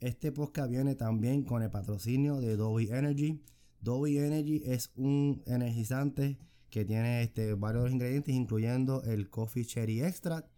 Este 0.00 0.30
podcast 0.30 0.70
viene 0.70 0.94
también 0.94 1.42
con 1.42 1.60
el 1.60 1.70
patrocinio 1.70 2.40
de 2.40 2.56
Dolby 2.56 2.88
Energy. 2.92 3.42
Dolby 3.80 4.18
Energy 4.18 4.62
es 4.64 4.92
un 4.94 5.42
energizante 5.44 6.38
que 6.70 6.84
tiene 6.84 7.22
este, 7.22 7.54
varios 7.54 7.90
ingredientes, 7.90 8.32
incluyendo 8.32 9.02
el 9.02 9.28
Coffee 9.28 9.64
Cherry 9.64 10.02
Extract. 10.02 10.48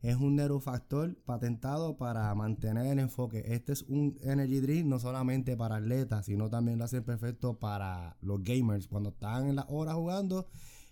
Es 0.00 0.16
un 0.16 0.34
neurofactor 0.34 1.16
patentado 1.22 1.96
para 1.96 2.34
mantener 2.34 2.86
el 2.86 2.98
enfoque. 2.98 3.44
Este 3.46 3.72
es 3.72 3.82
un 3.82 4.18
energy 4.20 4.58
drink 4.58 4.86
no 4.86 4.98
solamente 4.98 5.56
para 5.56 5.76
atletas, 5.76 6.26
sino 6.26 6.50
también 6.50 6.78
lo 6.78 6.84
hace 6.84 7.00
perfecto 7.00 7.56
para 7.60 8.16
los 8.20 8.42
gamers. 8.42 8.88
Cuando 8.88 9.10
están 9.10 9.46
en 9.46 9.54
la 9.54 9.66
hora 9.68 9.94
jugando, 9.94 10.48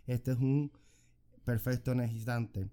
este 0.07 0.31
es 0.31 0.39
un 0.39 0.71
perfecto 1.45 1.91
energizante. 1.91 2.71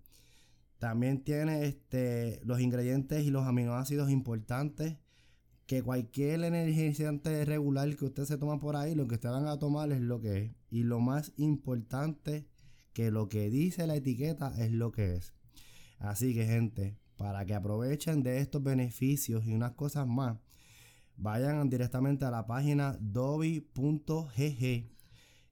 También 0.77 1.23
tiene 1.23 1.65
este, 1.65 2.39
los 2.43 2.59
ingredientes 2.59 3.23
y 3.23 3.31
los 3.31 3.47
aminoácidos 3.47 4.11
importantes 4.11 4.97
que 5.65 5.81
cualquier 5.81 6.43
energizante 6.43 7.45
regular 7.45 7.95
que 7.95 8.05
usted 8.05 8.25
se 8.25 8.37
toma 8.37 8.59
por 8.59 8.75
ahí, 8.75 8.95
lo 8.95 9.07
que 9.07 9.15
usted 9.15 9.29
van 9.29 9.47
a 9.47 9.59
tomar 9.59 9.91
es 9.91 10.01
lo 10.01 10.19
que 10.19 10.37
es. 10.37 10.51
Y 10.69 10.83
lo 10.83 10.99
más 10.99 11.33
importante, 11.37 12.47
que 12.93 13.11
lo 13.11 13.27
que 13.29 13.49
dice 13.49 13.87
la 13.87 13.95
etiqueta 13.95 14.53
es 14.57 14.71
lo 14.71 14.91
que 14.91 15.15
es. 15.15 15.33
Así 15.99 16.33
que 16.33 16.45
gente, 16.45 16.97
para 17.17 17.45
que 17.45 17.53
aprovechen 17.53 18.23
de 18.23 18.39
estos 18.39 18.61
beneficios 18.61 19.45
y 19.45 19.53
unas 19.53 19.71
cosas 19.71 20.07
más, 20.07 20.37
vayan 21.15 21.69
directamente 21.69 22.25
a 22.25 22.31
la 22.31 22.45
página 22.45 22.97
dobi.gg 22.99 24.93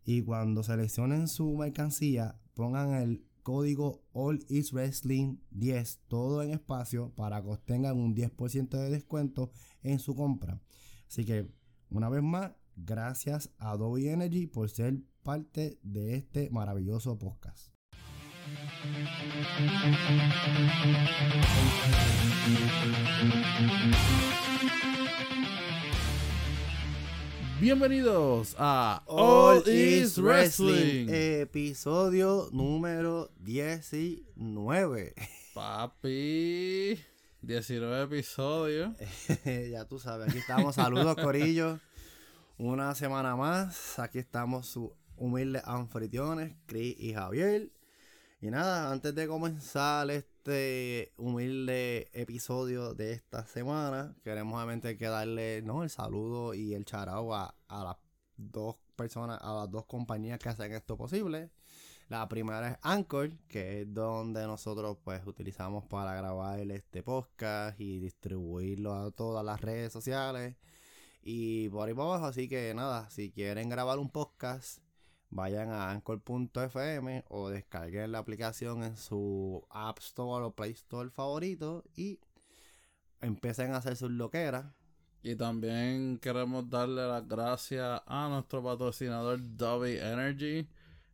y 0.03 0.21
cuando 0.23 0.63
seleccionen 0.63 1.27
su 1.27 1.55
mercancía, 1.55 2.39
pongan 2.53 2.93
el 2.93 3.23
código 3.41 4.03
All 4.13 4.39
Is 4.49 4.71
Wrestling 4.73 5.37
10, 5.51 6.01
todo 6.07 6.41
en 6.43 6.51
espacio, 6.51 7.13
para 7.15 7.41
que 7.41 7.49
obtengan 7.49 7.97
un 7.97 8.15
10% 8.15 8.69
de 8.69 8.89
descuento 8.89 9.51
en 9.83 9.99
su 9.99 10.15
compra. 10.15 10.61
Así 11.07 11.25
que, 11.25 11.49
una 11.89 12.09
vez 12.09 12.23
más, 12.23 12.51
gracias 12.75 13.51
a 13.57 13.71
Adobe 13.71 14.11
Energy 14.11 14.47
por 14.47 14.69
ser 14.69 15.01
parte 15.23 15.79
de 15.83 16.15
este 16.15 16.49
maravilloso 16.49 17.17
podcast. 17.17 17.71
Bienvenidos 27.61 28.55
a 28.57 29.03
All, 29.05 29.61
Is 29.67 30.17
Wrestling. 30.17 31.07
Episodio 31.11 32.49
número 32.51 33.29
19. 33.37 35.13
Papi, 35.53 36.99
19 37.43 38.01
episodios. 38.01 38.95
ya 39.71 39.85
tú 39.85 39.99
sabes, 39.99 40.29
aquí 40.29 40.39
estamos. 40.39 40.73
Saludos, 40.73 41.15
Corillo. 41.17 41.79
Una 42.57 42.95
semana 42.95 43.35
más. 43.35 43.99
Aquí 43.99 44.17
estamos 44.17 44.65
sus 44.65 44.89
humildes 45.15 45.61
anfitriones, 45.63 46.55
Chris 46.65 46.95
y 46.97 47.13
Javier. 47.13 47.71
Y 48.41 48.47
nada, 48.49 48.91
antes 48.91 49.13
de 49.13 49.27
comenzar 49.27 50.09
este 50.09 50.30
humilde 51.17 52.09
episodio 52.13 52.93
de 52.95 53.13
esta 53.13 53.45
semana, 53.45 54.15
queremos 54.23 54.55
obviamente 54.55 54.97
que 54.97 55.05
darle 55.05 55.61
¿no? 55.61 55.83
el 55.83 55.89
saludo 55.89 56.53
y 56.55 56.73
el 56.73 56.85
charao 56.85 57.35
a, 57.35 57.55
a 57.67 57.83
las 57.83 57.97
dos 58.37 58.77
personas, 58.95 59.39
a 59.41 59.53
las 59.53 59.69
dos 59.69 59.85
compañías 59.85 60.39
que 60.39 60.49
hacen 60.49 60.73
esto 60.73 60.97
posible. 60.97 61.51
La 62.09 62.27
primera 62.27 62.71
es 62.71 62.77
Anchor, 62.81 63.37
que 63.47 63.81
es 63.81 63.93
donde 63.93 64.45
nosotros 64.47 64.97
pues 65.03 65.25
utilizamos 65.27 65.85
para 65.85 66.15
grabar 66.15 66.59
este 66.59 67.03
podcast 67.03 67.79
y 67.79 67.99
distribuirlo 67.99 68.93
a 68.95 69.11
todas 69.11 69.45
las 69.45 69.61
redes 69.61 69.93
sociales 69.93 70.55
y 71.21 71.69
por 71.69 71.87
ahí 71.87 71.93
para 71.93 72.09
abajo. 72.09 72.25
Así 72.25 72.49
que 72.49 72.73
nada, 72.73 73.09
si 73.11 73.31
quieren 73.31 73.69
grabar 73.69 73.99
un 73.99 74.09
podcast, 74.09 74.80
vayan 75.31 75.69
a 75.69 75.89
anchor.fm 75.91 77.23
o 77.29 77.49
descarguen 77.49 78.11
la 78.11 78.19
aplicación 78.19 78.83
en 78.83 78.97
su 78.97 79.65
App 79.69 79.99
Store 79.99 80.45
o 80.45 80.51
Play 80.51 80.71
Store 80.71 81.09
favorito 81.09 81.83
y 81.95 82.19
empiecen 83.21 83.73
a 83.73 83.77
hacer 83.77 83.95
sus 83.95 84.11
loqueras. 84.11 84.65
Y 85.23 85.35
también 85.35 86.17
queremos 86.17 86.69
darle 86.69 87.07
las 87.07 87.27
gracias 87.27 88.01
a 88.05 88.27
nuestro 88.29 88.63
patrocinador 88.63 89.39
Dobby 89.55 89.97
Energy. 89.97 90.67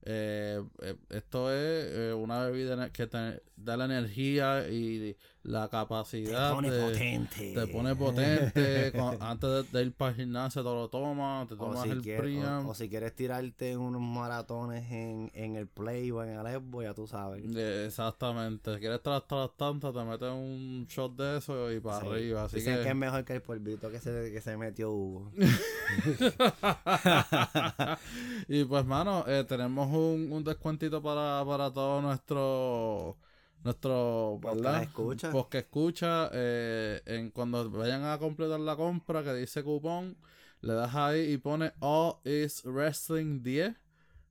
Eh, 0.10 0.64
eh, 0.84 0.96
esto 1.10 1.52
es 1.52 1.58
eh, 1.92 2.14
una 2.14 2.46
bebida 2.46 2.90
que 2.92 3.08
te 3.08 3.42
da 3.58 3.76
la 3.76 3.84
energía 3.86 4.70
y 4.70 5.18
la 5.44 5.68
capacidad. 5.68 6.50
Te 6.50 6.56
pone 6.56 6.72
de- 6.72 6.82
potente. 6.92 7.54
Te 7.54 7.68
pone 7.68 7.96
potente. 7.96 8.92
Cu- 8.94 9.18
antes 9.20 9.50
de, 9.50 9.64
de 9.78 9.82
ir 9.86 9.94
para 9.94 10.12
el 10.12 10.18
gimnasio 10.18 10.64
te 10.64 10.70
lo 10.70 10.88
tomas, 10.90 11.48
te 11.50 11.56
O 11.56 11.58
tomas 11.58 11.84
si, 11.84 11.90
el 11.90 12.02
Priam. 12.02 12.68
o, 12.68 12.70
o 12.70 12.74
si 12.74 12.88
quieres 12.88 13.14
tirarte 13.16 13.76
unos 13.76 14.02
maratones 14.02 14.90
en, 14.92 15.30
en 15.34 15.56
el 15.58 15.68
Play 15.68 16.10
o 16.12 16.24
en 16.24 16.30
el 16.40 16.46
Xbox, 16.48 16.84
ya 16.86 16.94
tú 16.94 17.06
sabes. 17.08 17.44
Eh, 17.56 17.86
Exactamente. 17.88 18.74
Si 18.76 18.80
quieres 18.80 19.02
las 19.04 19.24
tantas, 19.58 19.94
te 19.94 20.04
metes 20.06 20.30
un 20.30 20.86
shot 20.90 21.16
de 21.18 21.38
eso 21.40 21.70
y 21.72 21.80
para 21.82 22.00
Sí. 22.00 22.08
arriba. 22.08 22.44
Así 22.46 22.56
Dicen 22.58 22.78
que... 22.78 22.84
que... 22.84 22.90
es 22.90 22.96
mejor 22.96 23.26
que 23.26 23.34
el 23.34 23.42
polvito 23.42 23.92
que 23.92 24.00
se, 24.00 24.32
que 24.32 24.40
se 24.40 24.56
metió 24.56 24.92
Hugo. 24.92 25.32
y 28.48 28.64
pues, 28.66 28.86
mano, 28.86 29.24
eh, 29.28 29.44
tenemos 29.48 29.88
un, 29.92 29.97
un 29.98 30.44
descuentito 30.44 31.02
para, 31.02 31.44
para 31.46 31.72
todos 31.72 32.04
nuestros 32.04 33.16
nuestro 33.64 34.40
¿verdad? 34.42 34.84
escucha. 34.84 35.32
Podcast 35.32 35.66
escucha 35.66 36.30
eh, 36.34 37.02
en 37.06 37.32
cuando 37.32 37.70
vayan 37.70 38.04
a 38.06 38.18
completar 38.18 38.60
la 38.60 38.76
compra 38.76 39.24
que 39.24 39.34
dice 39.34 39.64
cupón 39.64 40.18
le 40.62 40.74
das 40.74 40.96
ahí 40.96 41.34
y 41.34 41.38
pone 41.38 41.74
All 41.80 42.16
is 42.24 42.64
Wrestling 42.64 43.44
10 43.44 43.76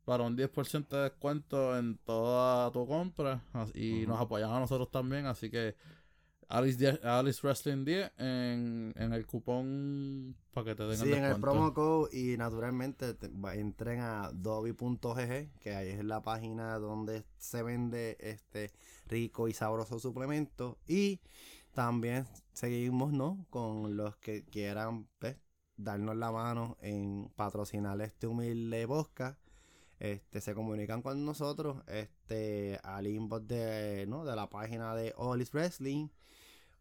para 0.04 0.22
un 0.22 0.36
10% 0.36 0.88
de 0.88 1.02
descuento 1.02 1.76
en 1.76 1.98
toda 1.98 2.70
tu 2.72 2.86
compra 2.86 3.42
y 3.74 4.06
nos 4.06 4.20
apoyan 4.20 4.50
a 4.50 4.60
nosotros 4.60 4.90
también 4.90 5.26
así 5.26 5.50
que 5.50 5.76
Alice, 6.48 6.78
10 6.78 7.04
Alice 7.04 7.40
Wrestling 7.42 7.84
10 7.84 8.12
en, 8.18 8.94
en 8.96 9.12
el 9.12 9.26
cupón 9.26 10.36
para 10.52 10.64
que 10.66 10.74
te 10.76 10.84
den 10.84 10.96
Sí, 10.96 11.02
el 11.04 11.08
en 11.08 11.14
el 11.16 11.22
descuento 11.34 11.40
promo 11.40 11.74
code 11.74 12.16
y 12.16 12.36
naturalmente 12.36 13.14
te- 13.14 13.28
va- 13.28 13.54
entren 13.56 14.00
a 14.00 14.30
dobi.gg, 14.32 15.50
que 15.58 15.74
ahí 15.74 15.88
es 15.88 16.04
la 16.04 16.22
página 16.22 16.78
donde 16.78 17.24
se 17.38 17.62
vende 17.62 18.16
este 18.20 18.70
rico 19.08 19.48
y 19.48 19.52
sabroso 19.54 19.98
suplemento. 19.98 20.78
Y 20.86 21.20
también 21.74 22.26
seguimos, 22.52 23.12
¿no? 23.12 23.44
Con 23.50 23.96
los 23.96 24.16
que 24.16 24.44
quieran 24.44 25.08
pues, 25.18 25.36
darnos 25.76 26.16
la 26.16 26.30
mano 26.30 26.76
en 26.80 27.30
patrocinar 27.36 28.00
este 28.02 28.26
humilde 28.28 28.86
podcast. 28.86 29.38
Este, 29.98 30.40
se 30.42 30.54
comunican 30.54 31.00
con 31.02 31.24
nosotros 31.24 31.82
este, 31.88 32.78
al 32.82 33.06
inbox 33.06 33.48
de, 33.48 34.04
¿no? 34.06 34.24
de 34.26 34.36
la 34.36 34.48
página 34.48 34.94
de 34.94 35.12
All 35.16 35.40
is 35.40 35.50
Wrestling. 35.52 36.08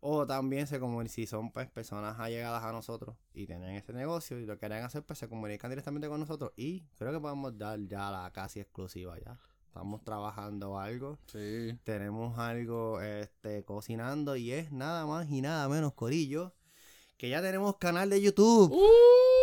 O 0.08 0.28
también 0.28 0.68
se 0.68 0.80
comunican, 0.80 1.10
si 1.10 1.26
son 1.26 1.52
pues, 1.52 1.68
personas 1.68 2.20
allegadas 2.20 2.64
a 2.64 2.72
nosotros 2.72 3.16
y 3.34 3.48
tienen 3.48 3.72
ese 3.72 3.92
negocio 3.92 4.40
y 4.40 4.46
lo 4.46 4.60
quieren 4.60 4.84
hacer, 4.84 5.04
pues 5.04 5.18
se 5.18 5.28
comunican 5.28 5.72
directamente 5.72 6.08
con 6.08 6.20
nosotros. 6.20 6.52
Y 6.56 6.84
creo 6.96 7.12
que 7.12 7.20
podemos 7.20 7.58
dar 7.58 7.80
ya 7.88 8.12
la 8.12 8.32
casi 8.32 8.60
exclusiva 8.60 9.18
ya. 9.20 9.40
Estamos 9.66 10.04
trabajando 10.04 10.78
algo. 10.78 11.18
sí 11.26 11.76
Tenemos 11.84 12.38
algo 12.38 13.02
este, 13.02 13.66
cocinando 13.66 14.36
y 14.36 14.52
es 14.52 14.72
nada 14.72 15.08
más 15.08 15.28
y 15.28 15.42
nada 15.42 15.68
menos, 15.68 15.94
Corillo, 15.94 16.54
que 17.18 17.30
ya 17.30 17.42
tenemos 17.42 17.78
canal 17.78 18.12
de 18.12 18.22
YouTube. 18.22 18.72
¡Uh! 18.74 19.35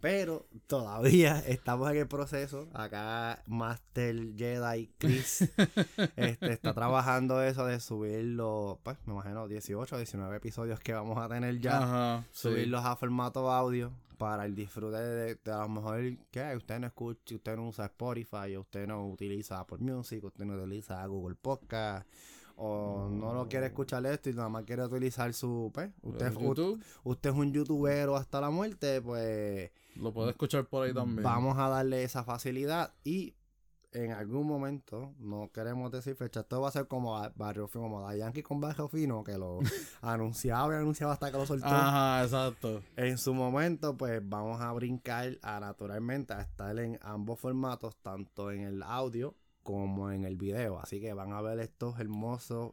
Pero 0.00 0.46
todavía 0.66 1.38
estamos 1.46 1.90
en 1.90 1.96
el 1.98 2.08
proceso. 2.08 2.68
Acá 2.72 3.42
Master 3.46 4.34
Jedi 4.36 4.90
Chris 4.98 5.42
este, 6.16 6.52
está 6.52 6.74
trabajando 6.74 7.42
eso 7.42 7.66
de 7.66 7.80
subirlo, 7.80 8.80
pues 8.82 8.98
me 9.06 9.14
imagino 9.14 9.48
18 9.48 9.94
o 9.94 9.98
19 9.98 10.36
episodios 10.36 10.80
que 10.80 10.92
vamos 10.92 11.18
a 11.18 11.28
tener 11.28 11.60
ya. 11.60 11.78
Ajá, 11.78 12.24
sí. 12.30 12.48
Subirlos 12.48 12.84
a 12.84 12.96
formato 12.96 13.50
audio 13.50 13.92
para 14.18 14.44
el 14.44 14.54
disfrute 14.54 14.98
de, 14.98 15.34
de 15.36 15.52
a 15.52 15.58
lo 15.58 15.68
mejor 15.68 16.00
que 16.30 16.56
usted 16.56 16.80
no 16.80 16.88
escuche, 16.88 17.36
usted 17.36 17.56
no 17.56 17.68
usa 17.68 17.86
Spotify, 17.86 18.56
usted 18.56 18.86
no 18.86 19.06
utiliza 19.06 19.60
Apple 19.60 19.78
Music, 19.78 20.24
usted 20.24 20.44
no 20.44 20.54
utiliza 20.54 21.04
Google 21.06 21.36
Podcast. 21.36 22.06
O 22.60 23.08
no 23.08 23.32
lo 23.32 23.48
quiere 23.48 23.66
escuchar 23.66 24.04
esto 24.06 24.30
y 24.30 24.34
nada 24.34 24.48
más 24.48 24.64
quiere 24.64 24.84
utilizar 24.84 25.32
su... 25.32 25.70
Pues, 25.72 25.90
usted, 26.02 26.32
YouTube 26.32 26.82
usted 27.04 27.30
es 27.30 27.36
un 27.36 27.52
youtubero 27.52 28.16
hasta 28.16 28.40
la 28.40 28.50
muerte, 28.50 29.00
pues 29.00 29.70
lo 29.94 30.12
puedes 30.12 30.32
escuchar 30.32 30.64
por 30.66 30.86
ahí 30.86 30.92
también. 30.92 31.22
Vamos 31.22 31.56
a 31.58 31.68
darle 31.68 32.02
esa 32.02 32.24
facilidad 32.24 32.92
y 33.04 33.34
en 33.92 34.12
algún 34.12 34.46
momento, 34.46 35.14
no 35.18 35.50
queremos 35.52 35.90
decir 35.90 36.14
fecha, 36.14 36.40
esto 36.40 36.60
va 36.60 36.68
a 36.68 36.72
ser 36.72 36.86
como 36.86 37.18
Barrio 37.36 37.68
Fino, 37.68 37.84
como 37.84 38.06
la 38.06 38.14
Yankee 38.16 38.42
con 38.42 38.60
Barrio 38.60 38.88
Fino, 38.88 39.24
que 39.24 39.38
lo 39.38 39.60
anunciaba 40.02 40.74
y 40.74 40.76
anunciaba 40.76 41.14
hasta 41.14 41.30
que 41.30 41.38
lo 41.38 41.46
soltó. 41.46 41.66
Ajá, 41.66 42.22
exacto. 42.22 42.82
En 42.96 43.18
su 43.18 43.32
momento, 43.32 43.96
pues 43.96 44.20
vamos 44.22 44.60
a 44.60 44.72
brincar 44.72 45.38
a 45.42 45.60
naturalmente 45.60 46.34
a 46.34 46.42
estar 46.42 46.78
en 46.78 46.98
ambos 47.02 47.40
formatos, 47.40 47.96
tanto 48.02 48.50
en 48.50 48.62
el 48.62 48.82
audio 48.82 49.34
como 49.68 50.10
en 50.10 50.24
el 50.24 50.36
video. 50.38 50.80
Así 50.80 50.98
que 50.98 51.12
van 51.12 51.34
a 51.34 51.42
ver 51.42 51.58
estos 51.60 52.00
hermosos 52.00 52.72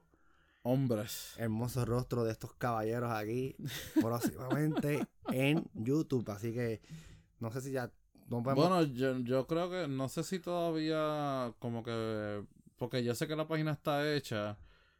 hombres. 0.64 1.34
hermoso 1.38 1.84
rostro 1.84 2.24
de 2.24 2.32
estos 2.32 2.54
caballeros 2.54 3.12
aquí 3.12 3.54
próximamente 4.02 5.06
en 5.30 5.70
YouTube. 5.74 6.30
Así 6.30 6.54
que 6.54 6.80
no 7.42 7.52
sé 7.52 7.60
si 7.60 7.72
ya 7.74 7.92
no 8.30 8.42
podemos- 8.42 8.70
Bueno, 8.70 8.84
yo, 8.84 9.18
yo 9.20 9.46
creo 9.46 9.70
que, 9.70 9.90
no 9.90 10.08
sé 10.08 10.24
si 10.24 10.40
todavía 10.40 11.54
como 11.60 11.84
que, 11.84 12.46
porque 12.78 13.04
yo 13.04 13.14
sé 13.14 13.28
que 13.28 13.36
la 13.36 13.46
página 13.46 13.74
está 13.74 14.14
hecha, 14.16 14.58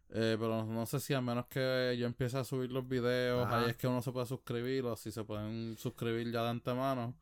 eh, 0.10 0.36
pero 0.38 0.66
no 0.66 0.86
sé 0.86 1.00
si 1.00 1.14
a 1.14 1.22
menos 1.22 1.46
que 1.48 1.96
yo 1.98 2.08
empiece 2.08 2.38
a 2.38 2.44
subir 2.44 2.74
los 2.74 2.86
videos, 2.90 3.46
Ajá. 3.48 3.62
ahí 3.62 3.70
es 3.70 3.78
que 3.78 3.88
uno 3.88 4.02
se 4.02 4.12
puede 4.12 4.26
suscribir 4.26 4.84
o 4.86 4.98
si 4.98 5.12
se 5.14 5.24
pueden 5.24 5.78
suscribir 5.78 6.30
ya 6.30 6.44
de 6.44 6.50
antemano. 6.50 7.16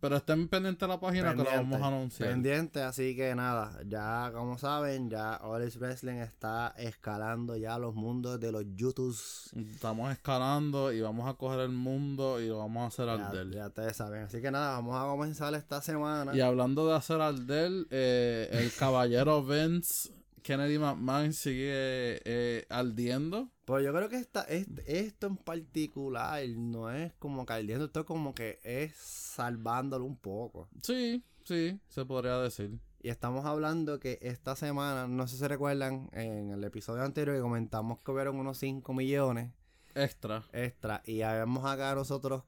Pero 0.00 0.16
estén 0.16 0.48
pendientes 0.48 0.80
de 0.80 0.88
la 0.88 0.98
página 1.00 1.32
que 1.32 1.38
lo 1.38 1.44
vamos 1.44 1.80
a 1.80 1.86
anunciar. 1.86 2.28
Pendiente, 2.30 2.82
así 2.82 3.14
que 3.16 3.34
nada, 3.34 3.78
ya 3.86 4.30
como 4.34 4.58
saben, 4.58 5.08
ya 5.10 5.36
All 5.42 5.66
Is 5.66 5.78
Wrestling 5.78 6.16
está 6.16 6.74
escalando 6.76 7.56
ya 7.56 7.78
los 7.78 7.94
mundos 7.94 8.40
de 8.40 8.52
los 8.52 8.64
YouTubes. 8.74 9.50
Estamos 9.74 10.12
escalando 10.12 10.92
y 10.92 11.00
vamos 11.00 11.28
a 11.28 11.34
coger 11.34 11.60
el 11.60 11.70
mundo 11.72 12.40
y 12.40 12.48
lo 12.48 12.58
vamos 12.58 12.82
a 12.84 12.86
hacer 12.86 13.06
Ya, 13.06 13.26
arder. 13.28 13.50
ya 13.50 13.66
ustedes 13.68 13.96
saben. 13.96 14.22
Así 14.24 14.40
que 14.40 14.50
nada, 14.50 14.72
vamos 14.72 14.96
a 14.96 15.06
comenzar 15.06 15.54
esta 15.54 15.80
semana. 15.80 16.34
Y 16.34 16.40
hablando 16.40 16.86
de 16.86 16.94
hacer 16.96 17.20
arder, 17.20 17.86
eh, 17.90 18.48
el 18.52 18.72
caballero 18.74 19.42
Vince 19.44 20.10
Kennedy 20.42 20.78
McMahon 20.78 21.32
sigue 21.32 22.20
eh, 22.24 22.66
ardiendo. 22.68 23.48
Pues 23.64 23.84
yo 23.84 23.92
creo 23.94 24.08
que 24.08 24.16
esta, 24.16 24.42
este- 24.42 24.98
esto 25.06 25.26
en 25.28 25.36
particular 25.36 26.42
no 26.48 26.90
es 26.90 27.12
como 27.14 27.46
caldeando, 27.46 27.86
esto 27.86 28.04
como 28.04 28.34
que 28.34 28.58
es 28.64 28.94
salvándolo 28.96 30.04
un 30.04 30.16
poco. 30.16 30.68
Sí, 30.82 31.24
sí, 31.44 31.80
se 31.88 32.04
podría 32.04 32.38
decir. 32.38 32.78
Y 33.00 33.08
estamos 33.08 33.44
hablando 33.46 33.98
que 33.98 34.18
esta 34.22 34.54
semana, 34.56 35.08
no 35.08 35.26
sé 35.26 35.34
si 35.34 35.38
se 35.40 35.48
recuerdan, 35.48 36.08
en 36.12 36.50
el 36.50 36.62
episodio 36.64 37.02
anterior 37.02 37.36
que 37.36 37.42
comentamos 37.42 37.98
que 38.00 38.10
hubieron 38.12 38.36
unos 38.36 38.58
5 38.58 38.92
millones 38.94 39.52
Extra. 39.94 40.44
extra 40.52 41.02
y 41.04 41.22
habíamos 41.22 41.64
acá 41.64 41.94
nosotros 41.94 42.44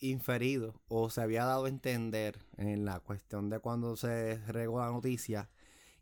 inferido 0.00 0.74
o 0.88 1.10
se 1.10 1.20
había 1.22 1.44
dado 1.44 1.66
a 1.66 1.68
entender 1.68 2.38
en 2.56 2.84
la 2.84 3.00
cuestión 3.00 3.48
de 3.50 3.60
cuando 3.60 3.96
se 3.96 4.36
regó 4.48 4.80
la 4.80 4.90
noticia 4.90 5.48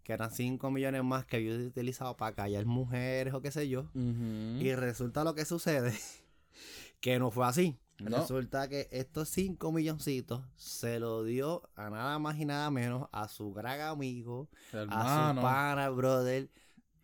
que 0.02 0.12
eran 0.12 0.30
5 0.30 0.70
millones 0.70 1.04
más 1.04 1.24
que 1.26 1.36
había 1.36 1.54
utilizado 1.54 2.16
para 2.16 2.34
callar 2.34 2.66
mujeres 2.66 3.34
o 3.34 3.40
qué 3.40 3.50
sé 3.50 3.68
yo. 3.68 3.90
Y 3.94 4.74
resulta 4.74 5.24
lo 5.24 5.34
que 5.34 5.44
sucede, 5.44 5.92
que 7.00 7.18
no 7.18 7.30
fue 7.30 7.46
así. 7.46 7.78
No. 7.98 8.16
Resulta 8.16 8.66
que 8.68 8.88
estos 8.92 9.28
5 9.28 9.72
milloncitos 9.72 10.42
se 10.56 10.98
lo 10.98 11.22
dio 11.22 11.68
a 11.76 11.90
nada 11.90 12.18
más 12.18 12.38
y 12.38 12.46
nada 12.46 12.70
menos 12.70 13.08
a 13.12 13.28
su 13.28 13.52
gran 13.52 13.78
amigo, 13.82 14.48
a 14.72 15.34
su 15.34 15.42
pana, 15.42 15.90
brother, 15.90 16.48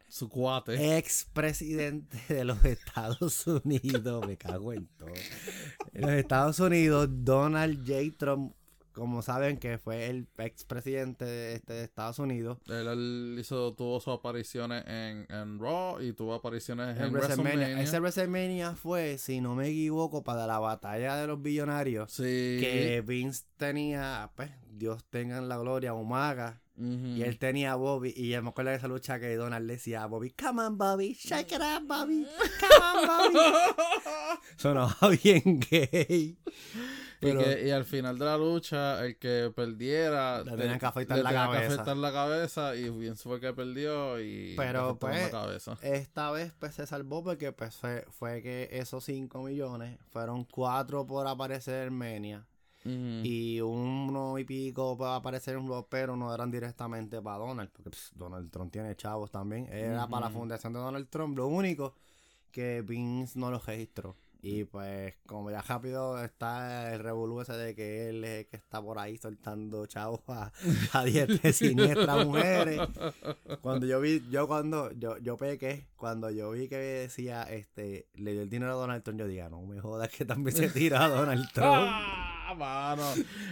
su 0.09 0.31
cuate. 0.31 0.97
expresidente 0.97 2.19
de 2.33 2.45
los 2.47 2.65
Estados 2.65 3.47
Unidos. 3.47 4.27
Me 4.27 4.39
cago 4.39 4.73
en 4.73 4.87
todo. 4.97 5.11
En 5.93 6.01
los 6.01 6.11
Estados 6.13 6.61
Unidos, 6.61 7.09
Donald 7.11 7.87
J. 7.87 8.17
Trump, 8.17 8.55
como 8.97 9.21
saben 9.21 9.59
que 9.59 9.77
fue 9.77 10.07
el 10.07 10.27
expresidente 10.39 11.27
de, 11.27 11.55
este, 11.57 11.75
de 11.75 11.85
Estados 11.85 12.19
Unidos, 12.19 12.59
Él, 12.67 12.89
él 12.89 13.37
hizo, 13.39 13.75
tuvo 13.75 14.01
sus 14.01 14.15
apariciones 14.15 14.85
en, 14.87 15.27
en 15.29 15.59
Raw 15.59 16.01
y 16.01 16.15
tuvo 16.15 16.33
apariciones 16.33 16.97
en, 16.97 17.05
en 17.05 17.13
WrestleMania. 17.13 17.53
WrestleMania. 17.53 17.83
Ese 17.83 18.01
WrestleMania 18.01 18.75
fue, 18.75 19.19
si 19.19 19.43
no 19.43 19.55
me 19.55 19.69
equivoco, 19.69 20.25
para 20.25 20.47
la 20.47 20.59
batalla 20.59 21.17
de 21.17 21.27
los 21.27 21.43
billonarios. 21.43 22.11
Sí. 22.11 22.23
Que 22.59 23.05
Vince 23.07 23.45
tenía, 23.59 24.31
pues, 24.35 24.51
Dios 24.71 25.05
tenga 25.11 25.37
en 25.37 25.49
la 25.49 25.59
gloria, 25.59 25.93
Umaga. 25.93 26.63
Y 26.79 27.23
él 27.23 27.39
tenía 27.39 27.73
a 27.73 27.77
Bobby. 27.77 28.13
Y 28.17 28.31
me 28.41 28.49
acuerdo 28.51 28.71
de 28.71 28.77
esa 28.77 28.89
lucha 28.89 29.19
que 29.19 29.35
Donald 29.37 29.67
le 29.67 29.75
decía 29.75 30.03
a 30.03 30.07
Bobby, 30.07 30.31
Come 30.31 30.63
on, 30.63 30.77
Bobby, 30.77 31.15
shake 31.15 31.53
it 31.53 31.61
up, 31.61 31.87
Bobby. 31.87 32.27
Come 32.61 32.87
on, 33.03 33.33
Bobby. 33.33 33.39
Sonaba 34.57 34.97
bien 35.23 35.61
gay. 35.71 36.39
Y, 37.19 37.21
Pero- 37.21 37.41
que, 37.43 37.67
y 37.67 37.71
al 37.71 37.85
final 37.87 38.19
de 38.19 38.25
la 38.27 38.37
lucha, 38.37 39.03
el 39.05 39.17
que 39.17 39.51
perdiera. 39.57 40.43
Le 40.45 40.53
tenían 40.57 40.79
que 40.79 40.85
afeitar 40.87 41.19
la 41.19 41.31
que 41.31 41.35
cabeza. 41.35 41.73
afeitar 41.75 41.97
la 41.97 42.13
cabeza. 42.13 42.77
Y 42.77 42.91
Vince 42.91 43.23
fue 43.23 43.41
que 43.41 43.55
perdió. 43.55 44.21
Y. 44.21 44.55
Pero, 44.55 44.99
pues, 44.99 45.33
la. 45.33 45.59
Esta 45.81 46.31
vez 46.31 46.53
pues 46.59 46.75
se 46.75 46.87
salvó 46.87 47.25
porque 47.25 47.53
pues 47.53 47.75
fue, 47.75 48.05
fue 48.11 48.43
que 48.43 48.69
esos 48.71 49.03
5 49.05 49.43
millones 49.43 49.99
fueron 50.11 50.45
4 50.45 51.07
por 51.07 51.27
aparecer 51.27 51.89
en 51.89 51.95
Mania. 51.95 52.47
Y 53.25 53.61
uno 53.61 54.39
y 54.39 54.45
pico 54.45 54.97
para 54.97 55.17
aparecer 55.17 55.57
en 55.57 55.69
Raw, 55.69 55.87
pero 55.89 56.17
no 56.17 56.33
eran 56.33 56.51
directamente 56.51 57.21
para 57.21 57.39
Donald, 57.39 57.71
porque 57.73 57.91
Donald 58.15 58.51
Trump 58.51 58.73
tiene 58.73 58.95
chavos 58.97 59.31
también. 59.31 59.67
Era 59.73 60.07
para 60.07 60.27
la 60.27 60.33
fundación 60.33 60.73
de 60.73 60.79
Donald 60.79 61.09
Trump. 61.09 61.37
Lo 61.37 61.49
único 61.49 61.95
que 62.51 62.83
Vince 62.83 63.39
no 63.39 63.51
lo 63.51 63.59
registró. 63.59 64.17
Y 64.49 64.65
pues, 64.65 65.15
como 65.27 65.51
ya 65.51 65.61
rápido 65.61 66.23
está 66.23 66.95
el 66.95 67.01
revolú 67.01 67.41
ese 67.41 67.55
de 67.55 67.75
que 67.75 68.09
él 68.09 68.23
es 68.23 68.41
el 68.41 68.47
que 68.47 68.57
está 68.57 68.81
por 68.81 68.99
ahí 68.99 69.17
soltando 69.17 69.87
chavos 69.87 70.21
a, 70.29 70.53
a 70.93 71.05
diestra 71.05 71.53
siniestra 71.53 72.25
mujeres. 72.25 72.81
Cuando 73.61 73.87
yo 73.87 74.01
vi, 74.01 74.23
yo 74.31 74.47
cuando, 74.47 74.93
yo, 74.93 75.19
yo 75.19 75.37
pequé, 75.37 75.89
cuando 75.97 76.31
yo 76.31 76.53
vi 76.53 76.69
que 76.69 76.77
decía, 76.77 77.43
este, 77.43 78.07
le 78.15 78.33
dio 78.33 78.43
el 78.43 78.49
dinero 78.49 78.73
a 78.73 78.77
Donald 78.77 79.03
Trump, 79.03 79.19
yo 79.19 79.27
dije, 79.27 79.49
no 79.51 79.63
me 79.63 79.81
jodas 79.81 80.11
que 80.11 80.25
también 80.25 80.57
se 80.57 80.69
tira 80.71 81.05
a 81.05 81.09
Donald 81.09 81.51
Trump. 81.55 81.91
¡Ah, 82.49 82.55
mano! 82.55 83.03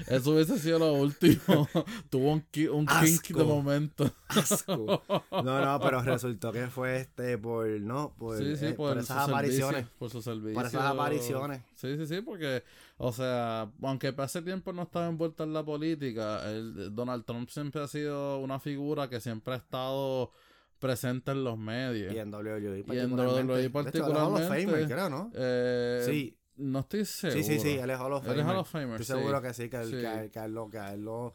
Eso 0.07 0.31
hubiese 0.31 0.59
sido 0.59 0.79
lo 0.79 0.93
último. 0.93 1.69
Tuvo 2.11 2.33
un, 2.33 2.41
ki- 2.43 2.69
un 2.69 2.87
kink 2.87 3.29
de 3.37 3.45
momento. 3.45 4.09
asco. 4.29 5.03
No, 5.33 5.65
no, 5.65 5.81
pero 5.81 6.01
resultó 6.03 6.53
que 6.53 6.69
fue 6.69 6.99
este 7.01 7.37
por, 7.39 7.67
¿no? 7.81 8.15
Por, 8.17 8.39
sí, 8.39 8.57
sí, 8.57 8.67
eh, 8.67 8.73
por, 8.75 8.95
por 8.95 8.99
su 8.99 9.13
esas 9.13 9.29
apariciones. 9.29 9.75
servicio, 9.75 9.99
por 9.99 10.11
su 10.11 10.23
servicio. 10.23 10.55
Por 10.55 10.67
esas 10.67 10.83
apariciones. 10.85 11.63
Sí, 11.75 11.97
sí, 11.97 12.07
sí, 12.07 12.21
porque, 12.21 12.63
o 12.97 13.13
sea, 13.13 13.69
aunque 13.83 14.15
hace 14.17 14.43
tiempo 14.43 14.73
no 14.73 14.83
estaba 14.83 15.09
envuelto 15.09 15.43
en 15.43 15.53
la 15.53 15.65
política, 15.65 16.49
el, 16.51 16.95
Donald 16.95 17.25
Trump 17.25 17.49
siempre 17.49 17.83
ha 17.83 17.89
sido 17.89 18.39
una 18.39 18.61
figura 18.61 19.09
que 19.09 19.21
siempre 19.21 19.55
ha 19.55 19.57
estado 19.57 20.31
presente 20.79 21.33
en 21.33 21.43
los 21.45 21.59
medios. 21.59 22.15
Y 22.15 22.19
en 22.19 22.33
WWE 22.33 22.85
Y 22.87 22.99
en 22.99 23.13
WWE 23.13 23.25
particularmente. 23.25 23.55
De 23.55 23.65
hecho, 23.67 23.73
particularmente. 23.73 24.67
Famer, 24.67 24.87
creo, 24.87 25.11
¿no? 25.11 25.31
Eh, 25.35 26.03
sí, 26.07 26.39
No 26.57 26.81
estoy 26.81 27.05
seguro. 27.05 27.43
sí, 27.43 27.45
sí, 27.55 27.61
sí, 27.61 27.79
él 27.79 27.91
es 27.91 27.99
Hall 27.99 28.13
of 28.13 28.25
Él 28.27 28.33
es 28.33 28.37
Famer. 28.39 28.53
Hall 28.55 28.61
of 28.61 28.69
Famer, 28.71 29.01
Estoy 29.01 29.17
sí. 29.17 29.23
seguro 29.23 29.43
que 29.43 29.55
sí, 29.55 29.69
que, 29.69 29.77
él- 29.77 29.91
Sí. 29.91 29.97
que, 29.97 30.31
que 30.31 30.49
lo, 30.49 30.69
que 30.71 30.79
a 30.79 30.93
él 30.95 31.05
lo- 31.05 31.35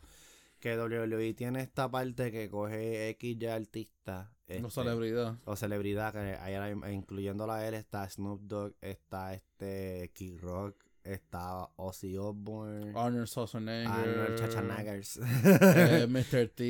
que 0.59 0.75
WWE 0.77 1.33
tiene 1.33 1.61
esta 1.61 1.89
parte 1.89 2.31
que 2.31 2.49
coge 2.49 3.09
X 3.09 3.37
ya 3.39 3.55
artista. 3.55 4.31
Este, 4.47 4.69
celebridad. 4.71 5.37
o 5.45 5.55
celebridad, 5.55 6.11
que 6.11 6.91
incluyéndola 6.91 7.57
a 7.57 7.67
él, 7.67 7.75
está 7.75 8.09
Snoop 8.09 8.41
Dogg, 8.41 8.73
está 8.81 9.33
este 9.35 10.09
Kid 10.13 10.39
Rock, 10.39 10.75
está 11.13 11.69
Ozzy 11.77 12.17
Osbourne, 12.17 12.93
Arnold 12.95 13.27
Schwarzenegger. 13.27 13.89
Arnold 13.91 14.37
Schwarzeneggers. 14.37 15.17
eh, 15.17 16.07
Mr. 16.09 16.49
T. 16.49 16.63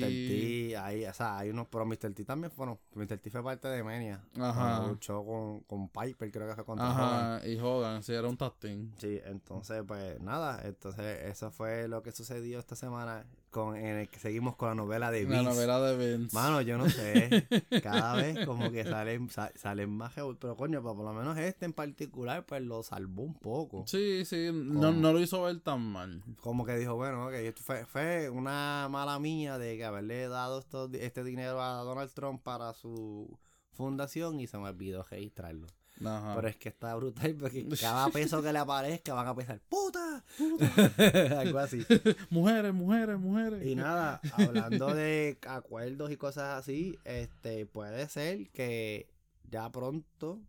Mr. 0.00 0.08
T, 0.08 0.76
ahí, 0.76 1.04
o 1.06 1.12
sea, 1.14 1.38
hay 1.38 1.50
unos, 1.50 1.68
pero 1.68 1.86
Mr. 1.86 2.12
T 2.14 2.24
también 2.24 2.50
fueron, 2.50 2.78
Mr. 2.94 3.18
T 3.18 3.30
fue 3.30 3.42
parte 3.42 3.68
de 3.68 3.82
Mania. 3.82 4.22
Ajá. 4.38 4.86
Luchó 4.86 5.24
con, 5.24 5.60
con 5.60 5.88
Piper, 5.88 6.30
creo 6.30 6.48
que 6.48 6.54
fue 6.54 6.64
contra 6.64 6.90
Hogan. 6.90 7.04
Ajá, 7.36 7.46
y 7.48 7.58
Hogan, 7.58 8.02
sí, 8.02 8.12
era 8.12 8.28
un 8.28 8.36
tag. 8.36 8.54
Sí, 8.96 9.20
entonces, 9.24 9.82
pues 9.86 10.20
nada, 10.20 10.60
entonces 10.64 11.24
eso 11.24 11.50
fue 11.50 11.88
lo 11.88 12.02
que 12.02 12.12
sucedió 12.12 12.58
esta 12.58 12.74
semana 12.76 13.26
con, 13.50 13.76
en 13.76 13.96
el 13.98 14.08
que 14.08 14.18
seguimos 14.18 14.56
con 14.56 14.68
la 14.68 14.74
novela 14.74 15.10
de 15.10 15.22
La 15.24 15.28
Vince. 15.40 15.44
novela 15.44 15.80
de 15.80 16.16
Vince. 16.16 16.34
Mano, 16.34 16.60
yo 16.60 16.76
no 16.78 16.88
sé, 16.90 17.46
cada 17.82 18.14
vez 18.16 18.44
como 18.44 18.70
que 18.70 18.84
salen, 18.84 19.28
sa- 19.30 19.52
salen 19.54 19.90
más, 19.90 20.12
pero 20.38 20.56
coño, 20.56 20.82
pues 20.82 20.94
por 20.94 21.04
lo 21.04 21.12
menos 21.12 21.38
este 21.38 21.64
en 21.64 21.72
particular, 21.72 22.44
pues 22.44 22.62
lo 22.62 22.82
salvó 22.82 23.22
un 23.22 23.34
poco. 23.34 23.84
Sí, 23.86 24.24
sí, 24.24 24.50
no, 24.52 24.92
no 24.92 25.12
lo 25.12 25.20
hizo 25.20 25.42
ver 25.42 25.60
tan 25.60 25.80
mal. 25.80 26.22
Como 26.40 26.64
que 26.66 26.76
dijo, 26.76 26.94
bueno, 26.96 27.26
ok, 27.26 27.32
esto 27.34 27.62
fue, 27.62 27.86
fue 27.86 28.28
una 28.30 28.88
mala 28.90 29.18
mía 29.18 29.58
de 29.58 29.76
que 29.76 29.84
haberle 29.84 30.28
dado 30.28 30.58
esto- 30.60 30.90
este 30.92 31.24
dinero 31.24 31.62
a 31.62 31.82
Donald 31.82 32.12
Trump 32.12 32.42
para 32.42 32.74
su 32.74 33.38
fundación 33.72 34.40
y 34.40 34.46
se 34.46 34.58
me 34.58 34.68
olvidó 34.68 35.02
registrarlo. 35.02 35.66
Ajá. 36.04 36.34
Pero 36.36 36.48
es 36.48 36.56
que 36.56 36.68
está 36.68 36.94
brutal 36.94 37.34
porque 37.36 37.66
cada 37.80 38.08
peso 38.10 38.42
que 38.42 38.52
le 38.52 38.58
aparezca 38.58 39.14
van 39.14 39.28
a 39.28 39.34
pensar, 39.34 39.60
¡puta! 39.68 40.24
Algo 41.38 41.58
así. 41.58 41.84
Mujeres, 42.30 42.74
mujeres, 42.74 43.18
mujeres. 43.18 43.66
Y 43.66 43.74
nada, 43.74 44.20
hablando 44.32 44.94
de 44.94 45.38
acuerdos 45.46 46.10
y 46.10 46.16
cosas 46.16 46.58
así, 46.58 46.98
este 47.04 47.66
puede 47.66 48.08
ser 48.08 48.50
que 48.50 49.08
ya 49.48 49.70
pronto 49.70 50.40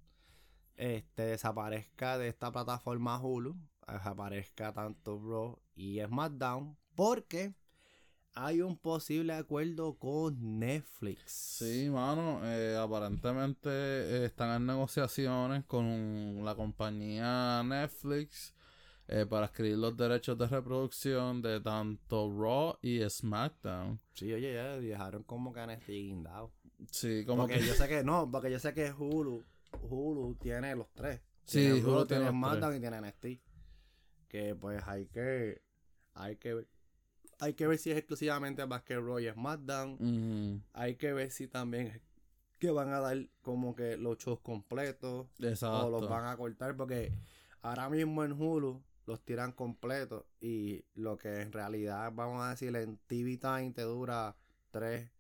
este 0.76 1.24
desaparezca 1.24 2.18
de 2.18 2.28
esta 2.28 2.52
plataforma 2.52 3.20
Hulu, 3.20 3.56
desaparezca 3.88 4.74
tanto 4.74 5.20
Raw 5.20 5.60
y 5.76 6.00
SmackDown, 6.02 6.78
porque 6.96 7.54
hay 8.38 8.62
un 8.62 8.78
posible 8.78 9.34
acuerdo 9.34 9.98
con 9.98 10.60
Netflix. 10.60 11.32
Sí, 11.32 11.90
mano, 11.90 12.42
eh, 12.44 12.78
aparentemente 12.78 13.70
eh, 13.70 14.26
están 14.26 14.56
en 14.62 14.68
negociaciones 14.68 15.66
con 15.66 16.46
la 16.46 16.54
compañía 16.54 17.64
Netflix 17.64 18.54
eh, 19.08 19.26
para 19.26 19.48
escribir 19.48 19.78
los 19.80 19.98
derechos 19.98 20.38
de 20.38 20.48
reproducción 20.48 21.42
de 21.42 21.60
tanto 21.62 22.32
Raw 22.32 22.78
y 22.82 23.02
SmackDown. 23.10 24.00
Sí, 24.14 24.32
oye, 24.32 24.54
ya 24.54 24.78
dejaron 24.78 25.24
como 25.24 25.52
que 25.52 25.60
han 25.62 25.80
guindado. 25.80 26.52
Sí, 26.92 27.26
como 27.26 27.44
Porque 27.44 27.60
que. 27.60 27.66
yo 27.66 27.74
sé 27.74 27.88
que 27.88 28.04
no, 28.04 28.30
porque 28.30 28.52
yo 28.52 28.60
sé 28.60 28.72
que 28.74 28.92
Hulu, 28.92 29.44
Hulu 29.82 30.36
tiene 30.36 30.76
los 30.76 30.94
tres. 30.94 31.22
Sí, 31.46 31.62
Tiene 31.62 31.84
Hulu 31.84 32.06
tiene 32.06 32.30
SmackDown 32.30 32.76
y 32.76 32.80
tiene 32.80 33.02
NXT. 33.02 33.26
Que 34.28 34.54
pues 34.56 34.84
hay 34.86 35.08
que 35.08 35.62
hay 36.14 36.36
que 36.36 36.54
ver 36.54 36.68
hay 37.40 37.54
que 37.54 37.68
ver 37.68 37.78
si 37.78 37.92
es 37.92 37.98
exclusivamente 37.98 38.64
Basket 38.66 39.00
y 39.22 39.30
SmackDown. 39.32 40.64
Hay 40.74 40.96
que 40.96 41.14
ver 41.14 41.32
si 41.32 41.48
también 41.48 42.02
que 42.60 42.72
van 42.72 42.90
a 42.90 43.00
dar 43.00 43.18
como 43.42 43.76
que 43.76 43.98
los 43.98 44.18
shows 44.18 44.40
completos 44.40 45.28
Exacto. 45.40 45.86
o 45.88 45.90
los 45.92 46.10
van 46.10 46.26
a 46.26 46.36
cortar 46.36 46.76
porque 46.76 47.12
ahora 47.62 47.88
mismo 47.90 48.24
en 48.24 48.32
Hulu 48.32 48.82
los 49.06 49.22
tiran 49.24 49.52
completos 49.52 50.26
y 50.42 50.84
lo 50.96 51.18
que 51.18 51.42
en 51.42 51.52
realidad 51.52 52.12
vamos 52.14 52.44
a 52.44 52.50
decir 52.50 52.76
en 52.76 52.98
TV 53.06 53.38
Time 53.38 53.72
te 53.74 53.84
dura 53.84 54.36
tres 54.72 55.12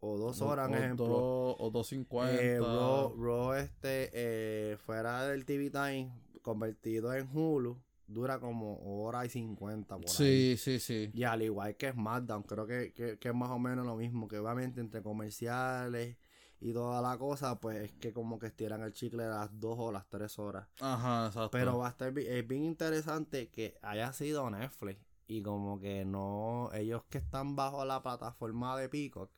o 0.00 0.16
dos 0.16 0.40
horas, 0.42 0.70
o 0.70 0.74
ejemplo. 0.74 1.06
dos- 1.06 1.56
o 1.58 1.70
250. 1.70 2.40
Eh, 2.40 2.60
Raw, 2.60 3.14
Raw, 3.16 3.52
este, 3.54 4.10
eh, 4.12 4.76
fuera 4.76 5.26
del 5.26 5.44
TV 5.44 5.70
Time, 5.70 6.12
convertido 6.42 7.12
en 7.12 7.28
Hulu, 7.36 7.76
dura 8.06 8.38
como 8.38 8.78
hora 9.04 9.24
y 9.24 9.28
cincuenta 9.28 9.96
por 9.98 10.06
ahí. 10.22 10.56
Sí, 10.56 10.56
sí, 10.56 10.78
sí. 10.80 11.10
Y 11.14 11.24
al 11.24 11.42
igual 11.42 11.76
que 11.76 11.90
SmackDown, 11.92 12.42
creo 12.44 12.66
que, 12.66 12.92
que, 12.92 13.18
que 13.18 13.28
es 13.28 13.34
más 13.34 13.50
o 13.50 13.58
menos 13.58 13.84
lo 13.86 13.96
mismo, 13.96 14.28
que 14.28 14.38
obviamente 14.38 14.80
entre 14.80 15.02
comerciales 15.02 16.16
y 16.60 16.72
toda 16.72 17.02
la 17.02 17.18
cosa, 17.18 17.60
pues 17.60 17.76
es 17.78 17.92
que 17.92 18.12
como 18.12 18.38
que 18.38 18.46
estiran 18.46 18.82
el 18.82 18.92
chicle 18.92 19.24
a 19.24 19.28
las 19.28 19.60
dos 19.60 19.76
o 19.78 19.92
las 19.92 20.08
tres 20.08 20.38
horas. 20.38 20.68
Ajá, 20.80 21.26
exacto. 21.26 21.50
Pero 21.52 21.78
va 21.78 21.86
a 21.88 21.90
estar, 21.90 22.12
bi- 22.12 22.26
es 22.26 22.46
bien 22.46 22.64
interesante 22.64 23.50
que 23.50 23.78
haya 23.82 24.12
sido 24.12 24.48
Netflix 24.50 25.00
y 25.26 25.42
como 25.42 25.78
que 25.80 26.04
no, 26.04 26.70
ellos 26.72 27.02
que 27.10 27.18
están 27.18 27.56
bajo 27.56 27.84
la 27.84 28.02
plataforma 28.02 28.76
de 28.78 28.88
Peacock, 28.88 29.30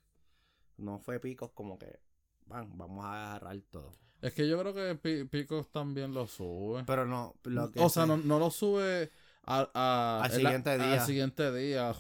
no 0.77 0.99
fue 1.01 1.19
Peacock 1.21 1.55
como 1.55 1.79
que, 1.79 1.99
van, 2.47 2.77
vamos 2.79 3.05
a 3.05 3.31
agarrar 3.31 3.61
todo. 3.71 3.93
Es 4.21 4.35
que 4.35 4.49
yo 4.49 4.59
creo 4.59 4.75
que 4.75 4.95
Pi- 4.97 5.25
Picos 5.25 5.71
también 5.71 6.13
lo 6.13 6.27
sube. 6.27 6.83
Pero 6.87 7.05
no, 7.07 7.35
lo 7.45 7.71
que 7.71 7.81
o 7.81 7.89
sea, 7.89 8.03
se- 8.03 8.09
no, 8.09 8.17
no 8.17 8.39
lo 8.39 8.51
sube 8.51 9.11
a- 9.45 9.69
a- 9.75 10.21
Al 10.25 10.31
en 10.33 10.37
siguiente 10.39 10.77
día. 10.79 10.93
Al 10.95 11.07
siguiente 11.07 11.53
día. 11.53 11.93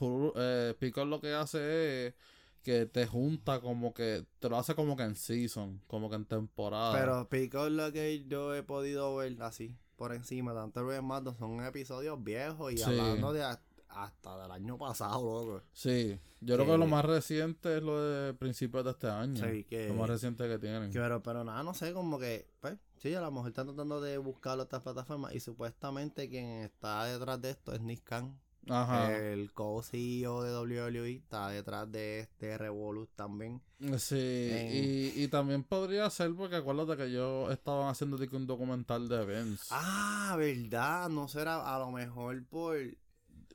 Picos 0.78 1.06
lo 1.06 1.20
que 1.20 1.32
hace 1.34 2.08
es 2.08 2.14
que 2.62 2.86
te 2.86 3.06
junta 3.06 3.60
como 3.60 3.94
que, 3.94 4.26
te 4.40 4.48
lo 4.48 4.58
hace 4.58 4.74
como 4.74 4.96
que 4.96 5.04
en 5.04 5.14
season, 5.14 5.80
como 5.86 6.10
que 6.10 6.16
en 6.16 6.24
temporada. 6.26 6.92
Pero 6.98 7.28
Peacock 7.28 7.70
lo 7.70 7.92
que 7.92 8.24
yo 8.26 8.54
he 8.54 8.62
podido 8.62 9.16
ver 9.16 9.36
así, 9.42 9.74
por 9.96 10.12
encima, 10.12 10.52
tanto 10.54 10.82
Ruben 10.82 11.04
Mando, 11.04 11.34
son 11.34 11.64
episodios 11.64 12.22
viejos 12.22 12.72
y 12.72 12.78
Sí. 12.78 12.82
hablando 12.84 13.32
de 13.32 13.44
hasta 13.88 14.38
del 14.42 14.50
año 14.50 14.76
pasado, 14.78 15.22
loco. 15.46 15.62
Sí, 15.72 16.18
yo 16.40 16.54
creo 16.56 16.66
Que- 16.66 16.78
lo 16.78 16.86
más 16.86 17.04
reciente 17.04 17.76
es 17.78 17.82
lo 17.82 18.00
de 18.00 18.34
principios 18.34 18.84
de 18.84 18.90
este 18.90 19.08
año. 19.08 19.36
Sí, 19.44 19.64
que- 19.64 19.88
Lo 19.88 19.94
más 19.94 20.08
reciente 20.08 20.48
que 20.48 20.58
tienen. 20.58 20.90
Que, 20.92 20.98
pero, 20.98 21.22
pero 21.22 21.44
nada, 21.44 21.62
no 21.62 21.74
sé, 21.74 21.92
como 21.92 22.18
que, 22.18 22.48
pues, 22.60 22.76
sí, 22.98 23.14
a 23.14 23.20
lo 23.20 23.30
mejor 23.30 23.48
están 23.48 23.66
tratando 23.66 24.00
de 24.00 24.18
buscar 24.18 24.58
otras 24.58 24.82
plataformas 24.82 25.34
y 25.34 25.40
supuestamente 25.40 26.28
quien 26.28 26.62
está 26.62 27.04
detrás 27.04 27.40
de 27.40 27.50
esto 27.50 27.72
es 27.72 27.80
Nick 27.80 28.04
Khan, 28.04 28.38
Ajá. 28.68 29.16
el 29.16 29.52
co-CEO 29.52 30.42
de 30.42 30.52
WWE, 30.52 31.16
está 31.16 31.48
detrás 31.48 31.90
de 31.90 32.20
este 32.20 32.58
Revolut 32.58 33.08
también. 33.16 33.62
Sí, 33.96 34.16
y, 34.16 35.22
y 35.22 35.28
también 35.28 35.62
podría 35.64 36.10
ser 36.10 36.34
porque 36.34 36.56
acuérdate 36.56 36.96
que 36.96 37.10
yo 37.12 37.50
estaban 37.50 37.88
haciendo 37.88 38.16
un 38.32 38.46
documental 38.46 39.08
de 39.08 39.24
Vince. 39.24 39.64
Ah, 39.70 40.34
verdad, 40.36 41.08
no 41.08 41.28
será 41.28 41.74
a 41.74 41.78
lo 41.78 41.90
mejor 41.92 42.44
por 42.46 42.76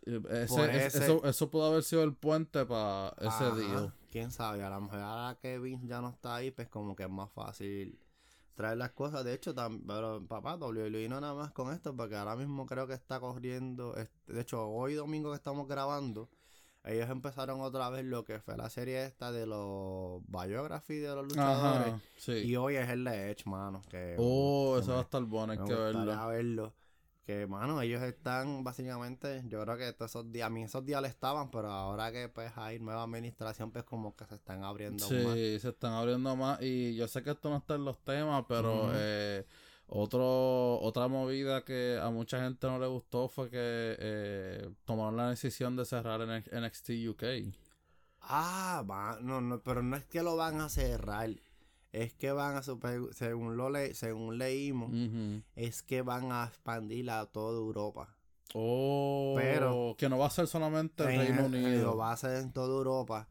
ese- 0.05 0.85
ese- 0.85 1.03
Eso, 1.05 1.23
eso 1.25 1.49
pudo 1.49 1.65
haber 1.67 1.83
sido 1.83 2.03
el 2.03 2.13
puente 2.13 2.65
para 2.65 3.09
ese 3.19 3.27
Ajá, 3.27 3.55
día. 3.55 3.93
Quién 4.11 4.31
sabe, 4.31 4.63
a 4.63 4.69
lo 4.69 4.81
mejor 4.81 4.99
ahora 4.99 5.37
que 5.39 5.57
Vince 5.59 5.87
ya 5.87 6.01
no 6.01 6.09
está 6.09 6.35
ahí, 6.35 6.51
pues 6.51 6.67
como 6.69 6.95
que 6.95 7.03
es 7.03 7.09
más 7.09 7.31
fácil 7.31 7.99
traer 8.55 8.77
las 8.77 8.91
cosas. 8.91 9.23
De 9.23 9.33
hecho, 9.33 9.55
tam- 9.55 9.81
pero 9.87 10.23
papá, 10.27 10.55
WWE 10.57 11.09
no 11.09 11.19
nada 11.19 11.33
más 11.33 11.51
con 11.51 11.73
esto, 11.73 11.95
porque 11.95 12.15
ahora 12.15 12.35
mismo 12.35 12.65
creo 12.67 12.85
que 12.87 12.93
está 12.93 13.19
corriendo. 13.19 13.95
este, 13.97 14.33
de 14.33 14.41
hecho, 14.41 14.67
hoy 14.69 14.93
domingo 14.93 15.31
que 15.31 15.37
estamos 15.37 15.67
grabando, 15.67 16.29
ellos 16.83 17.09
empezaron 17.09 17.61
otra 17.61 17.89
vez 17.89 18.03
lo 18.05 18.23
que 18.25 18.39
fue 18.41 18.55
la 18.57 18.69
serie 18.69 19.05
esta 19.05 19.31
de 19.31 19.47
los 19.47 20.21
biography 20.27 20.97
de 20.97 21.15
los 21.15 21.23
luchadores. 21.25 21.93
Ajá, 21.93 22.01
sí. 22.17 22.33
Y 22.33 22.55
hoy 22.57 22.75
es 22.75 22.89
el 22.89 23.05
de 23.05 23.31
Edge, 23.31 23.45
mano. 23.49 23.81
Que, 23.89 24.15
oh, 24.19 24.77
eso 24.79 24.91
va 24.91 24.99
a 24.99 25.01
estar 25.03 25.23
bueno, 25.23 25.53
hay 25.53 25.59
que 25.59 25.73
verlo. 25.73 26.27
verlo. 26.27 26.73
Que, 27.25 27.47
mano, 27.47 27.81
ellos 27.81 28.03
están 28.03 28.63
básicamente, 28.65 29.43
yo 29.47 29.61
creo 29.63 29.77
que 29.77 29.93
todos 29.93 30.11
esos 30.11 30.29
días, 30.29 30.47
a 30.47 30.49
mí 30.49 30.63
esos 30.63 30.83
días 30.85 31.01
le 31.01 31.07
estaban, 31.07 31.49
pero 31.51 31.71
ahora 31.71 32.11
que 32.11 32.27
pues 32.27 32.51
hay 32.57 32.79
nueva 32.79 33.03
administración, 33.03 33.71
pues 33.71 33.85
como 33.85 34.13
que 34.15 34.25
se 34.25 34.35
están 34.35 34.63
abriendo 34.65 35.05
Sí, 35.07 35.15
más. 35.23 35.33
se 35.61 35.69
están 35.69 35.93
abriendo 35.93 36.35
más 36.35 36.61
y 36.61 36.95
yo 36.95 37.07
sé 37.07 37.23
que 37.23 37.31
esto 37.31 37.49
no 37.49 37.57
está 37.57 37.75
en 37.75 37.85
los 37.85 37.97
temas, 38.03 38.43
pero 38.45 38.91
eh, 38.93 39.45
otro, 39.87 40.79
otra 40.81 41.07
movida 41.07 41.63
que 41.63 41.97
a 42.01 42.09
mucha 42.09 42.41
gente 42.41 42.67
no 42.67 42.77
le 42.77 42.87
gustó 42.87 43.29
fue 43.29 43.49
que 43.49 43.57
eh, 43.99 44.69
tomaron 44.83 45.15
la 45.15 45.29
decisión 45.29 45.77
de 45.77 45.85
cerrar 45.85 46.19
en 46.21 46.43
NXT 46.65 46.89
UK. 47.07 47.23
Ah, 48.19 48.83
va, 48.89 49.17
no, 49.21 49.39
no, 49.41 49.61
pero 49.61 49.81
no 49.81 49.95
es 49.95 50.05
que 50.05 50.23
lo 50.23 50.35
van 50.35 50.59
a 50.61 50.67
cerrar, 50.69 51.29
es 51.93 52.13
que 52.13 52.31
van 52.33 52.57
a, 52.57 52.63
super- 52.63 53.13
según 53.13 53.55
lo 53.55 53.69
le, 53.69 53.93
según 53.93 54.37
leímos, 54.37 54.91
es 55.55 55.81
que 55.81 56.01
van 56.01 56.31
a 56.33 56.45
expandir 56.47 57.09
a 57.09 57.25
toda 57.27 57.57
Europa. 57.57 58.13
Oh, 58.55 59.33
Pero- 59.37 59.95
que 59.97 60.09
no 60.09 60.17
va 60.17 60.27
a 60.27 60.29
ser 60.29 60.47
solamente 60.47 61.03
el 61.03 61.09
En- 61.11 61.19
Reino 61.37 61.45
Unido. 61.45 61.95
Va 61.97 62.09
a 62.09 62.13
hacer 62.13 62.37
en 62.41 62.51
toda 62.51 62.67
Europa. 62.75 63.27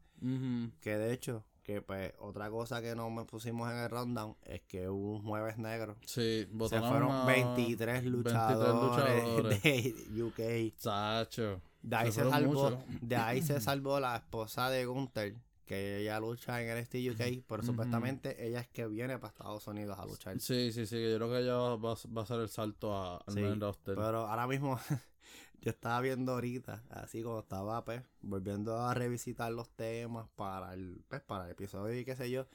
Que 0.81 0.97
de 0.97 1.13
hecho, 1.13 1.43
que 1.63 1.81
pues 1.81 2.13
otra 2.19 2.49
cosa 2.49 2.81
que 2.81 2.95
no 2.95 3.09
me 3.09 3.25
pusimos 3.25 3.69
en 3.71 3.77
el 3.77 3.89
rundown 3.89 4.35
es 4.43 4.61
que 4.61 4.87
hubo 4.89 5.11
un 5.17 5.23
jueves 5.23 5.57
negro. 5.57 5.97
Sí, 6.05 6.47
Se 6.69 6.79
fueron 6.79 7.11
a 7.11 7.25
23 7.25 8.05
luchadores, 8.05 8.73
luchadores. 8.73 9.61
de 9.63 10.23
UK. 10.23 10.73
De 11.81 11.95
ahí 11.97 12.11
Se 12.13 12.29
salvó, 12.29 12.77
de 13.01 13.15
ahí 13.17 13.41
se 13.41 13.59
salvó 13.61 13.99
la 13.99 14.15
esposa 14.15 14.69
de 14.69 14.85
Gunther, 14.85 15.35
que 15.73 15.97
ella 16.01 16.19
lucha 16.19 16.61
en 16.61 16.69
NXT 16.69 16.95
UK, 17.11 17.43
pero 17.47 17.63
supuestamente 17.63 18.45
ella 18.45 18.59
es 18.61 18.67
que 18.69 18.87
viene 18.87 19.17
para 19.17 19.29
Estados 19.29 19.67
Unidos 19.67 19.97
a 19.99 20.05
luchar. 20.05 20.39
Sí, 20.39 20.71
sí, 20.71 20.85
sí, 20.85 21.01
yo 21.01 21.17
creo 21.17 21.29
que 21.29 21.39
ella 21.39 21.55
va, 21.55 21.75
va 21.77 22.21
a 22.21 22.23
hacer 22.23 22.39
el 22.39 22.49
salto 22.49 22.93
a, 22.95 23.17
al 23.17 23.33
Sí, 23.33 23.41
main 23.41 23.59
roster. 23.59 23.95
Pero 23.95 24.27
ahora 24.27 24.47
mismo 24.47 24.79
yo 25.61 25.71
estaba 25.71 26.01
viendo 26.01 26.33
ahorita, 26.33 26.83
así 26.89 27.23
como 27.23 27.39
estaba 27.39 27.83
pues, 27.85 28.01
volviendo 28.21 28.77
a 28.79 28.93
revisitar 28.93 29.51
los 29.51 29.69
temas 29.71 30.27
para 30.35 30.73
el, 30.73 31.03
pues, 31.07 31.21
para 31.21 31.45
el 31.45 31.51
episodio 31.51 31.99
y 31.99 32.05
qué 32.05 32.15
sé 32.15 32.29
yo. 32.29 32.47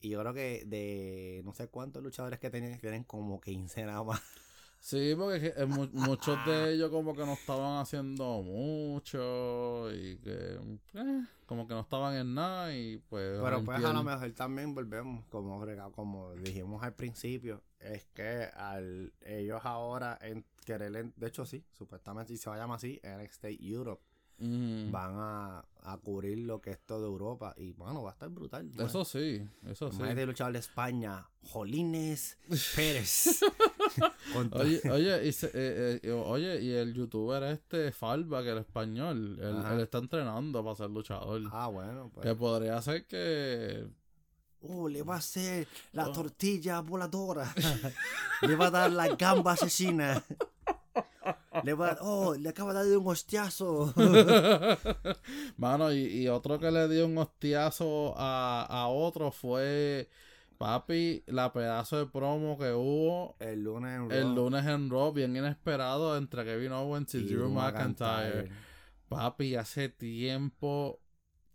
Y 0.00 0.10
yo 0.10 0.20
creo 0.20 0.34
que 0.34 0.64
de 0.66 1.42
no 1.44 1.54
sé 1.54 1.68
cuántos 1.68 2.02
luchadores 2.02 2.38
que 2.38 2.50
tenían, 2.50 2.78
tienen 2.80 3.04
como 3.04 3.40
15 3.40 3.84
nada 3.84 4.04
más. 4.04 4.20
Sí, 4.80 5.14
porque 5.16 5.52
eh, 5.56 5.66
mu- 5.66 5.88
muchos 5.92 6.44
de 6.46 6.72
ellos 6.74 6.90
como 6.90 7.14
que 7.14 7.24
no 7.26 7.34
estaban 7.34 7.78
haciendo 7.80 8.42
mucho 8.42 9.90
y 9.92 10.16
que 10.18 10.58
eh, 10.94 11.26
como 11.46 11.66
que 11.66 11.74
no 11.74 11.80
estaban 11.80 12.14
en 12.16 12.34
nada 12.34 12.74
y 12.74 12.98
pues... 13.08 13.38
Pero 13.42 13.64
pues 13.64 13.78
a 13.84 13.92
lo 13.92 14.02
mejor 14.04 14.30
también 14.32 14.74
volvemos, 14.74 15.24
como, 15.26 15.60
como 15.92 16.34
dijimos 16.34 16.82
al 16.82 16.94
principio, 16.94 17.62
es 17.80 18.04
que 18.14 18.48
al 18.54 19.12
ellos 19.20 19.60
ahora 19.64 20.18
en 20.20 20.44
querer, 20.64 20.94
en- 20.96 21.12
de 21.16 21.26
hecho 21.28 21.44
sí, 21.46 21.64
supuestamente 21.72 22.32
si 22.32 22.38
se 22.38 22.50
va 22.50 22.56
a 22.56 22.58
llamar 22.60 22.76
así, 22.76 23.00
NXT 23.02 23.46
Europe, 23.60 24.02
Van 24.40 25.14
a, 25.16 25.64
a 25.82 25.96
cubrir 25.98 26.38
lo 26.38 26.60
que 26.60 26.70
es 26.70 26.78
todo 26.86 27.06
Europa 27.06 27.54
y 27.56 27.72
bueno, 27.72 28.02
va 28.04 28.10
a 28.10 28.12
estar 28.12 28.28
brutal. 28.28 28.70
Eso 28.78 29.04
sí, 29.04 29.42
eso 29.66 29.90
sí. 29.90 29.98
Más 30.00 30.14
de 30.14 30.26
luchador 30.26 30.52
de 30.52 30.60
España, 30.60 31.26
Jolines 31.50 32.38
Pérez. 32.76 33.40
Oye, 34.52 34.80
oye, 34.90 35.26
y 35.26 35.32
se- 35.32 35.50
eh, 35.54 36.00
eh, 36.02 36.12
oye, 36.12 36.60
y 36.60 36.70
el 36.72 36.94
youtuber 36.94 37.42
este 37.44 37.90
Falva, 37.92 38.42
que 38.42 38.50
el 38.50 38.58
español, 38.58 39.38
él 39.40 39.80
está 39.80 39.98
entrenando 39.98 40.62
para 40.62 40.76
ser 40.76 40.90
luchador. 40.90 41.42
Ah, 41.50 41.66
bueno, 41.68 42.10
pues. 42.14 42.26
Que 42.26 42.34
podría 42.34 42.80
ser 42.82 43.06
que 43.06 43.86
Oh, 44.60 44.88
le 44.88 45.02
va 45.04 45.14
a 45.14 45.18
hacer 45.18 45.66
la 45.92 46.08
Oh. 46.08 46.12
tortilla 46.12 46.80
voladora. 46.80 47.54
le 48.42 48.56
va 48.56 48.66
a 48.66 48.70
dar 48.70 48.90
la 48.92 49.14
gamba 49.14 49.52
asesina. 49.52 50.22
Le 51.64 51.74
va 51.74 51.90
a, 51.92 51.98
oh, 52.02 52.34
le 52.34 52.48
acaba 52.48 52.72
de 52.74 52.88
dar 52.90 52.98
un 52.98 53.06
hostiazo. 53.08 53.92
Mano, 55.56 55.92
y, 55.92 55.98
y 56.22 56.28
otro 56.28 56.58
que 56.58 56.70
le 56.70 56.88
dio 56.88 57.06
un 57.06 57.18
hostiazo 57.18 58.14
a, 58.16 58.64
a 58.68 58.88
otro 58.88 59.30
fue, 59.30 60.08
papi, 60.58 61.22
la 61.26 61.52
pedazo 61.52 61.98
de 61.98 62.06
promo 62.06 62.58
que 62.58 62.72
hubo 62.72 63.36
el 63.40 63.62
lunes 63.64 63.96
en 64.00 64.10
el 64.10 64.34
Raw. 64.34 64.34
lunes 64.34 64.66
en 64.66 64.90
Raw, 64.90 65.12
bien 65.12 65.36
inesperado, 65.36 66.16
entre 66.16 66.44
Kevin 66.44 66.72
Owens 66.72 67.14
y, 67.14 67.18
Y 67.18 67.22
Drew 67.22 67.48
McIntyre. 67.50 68.48
Papi, 69.08 69.54
hace 69.56 69.88
tiempo 69.88 71.00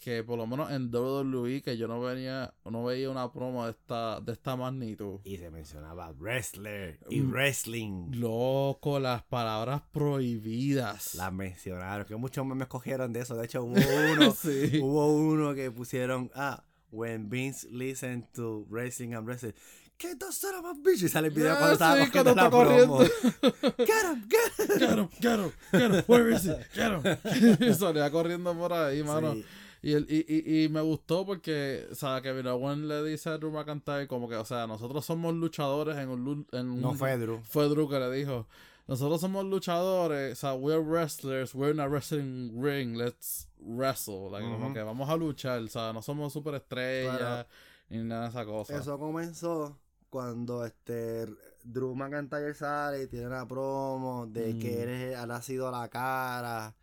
que 0.03 0.21
por 0.21 0.37
lo 0.37 0.45
menos 0.45 0.69
en 0.69 0.93
WWE 0.93 1.61
que 1.61 1.77
yo 1.77 1.87
no 1.87 2.01
venía, 2.01 2.53
no 2.65 2.83
veía 2.83 3.09
una 3.09 3.31
promo 3.31 3.63
de 3.65 3.71
esta, 3.71 4.19
de 4.19 4.33
esta 4.33 4.55
magnitud. 4.57 5.19
Y 5.23 5.37
se 5.37 5.49
mencionaba 5.49 6.11
wrestler 6.19 6.99
y 7.09 7.21
Mm. 7.21 7.31
wrestling. 7.31 8.11
Loco, 8.15 8.99
las 8.99 9.23
palabras 9.23 9.81
prohibidas. 9.93 11.15
La 11.15 11.31
mencionaron, 11.31 12.05
que 12.05 12.15
muchos 12.17 12.45
memes 12.45 12.67
cogieron 12.67 13.13
de 13.13 13.21
eso. 13.21 13.35
De 13.35 13.45
hecho, 13.45 13.63
hubo 13.63 13.73
uno, 14.13 14.31
sí. 14.33 14.79
hubo 14.81 15.13
uno 15.15 15.53
que 15.53 15.71
pusieron, 15.71 16.29
ah, 16.35 16.63
when 16.91 17.29
Vince 17.29 17.67
listen 17.71 18.27
to 18.33 18.65
wrestling 18.69 19.13
and 19.13 19.25
wrestling. 19.25 19.53
¿Qué 19.97 20.15
dos 20.15 20.35
son 20.35 20.61
más 20.63 20.75
bitch? 20.81 21.03
Y 21.03 21.07
sale 21.07 21.27
el 21.29 21.33
video 21.33 21.53
Ah, 21.53 21.57
cuando 21.57 21.73
estaba 21.73 21.93
sí, 21.95 22.11
la 22.13 22.19
está 22.31 22.49
promo. 22.49 22.51
corriendo. 22.51 22.97
Get 23.77 24.03
him, 24.03 24.27
get 24.27 24.59
him. 24.59 24.79
Get 24.79 24.97
him, 24.97 25.09
get 25.21 25.39
him, 25.39 25.51
get 25.71 25.91
him, 25.91 26.03
where 26.07 26.29
is 26.35 26.43
he? 26.43 26.55
Get 26.73 26.91
him. 26.91 27.73
Salía 27.75 28.11
corriendo 28.11 28.53
por 28.57 28.73
ahí, 28.73 29.01
mano. 29.03 29.33
Sí. 29.33 29.45
Y, 29.83 29.91
el, 29.93 30.07
y, 30.09 30.25
y, 30.27 30.63
y 30.63 30.69
me 30.69 30.79
gustó 30.81 31.25
porque, 31.25 31.87
o 31.91 31.95
sea, 31.95 32.21
Kevin 32.21 32.47
Owen 32.47 32.87
le 32.87 33.03
dice 33.03 33.29
a 33.29 33.37
Drew 33.37 33.51
McIntyre 33.51 34.07
como 34.07 34.27
que, 34.29 34.35
o 34.37 34.45
sea, 34.45 34.65
nosotros 34.65 35.03
somos 35.05 35.33
luchadores 35.35 35.97
en 35.97 36.07
un... 36.09 36.23
lu- 36.23 36.47
En 36.53 36.69
un 36.71 36.81
No 36.81 36.93
fue 36.93 37.17
Drew. 37.17 37.41
Fue 37.43 37.67
Drew 37.67 37.89
que 37.89 37.99
le 37.99 38.09
dijo, 38.11 38.47
nosotros 38.87 39.19
somos 39.19 39.43
luchadores, 39.45 40.31
o 40.33 40.35
sea, 40.39 40.53
we're 40.55 40.79
wrestlers, 40.81 41.53
we're 41.53 41.73
in 41.73 41.79
a 41.81 41.87
wrestling 41.87 42.51
ring, 42.61 42.95
let's 42.95 43.47
wrestle. 43.59 44.29
Like, 44.31 44.47
Como 44.49 44.73
que 44.73 44.81
vamos 44.81 45.09
a 45.09 45.17
luchar, 45.17 45.59
o 45.61 45.67
sea, 45.67 45.91
no 45.91 46.01
somos 46.01 46.31
superestrellas 46.31 47.45
ni 47.89 48.03
nada 48.03 48.23
de 48.23 48.29
esa 48.29 48.45
cosa. 48.45 48.77
Eso 48.77 48.97
comenzó 48.97 49.77
cuando 50.09 50.65
este 50.65 51.25
Drew 51.63 51.93
McIntyre 51.95 52.53
sale 52.53 53.03
y 53.03 53.07
tiene 53.07 53.27
una 53.27 53.47
promo 53.47 54.27
de 54.27 54.53
Mm. 54.53 54.59
que 54.59 54.83
él, 54.83 54.89
él 55.13 55.31
ha 55.31 55.41
sido 55.41 55.69
la 55.71 55.87
cara 55.89 56.73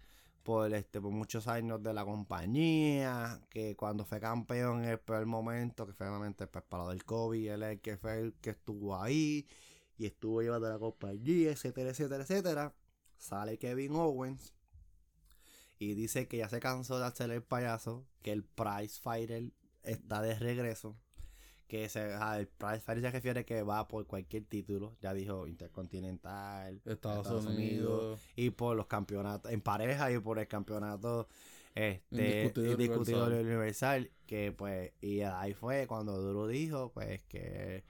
por 0.42 0.72
este 0.74 1.00
por 1.00 1.12
muchos 1.12 1.46
años 1.48 1.82
de 1.82 1.92
la 1.92 2.04
compañía, 2.04 3.40
que 3.50 3.76
cuando 3.76 4.04
fue 4.04 4.20
campeón 4.20 4.84
en 4.84 4.90
el 4.90 5.00
peor 5.00 5.26
momento, 5.26 5.86
que 5.86 5.92
fue 5.92 6.08
obviamente 6.08 6.46
pues, 6.46 6.64
para 6.68 6.86
del 6.88 7.04
COVID, 7.04 7.50
él 7.50 7.62
es 7.62 7.70
el 7.70 7.80
que 7.80 7.96
fue 7.96 8.20
el 8.20 8.34
que 8.34 8.50
estuvo 8.50 9.00
ahí 9.00 9.46
y 9.98 10.06
estuvo 10.06 10.42
llevando 10.42 10.68
la 10.68 10.78
compañía, 10.78 11.50
etcétera, 11.52 11.90
etcétera, 11.90 12.22
etcétera. 12.22 12.74
Sale 13.18 13.58
Kevin 13.58 13.94
Owens 13.94 14.54
y 15.78 15.94
dice 15.94 16.28
que 16.28 16.38
ya 16.38 16.48
se 16.48 16.60
cansó 16.60 16.98
de 16.98 17.06
hacer 17.06 17.30
el 17.30 17.42
payaso, 17.42 18.06
que 18.22 18.32
el 18.32 18.44
Prize 18.44 19.00
Fighter 19.00 19.52
está 19.82 20.22
de 20.22 20.38
regreso. 20.38 20.96
Que 21.70 21.88
se, 21.88 22.12
el 22.12 22.48
Prize 22.48 22.80
Fighter 22.80 23.00
se 23.04 23.10
refiere 23.12 23.44
que 23.44 23.62
va 23.62 23.86
por 23.86 24.04
cualquier 24.04 24.44
título, 24.44 24.96
ya 25.00 25.14
dijo 25.14 25.46
Intercontinental, 25.46 26.80
Estados, 26.84 27.26
Estados 27.26 27.46
Unidos. 27.46 28.20
y 28.34 28.50
por 28.50 28.76
los 28.76 28.86
campeonatos 28.86 29.52
en 29.52 29.60
pareja 29.60 30.10
y 30.10 30.18
por 30.18 30.40
el 30.40 30.48
campeonato 30.48 31.28
este 31.74 32.52
Indiscutido 32.56 33.26
universal. 33.26 33.32
universal 33.46 34.10
que 34.26 34.50
pues 34.52 34.92
y 35.00 35.20
ahí 35.20 35.54
fue 35.54 35.86
cuando 35.86 36.20
Drew 36.20 36.48
dijo 36.48 36.90
pues 36.92 37.22
que 37.28 37.84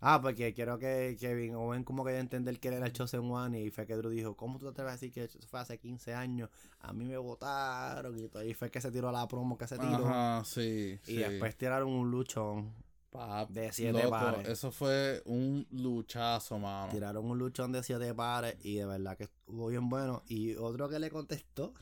ah 0.00 0.20
porque 0.20 0.52
quiero 0.52 0.78
que 0.78 1.16
Kevin 1.18 1.54
Owen 1.54 1.84
como 1.84 2.04
que 2.04 2.18
entender 2.18 2.60
que 2.60 2.68
él 2.68 2.74
era 2.74 2.86
el 2.86 2.92
Chosen 2.92 3.20
One 3.30 3.58
y 3.62 3.70
fue 3.70 3.86
que 3.86 3.96
Drew 3.96 4.10
dijo 4.10 4.36
¿cómo 4.36 4.58
tú 4.58 4.66
te 4.66 4.72
atreves 4.72 4.90
a 4.90 4.94
decir 4.96 5.12
que 5.12 5.24
eso 5.24 5.38
fue 5.48 5.60
hace 5.60 5.78
15 5.78 6.12
años? 6.12 6.50
a 6.80 6.92
mí 6.92 7.06
me 7.06 7.16
votaron 7.16 8.18
y 8.18 8.28
todo 8.28 8.44
y 8.44 8.52
fue 8.52 8.70
que 8.70 8.80
se 8.82 8.90
tiró 8.90 9.10
la 9.10 9.26
promo 9.26 9.56
que 9.56 9.66
se 9.66 9.78
tiró 9.78 10.06
Ajá, 10.06 10.44
sí. 10.44 10.98
y 11.06 11.06
sí. 11.06 11.16
después 11.16 11.56
tiraron 11.56 11.88
un 11.88 12.10
luchón 12.10 12.74
Pa- 13.12 13.44
de 13.46 13.70
siete 13.72 13.92
loco, 14.04 14.10
pares. 14.10 14.48
Eso 14.48 14.72
fue 14.72 15.22
un 15.26 15.66
luchazo, 15.70 16.58
mano. 16.58 16.90
tiraron 16.90 17.24
un 17.26 17.38
luchón 17.38 17.70
de 17.70 17.82
siete 17.82 18.12
pares 18.14 18.56
y 18.64 18.76
de 18.76 18.86
verdad 18.86 19.16
que 19.18 19.24
estuvo 19.24 19.68
bien 19.68 19.88
bueno 19.90 20.22
y 20.26 20.54
otro 20.56 20.88
que 20.88 20.98
le 20.98 21.10
contestó 21.10 21.74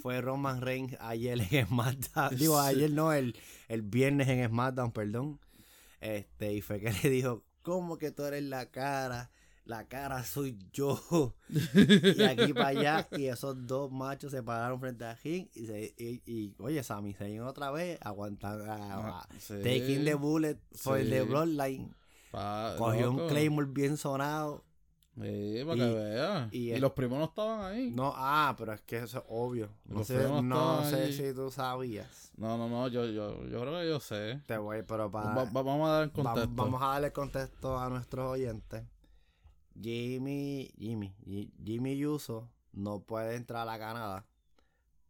fue 0.00 0.20
Roman 0.20 0.60
Reigns 0.60 0.96
ayer 1.00 1.40
en 1.50 1.66
SmackDown. 1.68 2.36
Digo, 2.36 2.58
ayer 2.58 2.90
no, 2.90 3.12
el, 3.12 3.36
el 3.68 3.82
viernes 3.82 4.28
en 4.28 4.48
SmackDown, 4.48 4.92
perdón. 4.92 5.40
Este, 6.00 6.52
y 6.54 6.60
fue 6.62 6.80
que 6.80 6.90
le 7.02 7.10
dijo, 7.10 7.44
¿cómo 7.62 7.98
que 7.98 8.10
tú 8.10 8.24
eres 8.24 8.42
la 8.44 8.70
cara? 8.70 9.30
La 9.70 9.86
cara 9.86 10.24
soy 10.24 10.58
yo. 10.72 11.00
y 11.48 12.22
aquí 12.24 12.52
para 12.52 12.68
allá, 12.68 13.08
y 13.12 13.26
esos 13.26 13.66
dos 13.68 13.90
machos 13.92 14.32
se 14.32 14.42
pararon 14.42 14.80
frente 14.80 15.04
a 15.04 15.14
King 15.14 15.46
y, 15.54 15.66
se, 15.66 15.94
y, 15.96 16.20
y, 16.26 16.54
oye, 16.58 16.82
Sami 16.82 17.14
Zayn 17.14 17.42
otra 17.42 17.70
vez 17.70 17.96
aguantando, 18.02 18.64
Ah, 18.68 19.24
sí. 19.38 19.54
taking 19.58 20.04
the 20.04 20.14
bullet 20.14 20.56
for 20.74 20.98
Sí. 21.00 21.08
the 21.08 21.22
bloodline. 21.22 21.94
Pa- 22.32 22.74
Cogió 22.78 23.12
un. 23.12 23.28
Claymore 23.28 23.68
bien 23.70 23.96
sonado. 23.96 24.64
Sí, 25.14 25.62
para 25.66 25.76
Y- 25.76 25.78
que 25.80 25.94
vea. 25.94 26.48
y 26.50 26.76
los 26.78 26.92
primos 26.92 27.18
no 27.18 27.24
estaban 27.26 27.60
ahí. 27.72 27.90
No, 27.90 28.12
ah, 28.16 28.54
pero 28.58 28.72
es 28.72 28.80
que 28.80 28.96
eso 28.98 29.18
es 29.18 29.24
obvio. 29.28 29.68
No 29.84 29.98
Los 29.98 30.06
sé, 30.08 30.28
no 30.42 30.82
si 31.12 31.32
tú 31.34 31.50
sabías. 31.50 32.32
No, 32.36 32.56
no, 32.58 32.68
no, 32.68 32.88
yo, 32.88 33.04
yo, 33.06 33.44
yo 33.46 33.60
creo 33.60 33.78
que 33.80 33.88
yo 33.88 34.00
sé. 34.00 34.40
Te 34.46 34.56
voy, 34.56 34.82
pero 34.82 35.10
para... 35.10 35.30
Va- 35.34 35.44
va- 35.44 35.62
vamos 35.62 35.88
a 35.88 35.92
dar 35.92 36.08
Va- 36.08 36.12
contexto. 36.12 36.50
vamos 36.54 36.82
a 36.82 36.86
darle 36.86 37.12
contexto 37.12 37.78
a 37.78 37.88
nuestros 37.90 38.30
oyentes. 38.30 38.82
Jimmy, 39.80 40.70
Jimmy, 40.78 41.14
Ji- 41.24 41.52
Jimmy 41.64 42.04
Uso 42.06 42.48
no 42.72 43.00
puede 43.00 43.36
entrar 43.36 43.68
a 43.68 43.78
Canadá 43.78 44.26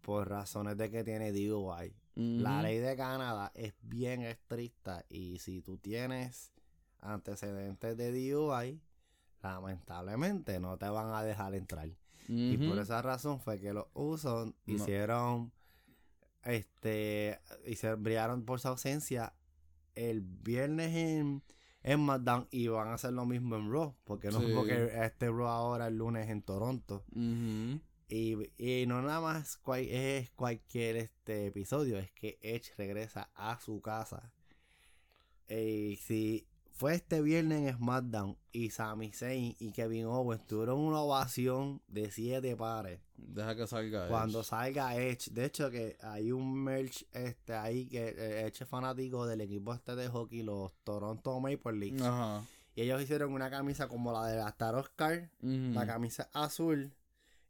por 0.00 0.28
razones 0.28 0.76
de 0.76 0.90
que 0.90 1.04
tiene 1.04 1.32
DUI. 1.32 1.94
La 2.16 2.60
ley 2.62 2.78
de 2.78 2.96
Canadá 2.96 3.50
es 3.54 3.74
bien 3.82 4.22
estricta 4.22 5.04
y 5.08 5.38
si 5.38 5.62
tú 5.62 5.78
tienes 5.78 6.52
antecedentes 7.00 7.96
de 7.96 8.10
DUI, 8.32 8.80
lamentablemente 9.42 10.60
no 10.60 10.76
te 10.76 10.88
van 10.88 11.14
a 11.14 11.22
dejar 11.22 11.54
entrar. 11.54 11.88
Y 12.28 12.58
por 12.58 12.78
esa 12.78 13.00
razón 13.02 13.40
fue 13.40 13.58
que 13.58 13.72
los 13.72 13.86
usos 13.94 14.46
No. 14.46 14.54
hicieron, 14.66 15.52
este, 16.44 17.40
hicieron, 17.66 18.02
brillaron 18.02 18.44
por 18.44 18.60
su 18.60 18.68
ausencia 18.68 19.32
el 19.94 20.20
viernes 20.20 20.94
en, 20.94 21.42
en 21.82 21.98
SmackDown 22.00 22.46
y 22.50 22.68
van 22.68 22.88
a 22.88 22.94
hacer 22.94 23.12
lo 23.12 23.24
mismo 23.26 23.56
en 23.56 23.70
Raw, 23.72 23.94
porque 24.04 24.28
no 24.30 24.40
Sí. 24.40 24.52
porque 24.54 24.90
este 25.04 25.28
Raw 25.28 25.46
ahora 25.48 25.86
el 25.86 25.96
lunes 25.96 26.28
en 26.28 26.42
Toronto. 26.42 27.04
Y, 28.08 28.36
y 28.58 28.86
no 28.86 29.00
nada 29.02 29.20
más 29.20 29.56
cual- 29.56 29.86
es 29.88 30.30
cualquier 30.30 30.96
este 30.96 31.46
episodio, 31.46 31.98
es 31.98 32.10
que 32.10 32.38
Edge 32.42 32.72
regresa 32.76 33.30
a 33.34 33.58
su 33.60 33.80
casa. 33.80 34.32
Y 35.48 35.96
si 35.96 36.46
fue 36.80 36.94
este 36.94 37.20
viernes 37.20 37.68
en 37.68 37.76
SmackDown 37.76 38.36
y 38.52 38.70
Sami 38.70 39.12
Zayn 39.12 39.54
y 39.58 39.70
Kevin 39.72 40.06
Owens 40.06 40.46
tuvieron 40.46 40.78
una 40.80 41.00
ovación 41.00 41.82
de 41.88 42.10
siete 42.10 42.56
pares 42.56 43.00
Deja 43.16 43.54
que 43.54 43.66
salga 43.66 44.08
cuando 44.08 44.40
Edge. 44.40 44.48
salga 44.48 44.96
Edge. 44.96 45.30
De 45.30 45.44
hecho 45.44 45.70
que 45.70 45.98
hay 46.00 46.32
un 46.32 46.54
merch 46.64 47.04
este 47.12 47.54
ahí 47.54 47.86
que 47.86 48.08
eh, 48.08 48.46
Edge 48.46 48.62
es 48.62 48.68
fanático 48.68 49.26
del 49.26 49.42
equipo 49.42 49.74
este 49.74 49.94
de 49.94 50.08
hockey, 50.08 50.42
los 50.42 50.72
Toronto 50.84 51.38
Maple 51.38 51.72
Leafs. 51.74 52.00
Ajá. 52.02 52.44
Y 52.74 52.82
ellos 52.82 53.02
hicieron 53.02 53.32
una 53.34 53.50
camisa 53.50 53.86
como 53.88 54.10
la 54.12 54.26
de 54.26 54.38
la 54.38 54.48
Star 54.48 54.74
Oscar 54.74 55.30
la 55.42 55.86
camisa 55.86 56.30
azul 56.32 56.94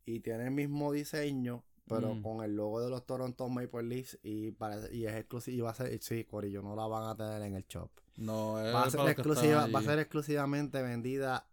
y 0.05 0.19
tiene 0.21 0.47
el 0.47 0.51
mismo 0.51 0.91
diseño, 0.93 1.63
pero 1.87 2.15
Mm. 2.17 2.23
con 2.23 2.45
el 2.45 2.57
logo 2.57 2.81
de 2.81 2.91
los 2.91 3.07
Toronto 3.07 3.49
Maple 3.49 3.85
Leafs 3.85 4.19
y, 4.25 4.51
parece- 4.51 4.93
y 4.93 5.07
es 5.07 5.15
exclusiva. 5.15 5.57
Y 5.57 5.61
va 5.61 5.71
a 5.71 5.75
ser, 5.75 6.03
sí, 6.03 6.25
Corillo, 6.25 6.63
no 6.63 6.75
la 6.75 6.87
van 6.89 7.05
a 7.09 7.17
tener 7.17 7.43
en 7.43 7.55
el 7.55 7.65
shop. 7.69 7.91
No, 8.21 8.61
es 8.65 8.75
Va 8.75 8.85
a, 8.85 8.91
ser 8.91 9.01
exclusiva, 9.09 9.67
va 9.67 9.79
a 9.79 9.83
ser 9.83 9.99
exclusivamente 9.99 10.83
vendida 10.83 11.47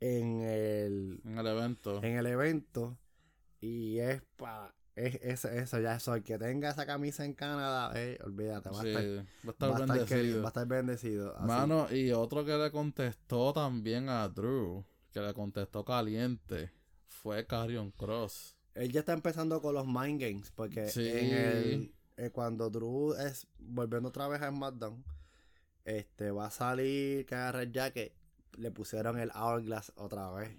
en 0.00 0.40
el, 0.42 1.20
en 1.24 1.38
el 1.38 1.46
evento. 1.46 2.02
en 2.02 2.16
el 2.16 2.26
evento 2.26 2.98
y 3.60 3.98
es 3.98 4.22
para. 4.36 4.74
Es, 4.96 5.14
es- 5.22 5.44
eso, 5.44 5.78
ya 5.80 5.94
eso. 5.96 6.14
El 6.14 6.22
que 6.24 6.36
tenga 6.36 6.68
esa 6.70 6.84
camisa 6.84 7.24
en 7.24 7.32
Canadá, 7.34 7.92
eh, 7.94 8.18
olvídate, 8.24 8.68
va, 8.70 8.82
Sí, 8.82 8.88
a 8.88 9.00
estar, 9.00 9.04
va 9.04 9.48
a 9.48 9.50
estar 9.52 9.70
va 9.70 9.76
a 9.76 9.80
estar 9.80 9.86
querido, 9.86 10.06
bendecido. 10.08 10.42
va 10.42 10.46
a 10.46 10.48
estar 10.48 10.66
bendecido. 10.66 11.36
así. 11.38 11.46
Mano, 11.46 11.86
y 11.94 12.10
otro 12.12 12.44
que 12.44 12.56
le 12.58 12.70
contestó 12.70 13.52
también 13.52 14.08
a 14.08 14.28
Drew, 14.28 14.84
que 15.12 15.20
le 15.20 15.32
contestó 15.32 15.84
caliente, 15.84 16.70
fue 17.06 17.46
Carrion 17.46 17.92
Cross. 17.92 18.56
Él 18.74 18.90
ya 18.92 19.00
está 19.00 19.12
empezando 19.12 19.60
con 19.62 19.74
los 19.74 19.86
mind 19.86 20.20
games, 20.20 20.50
porque 20.50 20.88
Sí. 20.88 21.08
en 21.08 21.34
el, 21.34 21.94
eh, 22.16 22.30
cuando 22.30 22.68
Drew 22.68 23.14
es 23.14 23.46
volviendo 23.58 24.08
otra 24.08 24.26
vez 24.28 24.42
a 24.42 24.48
SmackDown, 24.50 25.02
este 25.84 26.30
va 26.30 26.46
a 26.46 26.50
salir 26.50 27.26
que 27.26 27.34
agarra 27.34 27.62
el 27.62 27.72
jacket, 27.72 28.12
le 28.56 28.70
pusieron 28.70 29.18
el 29.18 29.30
Hourglass 29.34 29.92
otra 29.96 30.30
vez. 30.32 30.50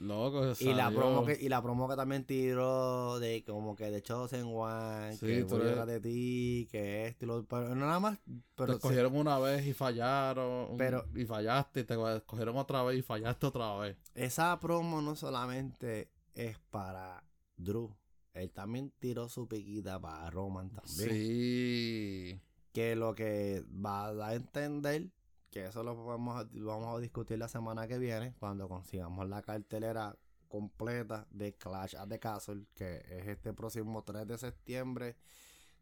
Loco, 0.00 0.52
Y 0.60 0.74
la 0.74 0.92
promo 0.92 1.26
que, 1.26 1.36
y 1.40 1.48
la 1.48 1.60
promo 1.60 1.88
que 1.88 1.96
también 1.96 2.22
tiró 2.24 3.18
de 3.18 3.42
como 3.44 3.74
que 3.74 3.90
de 3.90 4.00
Chosen 4.00 4.44
One, 4.46 5.16
Sí, 5.16 5.26
que 5.26 5.42
tú 5.42 5.56
voy 5.58 5.66
a 5.66 5.72
eres- 5.72 5.86
de 5.86 6.00
ti, 6.00 6.68
que 6.70 7.08
esto 7.08 7.24
y 7.24 7.28
lo 7.28 7.44
pero 7.46 7.74
no 7.74 7.84
nada 7.86 7.98
más, 7.98 8.16
pero 8.54 8.66
te 8.66 8.72
sí, 8.74 8.76
escogieron 8.76 9.16
una 9.16 9.40
vez 9.40 9.66
y 9.66 9.72
fallaron. 9.72 10.76
Pero- 10.76 11.04
y 11.16 11.24
fallaste. 11.24 11.82
Te 11.82 11.94
escogieron 12.16 12.56
otra 12.58 12.84
vez 12.84 12.96
y 13.00 13.02
fallaste 13.02 13.46
otra 13.46 13.76
vez. 13.78 13.96
esa 14.14 14.60
promo 14.60 15.02
no 15.02 15.16
solamente 15.16 16.12
es 16.32 16.56
para 16.70 17.24
Drew, 17.56 17.92
él 18.34 18.52
también 18.52 18.92
tiró 19.00 19.28
su 19.28 19.48
piquita 19.48 19.98
para 20.00 20.30
Roman 20.30 20.70
también. 20.70 21.10
Sí. 21.10 22.40
Que 22.72 22.96
lo 22.96 23.14
que 23.14 23.64
va 23.84 24.06
a 24.06 24.14
dar 24.14 24.30
a 24.30 24.34
entender, 24.34 25.10
que 25.50 25.66
eso 25.66 25.82
lo 25.82 26.04
vamos 26.04 26.40
a, 26.40 26.48
vamos 26.52 26.96
a 26.96 27.00
discutir 27.00 27.38
la 27.38 27.48
semana 27.48 27.86
que 27.88 27.98
viene, 27.98 28.34
cuando 28.38 28.68
consigamos 28.68 29.28
la 29.28 29.42
cartelera 29.42 30.16
completa 30.48 31.26
de 31.30 31.54
Clash 31.54 31.94
at 31.96 32.08
the 32.08 32.18
Castle, 32.18 32.66
que 32.74 32.98
es 33.08 33.26
este 33.26 33.52
próximo 33.52 34.02
3 34.02 34.26
de 34.26 34.38
septiembre, 34.38 35.16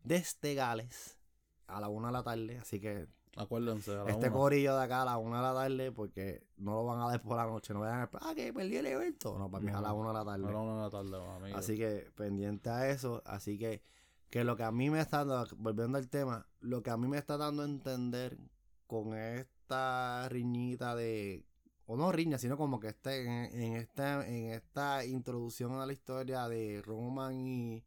desde 0.02 0.54
Gales, 0.54 1.18
a 1.66 1.80
la 1.80 1.88
1 1.88 2.06
de 2.06 2.12
la 2.12 2.22
tarde, 2.22 2.58
así 2.58 2.80
que 2.80 3.08
Acuérdense. 3.36 3.92
A 3.92 4.04
la 4.04 4.10
este 4.10 4.28
una. 4.28 4.36
corillo 4.36 4.76
de 4.76 4.82
acá 4.82 5.02
a 5.02 5.04
la 5.04 5.18
1 5.18 5.36
de 5.36 5.42
la 5.42 5.54
tarde, 5.54 5.92
porque 5.92 6.46
no 6.56 6.72
lo 6.72 6.84
van 6.86 7.00
a 7.02 7.08
dar 7.08 7.20
por 7.20 7.36
la 7.36 7.44
noche, 7.44 7.74
no 7.74 7.80
vayan 7.80 8.00
a 8.00 8.10
ah, 8.22 8.34
que 8.34 8.52
perdí 8.52 8.78
el 8.78 8.86
evento, 8.86 9.38
no, 9.38 9.50
para 9.50 9.62
mí 9.62 9.70
es 9.70 9.76
a 9.76 9.82
la 9.82 9.92
1 9.92 10.08
de 10.08 10.14
la 10.14 10.24
tarde. 10.24 10.48
A 10.48 10.52
la 10.52 10.58
una 10.58 10.76
de 10.76 10.82
la 10.82 10.90
tarde, 10.90 11.26
mami. 11.26 11.52
Así 11.52 11.76
que 11.76 12.10
pendiente 12.14 12.70
a 12.70 12.88
eso. 12.88 13.22
Así 13.26 13.58
que 13.58 13.82
que 14.30 14.44
lo 14.44 14.56
que 14.56 14.64
a 14.64 14.72
mí 14.72 14.90
me 14.90 15.00
está 15.00 15.24
dando, 15.24 15.56
volviendo 15.56 15.98
al 15.98 16.08
tema, 16.08 16.46
lo 16.60 16.82
que 16.82 16.90
a 16.90 16.96
mí 16.96 17.08
me 17.08 17.18
está 17.18 17.36
dando 17.36 17.62
a 17.62 17.66
entender 17.66 18.38
con 18.86 19.14
esta 19.14 20.28
riñita 20.28 20.94
de, 20.94 21.44
o 21.86 21.96
no 21.96 22.10
riña, 22.12 22.38
sino 22.38 22.56
como 22.56 22.80
que 22.80 22.88
este, 22.88 23.24
en, 23.24 23.60
en 23.60 23.72
esta, 23.76 24.26
en 24.26 24.50
esta 24.50 25.04
introducción 25.04 25.80
a 25.80 25.86
la 25.86 25.92
historia 25.92 26.48
de 26.48 26.82
Roman 26.82 27.46
y 27.46 27.84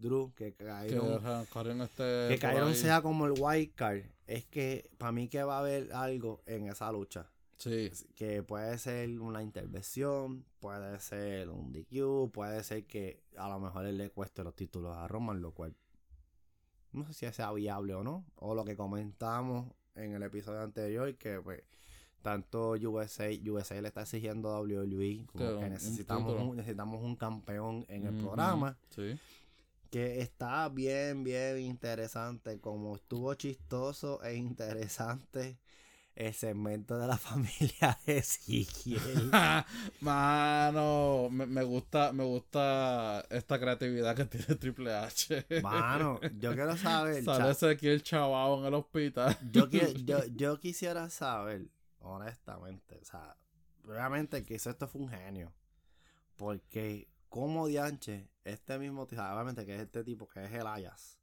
Drew, 0.00 0.32
que 0.34 0.54
cayeron, 0.54 1.22
este. 1.82 2.28
que 2.28 2.34
por 2.34 2.40
cayeron 2.40 2.74
sea 2.74 3.02
como 3.02 3.26
el 3.26 3.34
wild 3.38 3.74
card, 3.74 4.02
es 4.26 4.46
que 4.46 4.90
para 4.96 5.12
mí 5.12 5.28
que 5.28 5.42
va 5.42 5.56
a 5.56 5.60
haber 5.60 5.92
algo 5.92 6.42
en 6.46 6.68
esa 6.68 6.90
lucha. 6.90 7.30
Sí. 7.60 7.90
Que 8.14 8.42
puede 8.42 8.78
ser 8.78 9.20
una 9.20 9.42
intervención, 9.42 10.46
puede 10.60 10.98
ser 10.98 11.50
un 11.50 11.72
DQ, 11.72 12.32
puede 12.32 12.64
ser 12.64 12.86
que 12.86 13.22
a 13.36 13.50
lo 13.50 13.60
mejor 13.60 13.84
él 13.84 13.98
le 13.98 14.08
cueste 14.08 14.42
los 14.42 14.56
títulos 14.56 14.96
a 14.96 15.06
Roman, 15.06 15.42
lo 15.42 15.52
cual 15.52 15.76
no 16.92 17.04
sé 17.04 17.12
si 17.12 17.32
sea 17.32 17.52
viable 17.52 17.92
o 17.92 18.02
no. 18.02 18.24
O 18.36 18.54
lo 18.54 18.64
que 18.64 18.76
comentamos 18.76 19.70
en 19.94 20.14
el 20.14 20.22
episodio 20.22 20.62
anterior, 20.62 21.14
que 21.16 21.38
pues 21.42 21.62
tanto 22.22 22.70
USA, 22.70 23.28
USA 23.46 23.80
le 23.82 23.88
está 23.88 24.02
exigiendo 24.02 24.50
a 24.50 24.60
WWE 24.60 25.26
como 25.26 25.60
Que 25.60 25.68
necesitamos 25.68 26.40
un, 26.40 26.56
necesitamos 26.56 27.02
un 27.02 27.14
campeón 27.14 27.84
en 27.88 28.06
el 28.06 28.14
programa. 28.14 28.78
Sí. 28.88 29.18
Que 29.90 30.22
está 30.22 30.66
bien, 30.70 31.24
bien 31.24 31.58
interesante. 31.58 32.58
Como 32.58 32.96
estuvo 32.96 33.34
chistoso 33.34 34.22
e 34.22 34.34
interesante 34.36 35.58
el 36.16 36.34
segmento 36.34 36.98
de 36.98 37.06
la 37.06 37.16
familia 37.18 37.98
de 38.06 38.18
Ezequiel. 38.18 39.30
Mano, 40.00 41.28
me, 41.30 41.46
me 41.46 41.62
gusta, 41.62 42.12
me 42.12 42.24
gusta 42.24 43.24
esta 43.30 43.58
creatividad 43.58 44.16
que 44.16 44.24
tiene 44.26 44.54
Triple 44.56 44.94
H. 44.94 45.46
Mano, 45.62 46.20
yo 46.38 46.54
quiero 46.54 46.76
saber. 46.76 47.24
Sale 47.24 47.38
cha- 47.44 47.50
ese 47.50 47.70
aquí 47.70 47.88
el 47.88 48.02
chavao 48.02 48.60
en 48.60 48.66
el 48.66 48.74
hospital. 48.74 49.36
yo, 49.52 49.66
yo, 50.04 50.24
yo 50.34 50.58
quisiera 50.60 51.08
saber, 51.10 51.68
honestamente, 52.00 52.98
o 53.00 53.04
sea, 53.04 53.36
realmente 53.84 54.38
el 54.38 54.44
que 54.44 54.54
hizo 54.54 54.70
esto 54.70 54.88
fue 54.88 55.02
un 55.02 55.08
genio. 55.10 55.52
Porque, 56.36 57.06
como 57.28 57.66
Dianche, 57.66 58.28
este 58.44 58.78
mismo, 58.78 59.02
obviamente 59.02 59.66
que 59.66 59.74
es 59.76 59.82
este 59.82 60.02
tipo 60.04 60.26
que 60.26 60.44
es 60.44 60.52
el 60.52 60.66
Ayas, 60.66 61.18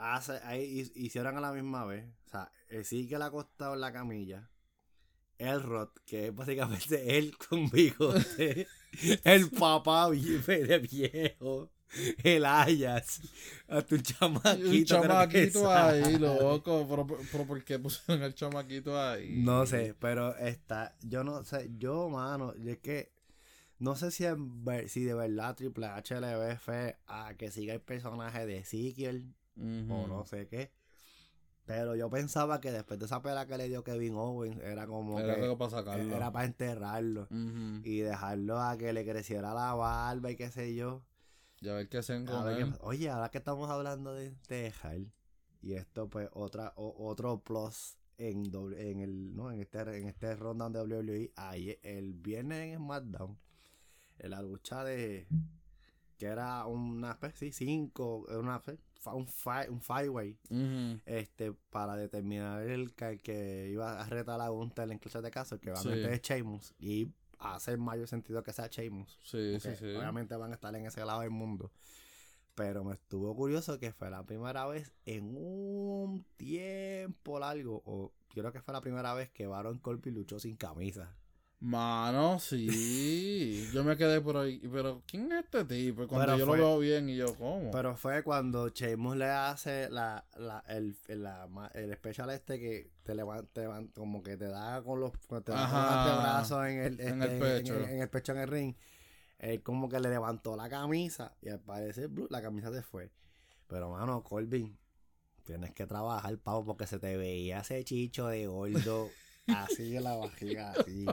hace, 0.00 0.32
ahí 0.44 0.80
hi- 0.80 0.92
hicieron 1.06 1.36
a 1.36 1.40
la 1.40 1.52
misma 1.52 1.84
vez, 1.84 2.04
o 2.26 2.30
sea, 2.30 2.50
el 2.68 2.84
sí 2.84 3.06
que 3.08 3.18
le 3.18 3.24
ha 3.24 3.30
costado 3.30 3.74
en 3.74 3.80
la 3.80 3.92
camilla, 3.92 4.50
el 5.38 5.62
Rod, 5.62 5.88
que 6.06 6.26
es 6.28 6.34
básicamente 6.34 7.16
él 7.18 7.36
con 7.36 7.68
bigote, 7.70 8.66
el 9.24 9.50
papá 9.50 10.10
de 10.10 10.78
viejo, 10.78 11.70
el 12.22 12.44
Ayas, 12.44 13.20
hasta 13.68 13.94
un 13.94 14.02
chamaquito. 14.02 14.70
que 14.70 14.84
chamaquito 14.84 15.70
ahí, 15.72 16.18
loco. 16.18 16.86
Pero, 16.88 17.06
pero 17.32 17.44
¿por 17.46 17.64
qué 17.64 17.78
pusieron 17.78 18.22
el 18.22 18.34
chamaquito 18.34 19.00
ahí? 19.00 19.42
No 19.42 19.66
sé, 19.66 19.94
pero 19.98 20.36
está, 20.36 20.94
yo 21.02 21.24
no 21.24 21.42
sé, 21.44 21.70
yo, 21.78 22.08
mano, 22.08 22.52
es 22.64 22.78
que 22.78 23.10
no 23.78 23.96
sé 23.96 24.10
si, 24.10 24.24
ver- 24.36 24.88
si 24.88 25.02
de 25.04 25.14
verdad 25.14 25.56
Triple 25.56 25.86
H 25.86 26.20
le 26.20 26.36
ve 26.36 26.56
fe 26.58 26.96
a 27.06 27.34
que 27.34 27.50
siga 27.50 27.74
el 27.74 27.80
personaje 27.80 28.44
de 28.46 28.58
Ezekiel 28.58 29.34
O 29.90 30.06
no 30.06 30.24
sé 30.24 30.46
qué. 30.48 30.70
Pero 31.66 31.94
yo 31.94 32.10
pensaba 32.10 32.60
que 32.60 32.72
después 32.72 32.98
de 32.98 33.06
esa 33.06 33.22
pela 33.22 33.46
que 33.46 33.56
le 33.56 33.68
dio 33.68 33.84
Kevin 33.84 34.14
Owens, 34.16 34.58
era 34.60 34.86
como 34.88 35.20
Era 35.20 35.36
que 35.36 35.56
para 35.56 35.70
sacarlo. 35.70 36.16
era 36.16 36.32
para 36.32 36.46
enterrarlo 36.46 37.28
y 37.84 38.00
dejarlo 38.00 38.60
a 38.60 38.76
que 38.76 38.92
le 38.92 39.04
creciera 39.04 39.54
la 39.54 39.74
barba 39.74 40.30
y 40.30 40.36
qué 40.36 40.50
sé 40.50 40.74
yo. 40.74 41.02
Ya 41.60 41.74
ver 41.74 41.88
qué 41.88 41.98
hacen 41.98 42.24
con 42.26 42.44
qué 42.56 42.62
él. 42.62 42.74
Oye, 42.80 43.08
ahora 43.10 43.30
que 43.30 43.38
estamos 43.38 43.70
hablando 43.70 44.14
de 44.14 44.34
dejar 44.48 44.98
y 45.62 45.74
esto 45.74 46.08
pues 46.08 46.28
otra 46.32 46.72
o- 46.76 47.06
otro 47.06 47.38
plus 47.40 47.98
en 48.18 48.50
doble- 48.50 48.90
en 48.90 49.00
el 49.00 49.36
no 49.36 49.52
en 49.52 49.60
este 49.60 49.80
en 49.98 50.08
este 50.08 50.34
rundown 50.36 50.72
de 50.72 50.80
WWE 50.80 51.32
ahí 51.36 51.78
el 51.82 52.14
viernes 52.14 52.72
en 52.72 52.78
SmackDown 52.78 53.38
en 54.18 54.30
la 54.30 54.42
lucha 54.42 54.82
de 54.84 55.26
que 56.18 56.26
era 56.26 56.64
una 56.66 57.12
especie 57.12 57.52
cinco 57.52 58.26
una 58.38 58.58
fa- 58.58 58.74
un 59.06 59.26
five 59.26 59.68
un 59.70 59.80
five 59.80 60.08
way 60.08 60.38
Ujú. 60.50 61.00
este 61.06 61.52
para 61.70 61.96
determinar 61.96 62.62
el 62.62 62.94
que, 62.94 63.08
el 63.08 63.22
que 63.22 63.68
iba 63.70 64.00
a 64.00 64.06
retar 64.08 64.40
a 64.40 64.48
Gunther 64.48 64.90
en 64.90 64.98
clase 64.98 65.20
de 65.22 65.30
caso 65.30 65.58
que 65.58 65.70
va 65.70 65.78
a 65.78 65.82
Sí. 65.82 65.88
meter 65.88 66.20
Sheamus 66.20 66.74
y 66.78 67.08
hace 67.38 67.76
mayor 67.76 68.06
sentido 68.08 68.42
que 68.42 68.52
sea 68.52 68.66
Sheamus 68.68 69.18
Sí, 69.24 69.52
porque 69.52 69.76
sí, 69.76 69.76
sí. 69.76 69.94
Obviamente 69.96 70.36
van 70.36 70.50
a 70.50 70.54
estar 70.54 70.74
en 70.74 70.86
ese 70.86 71.04
lado 71.04 71.20
del 71.20 71.30
mundo. 71.30 71.72
Pero 72.54 72.84
me 72.84 72.92
estuvo 72.92 73.34
curioso 73.34 73.78
que 73.78 73.92
fue 73.92 74.10
la 74.10 74.26
primera 74.26 74.66
vez 74.66 74.92
en 75.06 75.34
un 75.34 76.26
tiempo 76.36 77.38
largo, 77.38 77.80
o 77.86 78.12
creo 78.34 78.52
que 78.52 78.60
fue 78.60 78.74
la 78.74 78.82
primera 78.82 79.14
vez 79.14 79.30
que 79.30 79.46
Baron 79.46 79.78
Corbin 79.78 80.14
luchó 80.14 80.38
sin 80.38 80.56
camisa. 80.56 81.16
Mano, 81.60 82.38
sí. 82.38 83.68
Yo 83.74 83.84
me 83.84 83.96
quedé 83.96 84.20
por 84.20 84.36
ahí. 84.38 84.58
Pero, 84.72 85.02
¿quién 85.06 85.30
es 85.32 85.44
este 85.44 85.64
tipo? 85.64 86.08
Cuando 86.08 86.26
Pero 86.26 86.38
yo 86.38 86.46
fue- 86.46 86.58
lo 86.58 86.64
veo 86.64 86.78
bien 86.78 87.08
y 87.10 87.16
yo, 87.16 87.34
¿cómo? 87.36 87.70
Pero 87.70 87.96
fue 87.96 88.22
cuando 88.22 88.68
Sheamus 88.68 89.16
le 89.16 89.26
hace 89.26 89.90
la, 89.90 90.24
la, 90.38 90.64
el, 90.68 90.96
el, 91.08 91.22
la 91.22 91.70
el 91.74 91.92
especial 91.92 92.30
este 92.30 92.58
que 92.58 92.90
te 93.02 93.14
levanta, 93.14 93.62
como 93.94 94.22
que 94.22 94.36
te 94.38 94.46
da 94.48 94.82
con 94.82 95.00
los, 95.00 95.12
te 95.12 95.52
da 95.52 96.46
con 96.48 96.66
en 96.66 96.78
el, 96.80 97.00
En 97.00 97.22
este, 97.22 97.34
el 97.34 97.38
pecho. 97.40 97.74
En, 97.76 97.90
en 97.90 98.00
el 98.00 98.08
pecho 98.08 98.32
en 98.32 98.38
el 98.38 98.48
ring. 98.48 98.74
Él 99.38 99.62
como 99.62 99.88
que 99.88 100.00
le 100.00 100.08
levantó 100.10 100.56
la 100.56 100.68
camisa 100.68 101.34
y 101.40 101.48
al 101.48 101.60
parecer 101.60 102.10
la 102.30 102.42
camisa 102.42 102.72
se 102.72 102.82
fue. 102.82 103.10
Pero 103.66 103.90
mano, 103.90 104.22
Corbin, 104.22 104.76
tienes 105.44 105.72
que 105.72 105.86
trabajar, 105.86 106.36
pavo, 106.38 106.64
porque 106.64 106.86
se 106.86 106.98
te 106.98 107.16
veía 107.16 107.60
ese 107.60 107.82
chicho 107.84 108.26
de 108.28 108.46
gordo, 108.46 109.08
así 109.56 109.96
en 109.96 110.04
la 110.04 110.16
barriga, 110.16 110.72
así. 110.72 111.06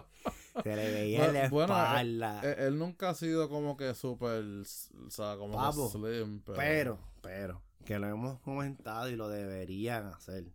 Se 0.64 0.76
le 0.76 0.92
veía 0.92 1.20
la 1.32 1.50
Bueno, 1.50 1.50
bueno, 1.52 1.74
espalda. 1.76 2.42
Eh, 2.44 2.56
él 2.68 2.80
nunca 2.80 3.10
ha 3.10 3.16
sido 3.16 3.48
como 3.50 3.78
que 3.78 3.94
súper, 3.94 4.44
o 4.44 5.10
sea, 5.12 5.38
como 5.38 5.52
que 5.54 5.58
Pavo, 5.58 5.90
slim, 5.90 6.42
pero, 6.42 6.58
pero, 6.58 7.00
pero, 7.22 7.62
que 7.86 8.00
lo 8.00 8.08
hemos 8.08 8.40
comentado 8.40 9.10
y 9.10 9.16
lo 9.16 9.30
deberían 9.30 10.08
hacer. 10.08 10.46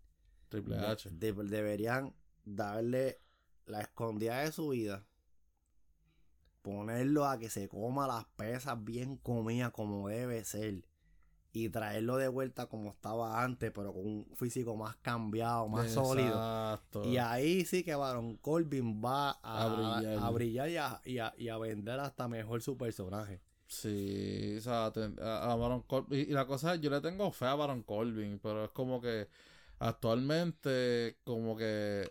Triple 0.48 0.76
De- 0.76 0.86
H. 0.86 1.08
de- 1.12 1.32
deberían 1.32 2.14
darle 2.44 3.20
la 3.66 3.80
escondida 3.80 4.40
de 4.40 4.52
su 4.52 4.68
vida. 4.70 5.04
Ponerlo 6.62 7.26
a 7.26 7.38
que 7.38 7.50
se 7.50 7.68
coma 7.68 8.06
las 8.06 8.24
pesas 8.36 8.82
bien 8.84 9.16
comidas 9.16 9.72
como 9.72 10.08
debe 10.08 10.44
ser. 10.44 10.84
Y 11.54 11.68
traerlo 11.68 12.16
de 12.16 12.28
vuelta 12.28 12.66
como 12.66 12.90
estaba 12.90 13.42
antes, 13.42 13.70
pero 13.74 13.92
con 13.92 14.06
un 14.06 14.26
físico 14.36 14.74
más 14.74 14.96
cambiado, 14.96 15.68
más 15.68 15.90
sólido. 15.90 16.28
Exacto. 16.28 17.04
Y 17.04 17.18
ahí 17.18 17.64
sí 17.66 17.84
que 17.84 17.94
Baron 17.94 18.36
Corbin 18.38 19.02
va 19.04 19.32
a, 19.42 19.64
A 19.64 19.98
brillar. 20.00 20.18
a 20.24 20.30
brillar 20.30 20.68
y, 20.70 20.76
a, 20.78 21.00
y 21.04 21.18
a- 21.18 21.34
y 21.36 21.48
a 21.50 21.58
vender 21.58 22.00
hasta 22.00 22.26
mejor 22.26 22.62
su 22.62 22.76
personaje. 22.78 23.40
Sí, 23.66 24.56
o 24.58 24.60
sea, 24.62 24.86
a, 24.86 25.54
Baron 25.56 25.82
Corbin. 25.82 26.20
Y, 26.20 26.22
y 26.22 26.32
la 26.32 26.46
cosa 26.46 26.74
es, 26.74 26.80
yo 26.80 26.88
le 26.90 27.00
tengo 27.02 27.30
fe 27.32 27.44
a 27.46 27.54
Baron 27.54 27.82
Corbin, 27.82 28.38
pero 28.42 28.64
es 28.64 28.70
como 28.70 29.00
que 29.00 29.28
actualmente, 29.78 31.18
como 31.24 31.56
que 31.56 32.10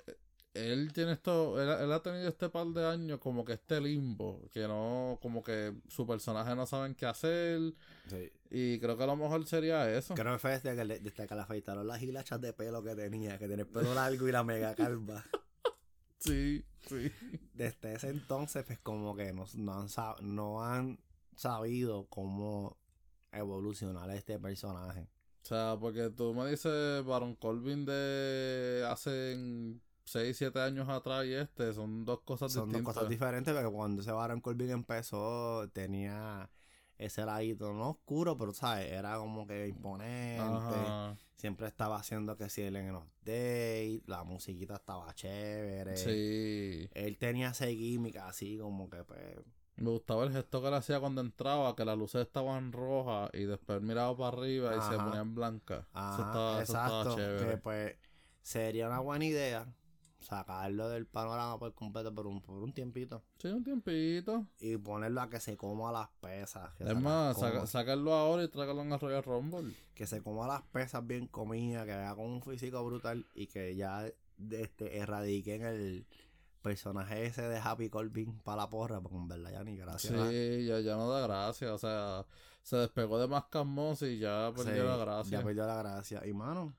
él 0.54 0.92
tiene 0.94 1.14
esto, 1.14 1.62
él, 1.62 1.70
él 1.84 1.92
ha 1.92 2.02
tenido 2.02 2.28
este 2.28 2.50
par 2.50 2.68
de 2.68 2.86
años 2.86 3.20
como 3.20 3.46
que 3.46 3.54
este 3.54 3.80
limbo, 3.80 4.50
que 4.52 4.68
no, 4.68 5.18
como 5.22 5.42
que 5.44 5.74
su 5.88 6.06
personaje 6.06 6.56
no 6.56 6.66
saben 6.66 6.94
qué 6.96 7.06
hacer. 7.06 7.74
Y 8.50 8.80
creo 8.80 8.98
que 8.98 9.04
a 9.04 9.08
lo 9.08 9.16
mejor 9.16 9.46
sería 9.46 9.90
eso. 9.96 10.14
Creo 10.14 10.34
que 10.34 10.40
fue 10.40 10.52
desde 10.52 10.76
que, 10.76 10.84
le, 10.84 11.00
desde 11.00 11.26
que 11.26 11.36
le 11.36 11.42
afeitaron 11.42 11.88
las 11.88 12.02
hilachas 12.02 12.42
de 12.42 12.52
pelo 12.52 12.84
que 12.84 12.96
tenía, 12.96 13.38
que 13.38 13.48
tenía 13.48 13.64
el 13.64 13.70
pelo 13.70 13.94
largo 13.94 14.28
y 14.28 14.32
la 14.32 14.44
mega 14.44 14.76
calva. 14.76 15.24
Sí, 16.20 16.64
sí. 16.88 17.12
Desde 17.56 17.94
ese 17.96 18.10
entonces, 18.10 18.64
pues 18.64 18.78
como 18.80 19.16
que 19.16 19.34
no, 19.34 19.46
no, 19.56 19.74
han, 19.80 19.88
sab- 19.88 20.20
no 20.22 20.64
han 20.64 21.00
sabido 21.36 22.06
cómo 22.10 22.78
evolucionar 23.32 24.08
este 24.12 24.38
personaje. 24.38 25.08
O 25.44 25.48
sea, 25.48 25.78
porque 25.80 26.12
tú 26.12 26.36
me 26.36 26.48
dices 26.48 27.04
Baron 27.06 27.34
Corbin 27.34 27.86
de 27.86 28.86
hace 28.88 29.36
6, 30.06 30.36
7 30.38 30.60
años 30.60 30.90
atrás 30.90 31.26
y 31.26 31.34
este, 31.34 31.74
son 31.74 32.06
dos 32.06 32.22
cosas 32.22 32.52
Son 32.52 32.70
dos 32.70 32.70
distintas. 32.70 32.94
cosas 32.96 33.10
diferentes, 33.10 33.54
porque 33.54 33.72
cuando 33.72 34.02
ese 34.02 34.12
Baron 34.12 34.42
Corbin 34.42 34.72
empezó, 34.72 35.68
tenía 35.70 36.50
ese 36.98 37.26
ladito 37.26 37.74
no 37.74 37.90
oscuro, 37.92 38.38
pero 38.38 38.54
sabes, 38.54 38.92
era 38.92 39.18
como 39.18 39.48
que 39.48 39.68
imponente. 39.68 40.40
Ajá. 40.40 41.18
Siempre 41.36 41.68
estaba 41.68 41.96
haciendo 41.98 42.38
que 42.38 42.50
si 42.50 42.62
él 42.62 42.76
en 42.76 42.94
los 42.94 43.04
dates, 43.24 44.02
la 44.08 44.24
musiquita 44.24 44.76
estaba 44.76 45.12
chévere. 45.16 45.98
Sí. 45.98 46.88
Él 46.94 47.18
tenía 47.18 47.50
ese 47.50 47.74
gimmick 47.74 48.18
así 48.18 48.60
como 48.60 48.88
que 48.92 49.04
pues 49.04 49.38
Me 49.78 49.90
gustaba 49.90 50.24
el 50.26 50.32
gesto 50.32 50.62
que 50.62 50.68
él 50.68 50.74
hacía 50.76 51.00
cuando 51.00 51.22
entraba, 51.22 51.76
que 51.76 51.84
las 51.84 51.98
luces 51.98 52.22
estaban 52.22 52.72
rojas 52.72 53.32
y 53.34 53.46
después 53.46 53.82
miraba 53.82 54.16
para 54.16 54.38
arriba 54.38 54.76
y 54.76 54.82
se 54.82 54.96
ponían 54.98 55.34
blancas. 55.34 55.80
Eso 55.80 55.90
Ajá, 55.94 56.62
eso 56.62 56.74
estaba 56.74 57.02
exacto. 57.02 57.16
chévere. 57.16 57.50
Que 57.50 57.58
pues 57.58 57.96
sería 58.44 58.86
una 58.88 59.00
buena 59.00 59.26
idea 59.26 59.66
sacarlo 60.22 60.90
del 60.90 61.06
panorama 61.06 61.58
por 61.60 61.74
completo 61.74 62.14
por 62.14 62.28
un, 62.28 62.42
por 62.42 62.58
un 62.64 62.74
tiempito. 62.74 63.24
Sí, 63.38 63.48
un 63.50 63.64
tiempito. 63.64 64.46
Y 64.60 64.78
ponerlo 64.78 65.22
a 65.22 65.30
que 65.30 65.40
se 65.40 65.58
coma 65.58 65.92
las 65.92 66.10
pesas. 66.22 66.74
Que 66.76 66.84
Es 66.86 66.96
más, 67.00 67.38
saca- 67.38 67.66
sácalo 67.68 68.14
ahora 68.14 68.44
y 68.44 68.48
trágalo 68.48 68.82
en 68.82 68.92
el 68.94 69.00
Royal 69.00 69.24
Rumble. 69.24 69.76
que 69.94 70.08
se 70.08 70.22
coma 70.24 70.48
las 70.48 70.62
pesas 70.64 71.06
bien 71.06 71.28
comidas, 71.28 71.86
que 71.86 71.92
vea 71.96 72.16
con 72.16 72.26
un 72.26 72.42
físico 72.42 72.84
brutal 72.86 73.26
y 73.36 73.48
que 73.48 73.76
ya 73.76 74.06
este, 74.52 74.98
erradiquen 74.98 75.62
el 75.64 76.08
personaje 76.62 77.26
ese 77.26 77.42
de 77.44 77.58
Happy 77.58 77.90
Corbin 77.90 78.40
para 78.40 78.58
la 78.64 78.70
porra, 78.70 79.02
porque 79.02 79.18
en 79.18 79.28
verdad 79.28 79.52
ya 79.52 79.64
ni 79.64 79.78
gracias. 79.78 80.14
da. 80.14 80.30
Sí, 80.30 80.66
ya, 80.66 80.80
ya 80.80 80.96
no 80.96 81.10
da 81.10 81.22
gracia. 81.28 81.74
O 81.74 81.78
sea, 81.78 82.26
se 82.64 82.78
despegó 82.78 83.20
de 83.20 83.28
más 83.28 83.46
Moss 83.66 84.04
y 84.04 84.20
ya 84.20 84.52
perdió 84.56 84.74
Sí, 84.84 84.88
la 84.88 84.98
gracia. 84.98 85.40
Ya 85.40 85.44
perdió 85.44 85.66
la 85.66 85.76
gracia. 85.78 86.26
Y 86.28 86.34
mano, 86.34 86.74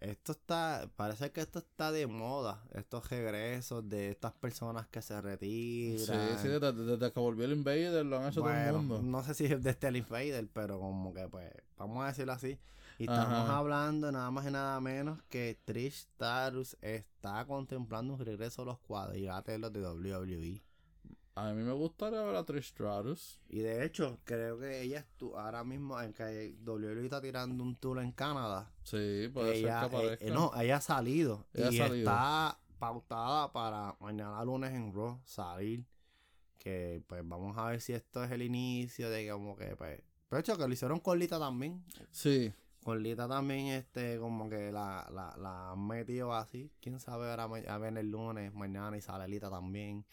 esto 0.00 0.32
está, 0.32 0.90
parece 0.96 1.30
que 1.30 1.40
esto 1.42 1.58
está 1.58 1.92
de 1.92 2.06
moda, 2.06 2.64
estos 2.74 3.08
regresos 3.10 3.88
de 3.88 4.10
estas 4.10 4.32
personas 4.32 4.88
que 4.88 5.02
se 5.02 5.14
Sí, 5.14 5.20
retiran. 5.20 6.38
sí, 6.38 6.48
desde, 6.48 6.72
desde 6.72 7.12
que 7.12 7.20
volvió 7.20 7.44
el 7.44 7.52
Invader 7.52 8.04
lo 8.06 8.18
han 8.18 8.28
hecho 8.28 8.40
todo 8.40 8.50
el 8.50 8.72
mundo. 8.72 9.02
no 9.02 9.22
sé 9.22 9.34
si 9.34 9.44
es 9.46 9.62
de 9.62 9.70
este 9.70 9.88
Invader, 9.96 10.48
pero 10.52 10.78
como 10.80 11.12
que 11.12 11.28
pues, 11.28 11.52
vamos 11.76 12.02
a 12.04 12.08
decirlo 12.08 12.32
así. 12.32 12.58
Y 12.98 13.04
estamos 13.04 13.48
Ajá. 13.48 13.56
hablando 13.58 14.12
nada 14.12 14.30
más 14.30 14.46
y 14.46 14.50
nada 14.50 14.78
menos 14.80 15.22
que 15.30 15.58
Trish 15.64 16.06
Starus 16.14 16.76
está 16.82 17.46
contemplando 17.46 18.12
un 18.14 18.18
regreso 18.20 18.62
a 18.62 18.64
los 18.66 18.78
cuadriláteros 18.80 19.72
de 19.72 19.80
WWE. 19.80 20.62
A 21.36 21.52
mí 21.52 21.62
me 21.62 21.72
gustaría 21.72 22.22
ver 22.22 22.34
a 22.36 22.44
Trish 22.44 22.64
Stratus. 22.70 23.40
Y 23.48 23.60
de 23.60 23.84
hecho, 23.84 24.18
creo 24.24 24.58
que 24.58 24.82
ella 24.82 24.98
estu 24.98 25.36
ahora 25.38 25.64
mismo 25.64 25.98
en 26.00 26.12
que 26.12 26.56
WWE 26.66 27.04
está 27.04 27.20
tirando 27.22 27.62
un 27.64 27.76
tour 27.76 28.00
en 28.00 28.12
Canadá. 28.12 28.72
Sí, 28.82 29.28
puede 29.32 29.56
ella, 29.58 29.80
ser 29.82 29.90
que 29.90 29.96
eh, 29.96 30.00
aparezca. 30.00 30.24
eh, 30.26 30.30
no, 30.30 30.52
ella 30.60 30.76
ha 30.76 30.80
salido. 30.80 31.46
Ella 31.54 31.68
ha 31.68 31.72
y 31.72 31.76
salido. 31.78 32.10
está 32.10 32.58
pautada 32.78 33.52
para 33.52 33.96
mañana 34.00 34.44
lunes 34.44 34.72
en 34.74 34.92
Raw 34.92 35.20
salir. 35.24 35.86
Que 36.58 37.02
pues 37.06 37.26
vamos 37.26 37.56
a 37.56 37.66
ver 37.70 37.80
si 37.80 37.92
esto 37.94 38.22
es 38.22 38.30
el 38.32 38.42
inicio 38.42 39.08
de 39.08 39.24
que 39.24 39.30
como 39.30 39.56
que 39.56 39.76
pues... 39.76 40.02
Pero 40.28 40.40
hecho 40.40 40.58
que 40.58 40.66
lo 40.66 40.72
hicieron 40.74 41.00
con 41.00 41.18
Lita 41.18 41.38
también. 41.38 41.82
Sí, 42.10 42.52
Con 42.84 43.02
Lita 43.02 43.26
también 43.28 43.68
este 43.68 44.18
como 44.18 44.48
que 44.48 44.70
la, 44.70 45.08
la, 45.12 45.34
la 45.38 45.72
han 45.72 45.86
metido 45.86 46.34
así. 46.34 46.70
Quién 46.80 47.00
sabe 47.00 47.30
ahora 47.30 47.44
a 47.44 47.78
ver 47.78 47.96
el 47.96 48.10
lunes, 48.10 48.52
mañana 48.52 48.96
y 48.96 49.00
sale 49.00 49.26
Lita 49.28 49.48
también. 49.48 50.04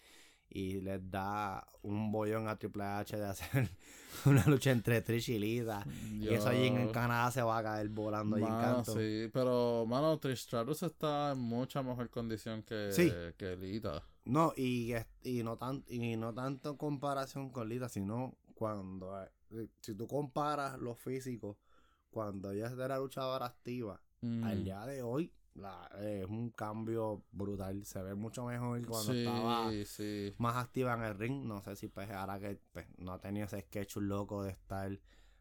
Y 0.49 0.81
les 0.81 1.09
da 1.11 1.67
un 1.81 2.11
bollón 2.11 2.47
a 2.47 2.57
Triple 2.57 2.83
H 2.83 3.17
de 3.17 3.25
hacer 3.25 3.69
una 4.25 4.43
lucha 4.47 4.71
entre 4.71 5.01
Trish 5.01 5.29
y 5.29 5.39
Lita. 5.39 5.85
Y 6.13 6.29
eso 6.29 6.49
allí 6.49 6.67
en, 6.67 6.89
Canadá 6.91 7.29
se 7.31 7.41
va 7.41 7.57
a 7.57 7.63
caer 7.63 7.89
volando 7.89 8.37
allí 8.37 8.45
en 8.45 8.51
Mano, 8.51 8.75
canto. 8.77 8.93
sí, 8.93 9.29
pero, 9.33 9.85
mano, 9.87 10.17
Trish 10.19 10.39
Stratus 10.43 10.83
está 10.83 11.33
en 11.33 11.39
mucha 11.39 11.83
mejor 11.83 12.09
condición 12.09 12.63
que, 12.63 12.91
Sí. 12.91 13.11
que 13.37 13.55
Lita. 13.57 14.03
No, 14.25 14.53
y, 14.55 14.93
y 15.23 15.43
no 15.43 15.57
tan, 15.57 15.83
y 15.87 16.15
no 16.17 16.33
tanto 16.33 16.71
en 16.71 16.77
comparación 16.77 17.49
con 17.49 17.67
Lita, 17.69 17.87
sino 17.89 18.35
cuando 18.55 19.21
eh, 19.51 19.67
si 19.81 19.95
tú 19.95 20.07
comparas 20.07 20.77
los 20.79 20.97
físicos, 20.99 21.57
cuando 22.09 22.51
ella 22.51 22.69
la 22.71 22.97
luchadora 22.97 23.45
activa, 23.45 24.01
Mm. 24.19 24.43
al 24.45 24.63
día 24.63 24.83
de 24.87 25.03
hoy 25.03 25.31
la- 25.57 25.89
eh, 25.99 26.21
es 26.23 26.29
un 26.29 26.51
cambio 26.51 27.23
brutal. 27.31 27.85
Se 27.85 28.01
ve 28.01 28.15
mucho 28.15 28.45
mejor 28.45 28.85
cuando 28.85 29.13
sí, 29.13 29.19
estaba 29.19 29.71
sí. 29.85 30.33
más 30.37 30.55
activa 30.57 30.93
en 30.93 31.03
el 31.03 31.17
ring. 31.17 31.43
No 31.45 31.61
sé 31.61 31.75
si 31.75 31.87
pues 31.87 32.09
ahora 32.11 32.39
que 32.39 32.59
pues, 32.71 32.85
no 32.97 33.13
ha 33.13 33.19
tenido 33.19 33.45
ese 33.45 33.61
sketch 33.61 33.97
loco 33.97 34.43
de 34.43 34.51
estar 34.51 34.91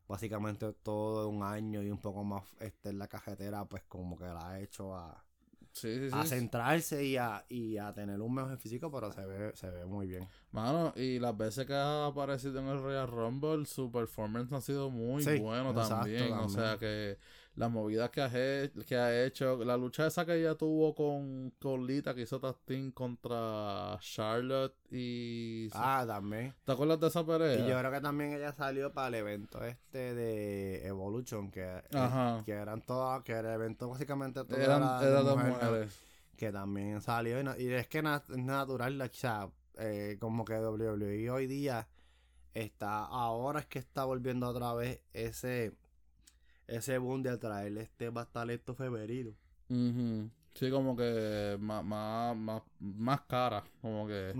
básicamente 0.08 0.72
todo 0.72 1.28
un 1.28 1.42
año 1.42 1.82
y 1.82 1.90
un 1.90 1.98
poco 1.98 2.24
más 2.24 2.44
este, 2.60 2.90
en 2.90 2.98
la 2.98 3.08
cajetera, 3.08 3.64
pues 3.66 3.82
como 3.84 4.16
que 4.16 4.24
la 4.24 4.48
ha 4.50 4.60
hecho 4.60 4.94
a, 4.94 5.24
Sí, 5.72 6.08
a 6.10 6.24
centrarse 6.24 7.04
y 7.04 7.18
a, 7.18 7.44
y 7.50 7.76
a 7.76 7.92
tener 7.92 8.18
un 8.22 8.32
mejor 8.32 8.56
físico, 8.56 8.90
pero 8.90 9.12
se 9.12 9.26
ve, 9.26 9.52
se 9.54 9.68
ve 9.70 9.84
muy 9.84 10.06
bien. 10.06 10.26
Mano, 10.50 10.94
y 10.96 11.18
las 11.18 11.36
veces 11.36 11.66
que 11.66 11.74
ha 11.74 12.06
aparecido 12.06 12.60
en 12.60 12.68
el 12.68 12.80
Royal 12.80 13.06
Rumble, 13.06 13.66
su 13.66 13.92
performance 13.92 14.50
ha 14.54 14.60
sido 14.62 14.88
muy 14.88 15.22
bueno 15.38 15.74
también. 15.74 16.32
O 16.32 16.48
sea 16.48 16.78
que 16.78 17.18
las 17.56 17.70
movidas 17.70 18.10
que 18.10 18.20
ha, 18.20 18.30
he- 18.32 18.70
que 18.86 18.96
ha 18.96 19.24
hecho, 19.24 19.56
la 19.64 19.76
lucha 19.76 20.06
esa 20.06 20.24
que 20.26 20.34
ella 20.38 20.54
tuvo 20.54 20.94
con, 20.94 21.50
con 21.58 21.86
Lita, 21.86 22.14
que 22.14 22.22
hizo 22.22 22.38
team 22.66 22.92
contra 22.92 23.98
Charlotte 24.00 24.74
y... 24.90 25.68
Ah, 25.72 26.04
también. 26.06 26.54
¿Te 26.64 26.72
acuerdas 26.72 27.00
de 27.00 27.06
esa 27.08 27.24
pelea? 27.26 27.54
Y 27.54 27.68
yo 27.68 27.78
creo 27.78 27.90
que 27.90 28.00
también 28.00 28.34
ella 28.34 28.52
salió 28.52 28.92
para 28.92 29.08
el 29.08 29.14
evento 29.14 29.64
este 29.64 30.14
de 30.14 30.86
Evolution, 30.86 31.50
que, 31.50 31.64
eh, 31.64 31.82
Ajá. 31.94 32.42
que 32.44 32.52
eran 32.52 32.82
todas, 32.82 33.22
que 33.22 33.32
era 33.32 33.48
el 33.54 33.60
evento 33.60 33.88
básicamente 33.88 34.44
todo 34.44 34.56
Eran, 34.58 34.82
era 34.82 35.00
de 35.00 35.08
eran 35.10 35.24
de 35.24 35.30
mujer, 35.32 35.46
¿no? 35.48 35.54
mujeres. 35.70 36.02
que 36.36 36.52
también 36.52 37.00
salió 37.00 37.40
y, 37.40 37.44
no- 37.44 37.56
y 37.58 37.72
es 37.72 37.88
que 37.88 38.02
na- 38.02 38.22
es 38.28 38.36
natural, 38.36 39.00
o 39.00 39.08
sea, 39.12 39.48
eh, 39.78 40.18
como 40.20 40.44
que 40.44 40.54
WWE 40.54 41.30
hoy 41.30 41.46
día 41.46 41.88
está, 42.54 43.04
ahora 43.06 43.60
es 43.60 43.66
que 43.66 43.78
está 43.78 44.04
volviendo 44.04 44.46
otra 44.48 44.74
vez 44.74 45.00
ese 45.12 45.72
ese 46.66 46.98
boom 46.98 47.22
de 47.22 47.36
traer 47.38 47.76
este 47.78 48.06
estar 48.08 48.50
esto 48.50 48.74
febrero. 48.74 49.32
Ujú. 49.68 50.30
Sí, 50.54 50.70
como 50.70 50.96
que 50.96 51.58
más, 51.60 51.84
más, 51.84 52.34
más, 52.34 52.62
más 52.80 53.20
cara, 53.22 53.62
como 53.82 54.06
que... 54.06 54.30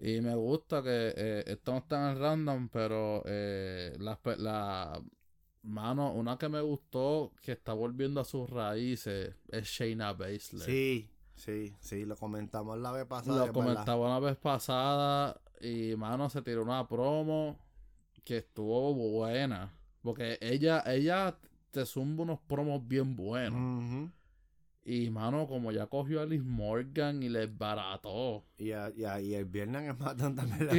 Y 0.00 0.20
me 0.20 0.34
gusta 0.34 0.82
que 0.82 1.14
eh, 1.16 1.44
esto 1.46 1.70
no 1.70 1.78
está 1.78 2.02
en 2.10 2.16
el 2.16 2.20
random, 2.20 2.68
pero 2.68 3.22
eh, 3.26 3.96
la, 4.00 4.18
la 4.38 5.00
mano, 5.62 6.12
una 6.12 6.36
que 6.36 6.48
me 6.48 6.60
gustó 6.60 7.32
que 7.40 7.52
está 7.52 7.74
volviendo 7.74 8.20
a 8.20 8.24
sus 8.24 8.50
raíces 8.50 9.36
es 9.48 9.68
Shayna 9.68 10.14
Baszler. 10.14 10.62
Sí, 10.62 11.10
sí, 11.36 11.76
sí, 11.78 12.04
lo 12.04 12.16
comentamos 12.16 12.76
la 12.78 12.90
vez 12.90 13.06
pasada. 13.06 13.38
Lo 13.38 13.44
es 13.44 13.52
comentaba 13.52 14.06
una 14.06 14.18
vez 14.18 14.36
pasada 14.36 15.40
y 15.60 15.94
mano 15.94 16.28
se 16.28 16.42
tiró 16.42 16.64
una 16.64 16.88
promo 16.88 17.56
que 18.24 18.38
estuvo 18.38 18.94
buena. 18.94 19.75
Porque 20.06 20.38
ella, 20.40 20.82
ella 20.86 21.36
te 21.72 21.84
zumba 21.84 22.22
unos 22.22 22.38
promos 22.40 22.86
bien 22.86 23.14
buenos. 23.16 23.58
Y 24.84 25.10
mano, 25.10 25.48
como 25.48 25.72
ya 25.72 25.86
cogió 25.88 26.20
a 26.20 26.26
Liz 26.26 26.44
Morgan 26.44 27.20
y 27.22 27.28
les 27.28 27.54
barató. 27.58 28.44
y, 28.56 28.70
a- 28.70 28.92
y, 28.96 29.04
a- 29.04 29.20
y 29.20 29.34
el 29.34 29.44
viernes 29.44 29.82
en 29.82 29.96
SmackDown 29.96 30.36
también 30.36 30.66
la 30.66 30.72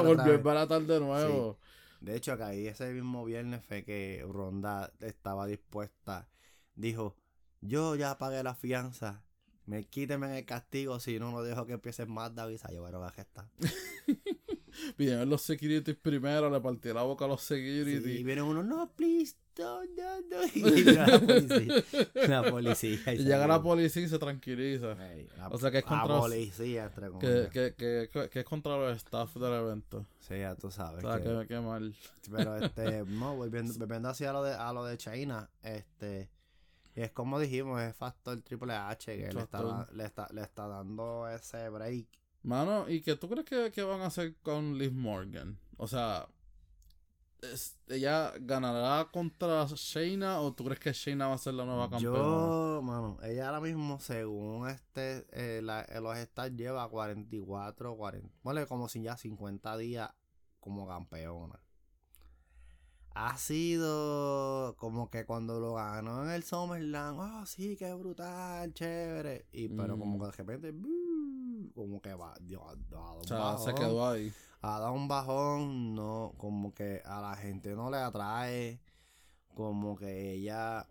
volvió 0.02 0.34
a 0.34 0.38
baratar 0.42 0.82
de 0.82 1.00
nuevo. 1.00 1.58
De 2.02 2.14
hecho, 2.16 2.36
que 2.36 2.42
ahí 2.42 2.66
ese 2.66 2.92
mismo 2.92 3.24
viernes 3.24 3.64
fue 3.64 3.84
que 3.84 4.22
Ronda 4.28 4.92
estaba 5.00 5.46
dispuesta. 5.46 6.28
Dijo, 6.74 7.16
yo 7.62 7.94
ya 7.96 8.18
pagué 8.18 8.42
la 8.42 8.54
fianza. 8.54 9.24
Me 9.64 9.84
quíteme 9.84 10.38
el 10.38 10.44
castigo 10.44 10.98
si 11.00 11.18
no, 11.20 11.30
no 11.30 11.42
dejo 11.42 11.64
que 11.66 11.74
empiece 11.74 12.04
más 12.04 12.32
y 12.50 12.58
se 12.58 12.68
llevaron 12.68 13.04
a 13.04 13.10
gestar. 13.10 13.48
Vinieron 14.96 15.28
los 15.28 15.42
securities 15.42 15.96
primero, 15.96 16.50
le 16.50 16.60
partió 16.60 16.92
la 16.94 17.02
boca 17.02 17.24
a 17.24 17.28
los 17.28 17.42
securities. 17.42 18.04
y 18.06 18.22
vieron 18.24 18.48
uno, 18.48 18.62
no, 18.62 18.90
please, 18.96 19.34
no, 19.58 19.80
no, 19.84 20.20
no. 20.30 20.42
Y 20.54 20.84
la 20.84 21.18
policía. 21.20 21.84
La 22.28 22.42
policía. 22.50 23.14
y 23.14 23.18
llega 23.18 23.46
la 23.46 23.62
policía 23.62 24.02
y 24.02 24.08
se 24.08 24.18
tranquiliza. 24.18 24.94
La- 25.36 25.48
O 25.48 25.58
sea 25.58 25.70
que 25.70 25.78
es 25.78 25.84
la 25.84 25.88
contra- 25.90 26.18
policía, 26.20 26.84
entre 26.84 27.06
Que, 27.06 27.10
comillas. 27.12 27.48
que, 27.50 27.74
que, 28.30 28.38
es 28.40 28.44
contra 28.44 28.76
los 28.76 28.96
staff 28.96 29.34
del 29.36 29.52
evento. 29.52 30.06
Sí, 30.20 30.38
ya 30.38 30.54
tú 30.54 30.70
sabes. 30.70 31.04
O 31.04 31.12
sea, 31.12 31.20
que- 31.22 31.46
que, 31.46 31.60
mal. 31.60 31.94
Pero 32.30 32.56
este, 32.56 33.04
no, 33.08 33.36
volviendo, 33.36 33.74
volviendo 33.74 34.08
hacia 34.08 34.32
lo 34.32 34.42
de, 34.42 34.54
a 34.54 34.72
lo 34.72 34.84
de 34.84 34.96
China, 34.96 35.50
este, 35.62 36.30
es 36.94 37.10
como 37.12 37.38
dijimos, 37.40 37.80
es 37.82 37.94
factor 37.96 38.40
Triple 38.42 38.74
H 38.74 39.16
que 39.16 39.32
le 39.32 39.40
está, 39.42 39.88
le, 39.92 40.04
está, 40.04 40.28
le 40.32 40.42
está 40.42 40.66
dando 40.68 41.28
ese 41.28 41.68
break. 41.68 42.06
Mano, 42.42 42.88
¿y 42.88 43.02
qué 43.02 43.16
tú 43.16 43.28
crees 43.28 43.46
que, 43.46 43.70
que 43.70 43.82
van 43.82 44.00
a 44.00 44.06
hacer 44.06 44.34
con 44.42 44.76
Liz 44.78 44.92
Morgan? 44.92 45.58
O 45.76 45.86
sea, 45.86 46.26
es- 47.40 47.76
¿ella 47.88 48.32
ganará 48.40 49.08
contra 49.12 49.66
Shayna 49.66 50.40
o 50.40 50.52
tú 50.52 50.64
crees 50.64 50.80
que 50.80 50.92
Shayna 50.92 51.28
va 51.28 51.34
a 51.34 51.38
ser 51.38 51.54
la 51.54 51.64
nueva 51.64 51.88
campeona? 51.90 52.18
Yo, 52.18 52.80
mano, 52.82 53.18
ella 53.22 53.46
ahora 53.48 53.60
mismo, 53.60 53.98
según 54.00 54.68
este, 54.68 55.26
eh, 55.32 55.60
la- 55.62 55.82
eh, 55.82 56.00
los 56.00 56.16
stats, 56.18 56.56
lleva 56.56 56.88
44, 56.88 57.96
40, 57.96 58.34
vale, 58.42 58.66
como 58.66 58.88
si 58.88 59.02
ya 59.02 59.16
50 59.16 59.76
días 59.76 60.10
como 60.60 60.86
campeona. 60.86 61.58
Ha 63.14 63.36
sido 63.36 64.74
como 64.78 65.10
que 65.10 65.26
cuando 65.26 65.60
lo 65.60 65.74
ganó 65.74 66.24
en 66.24 66.30
el 66.30 66.44
SummerSlam, 66.44 67.18
oh 67.18 67.44
sí, 67.46 67.76
qué 67.76 67.92
brutal, 67.92 68.72
chévere. 68.72 69.46
Y 69.52 69.68
pero 69.68 69.98
como 69.98 70.16
Mm. 70.16 70.20
que 70.20 70.26
de 70.26 70.32
repente. 70.32 70.72
Como 71.70 72.00
que 72.02 72.14
va, 72.14 72.34
dio- 72.40 72.68
ha 72.68 72.74
dado 72.76 73.14
un 73.14 73.20
O 73.20 73.24
sea, 73.24 73.58
se 73.58 73.72
bajón. 73.72 73.74
quedó 73.74 74.08
ahí. 74.08 74.32
Ha 74.60 74.78
dado 74.80 74.92
un 74.92 75.08
bajón, 75.08 75.94
no, 75.94 76.34
como 76.38 76.72
que 76.74 77.02
a 77.04 77.20
la 77.20 77.36
gente 77.36 77.74
no 77.74 77.90
le 77.90 77.96
atrae, 77.98 78.80
como 79.54 79.96
que 79.96 80.32
ella 80.32 80.86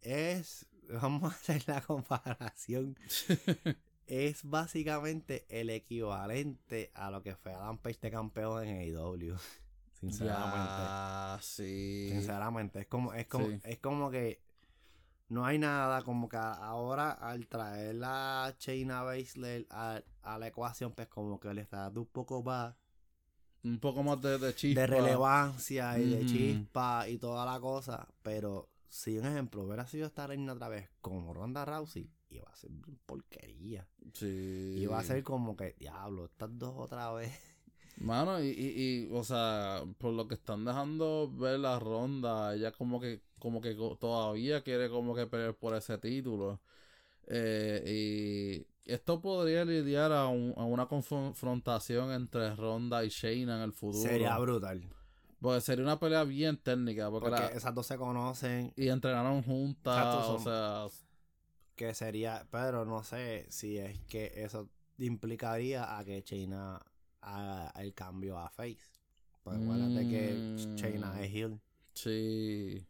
es, 0.00 0.66
vamos 1.02 1.24
a 1.24 1.36
hacer 1.36 1.62
la 1.68 1.80
comparación, 1.80 2.96
es 4.06 4.42
básicamente 4.44 5.46
el 5.48 5.70
equivalente 5.70 6.90
a 6.94 7.10
lo 7.10 7.22
que 7.22 7.36
fue 7.36 7.52
Adam 7.54 7.78
Page 7.78 7.98
de 8.02 8.10
campeón 8.10 8.64
en 8.66 8.78
AEW. 8.96 9.36
Sinceramente. 10.00 10.58
Ya, 10.68 11.38
sí. 11.40 12.08
Sinceramente, 12.10 12.80
es 12.80 12.86
como, 12.86 13.14
es 13.14 13.26
como, 13.26 13.46
Sí. 13.46 13.60
es 13.64 13.78
como 13.78 14.10
que 14.10 14.43
no 15.28 15.44
hay 15.46 15.58
nada 15.58 16.02
como 16.02 16.28
que 16.28 16.36
ahora 16.36 17.12
al 17.12 17.46
traer 17.48 17.96
la 17.96 18.54
Chaina 18.58 19.02
Baszler 19.02 19.66
a, 19.70 20.00
a 20.22 20.38
la 20.38 20.46
ecuación, 20.48 20.92
pues 20.92 21.08
como 21.08 21.38
que 21.40 21.52
le 21.54 21.62
está 21.62 21.78
dando 21.82 22.02
un 22.02 22.06
poco 22.08 22.42
más 22.42 22.74
Un 23.62 23.78
poco 23.80 24.02
más 24.02 24.20
de, 24.20 24.38
de 24.38 24.54
chispa. 24.54 24.82
de 24.82 24.86
relevancia 24.86 25.98
y 25.98 26.10
de 26.10 26.26
chispa 26.26 27.08
y 27.08 27.18
toda 27.18 27.44
la 27.46 27.58
cosa. 27.60 28.06
Pero 28.22 28.68
si 28.88 29.18
un 29.18 29.26
ejemplo 29.26 29.62
hubiera 29.64 29.86
sido 29.86 30.06
esta 30.06 30.26
reina 30.26 30.52
otra 30.52 30.68
vez 30.68 30.90
como 31.00 31.32
Ronda 31.32 31.64
Rousey, 31.64 32.10
iba 32.30 32.48
a 32.50 32.56
ser 32.56 32.70
porquería. 33.06 33.88
Sí. 34.12 34.76
Iba 34.78 34.98
a 34.98 35.02
ser 35.04 35.22
como 35.22 35.56
que, 35.56 35.72
diablo, 35.78 36.26
estas 36.26 36.50
dos 36.58 36.74
otra 36.76 37.10
vez. 37.12 37.32
Mano, 37.96 38.40
y, 38.42 38.48
y, 38.48 39.06
y, 39.06 39.12
o 39.12 39.22
sea, 39.24 39.84
por 39.98 40.12
lo 40.12 40.26
que 40.26 40.34
están 40.34 40.64
dejando 40.64 41.30
ver 41.32 41.60
la 41.60 41.78
ronda, 41.78 42.54
ella 42.54 42.72
como 42.72 43.00
que, 43.00 43.22
como 43.44 43.60
que 43.60 43.74
todavía 44.00 44.62
quiere 44.62 44.88
como 44.88 45.14
que 45.14 45.26
pelear 45.26 45.54
por 45.54 45.74
ese 45.76 45.98
título. 45.98 46.62
Eh, 47.26 48.64
y 48.86 48.90
esto 48.90 49.20
podría 49.20 49.66
lidiar 49.66 50.12
a, 50.12 50.28
un- 50.28 50.54
a 50.56 50.64
una 50.64 50.86
confrontación 50.86 52.10
entre 52.10 52.54
Ronda 52.56 53.04
y 53.04 53.10
Shayna 53.10 53.56
en 53.58 53.62
el 53.64 53.72
futuro. 53.74 54.02
Sería 54.02 54.38
brutal. 54.38 54.82
Porque 55.42 55.60
sería 55.60 55.84
una 55.84 55.98
pelea 56.00 56.24
bien 56.24 56.56
técnica, 56.56 57.10
porque, 57.10 57.28
Porque 57.28 57.42
la- 57.44 57.48
esas 57.50 57.74
dos 57.74 57.86
se 57.86 57.98
conocen. 57.98 58.72
y 58.76 58.88
entrenaron 58.88 59.42
juntas, 59.42 60.26
o 60.28 60.38
sea, 60.38 60.86
Que 61.76 61.92
sería, 61.92 62.46
pero 62.50 62.86
no 62.86 63.02
sé 63.04 63.44
si 63.50 63.76
es 63.76 63.98
que 64.08 64.32
eso 64.36 64.70
implicaría 64.96 65.98
a 65.98 66.04
que 66.04 66.22
China 66.24 66.80
haga 67.20 67.72
el 67.82 67.92
cambio 67.92 68.38
a 68.38 68.48
Face. 68.48 68.78
Pues 69.42 69.58
acuérdate 69.60 70.08
que 70.08 70.32
Mm. 70.32 70.74
China 70.76 71.20
es 71.20 71.30
heel. 71.34 71.60
sí. 71.92 72.86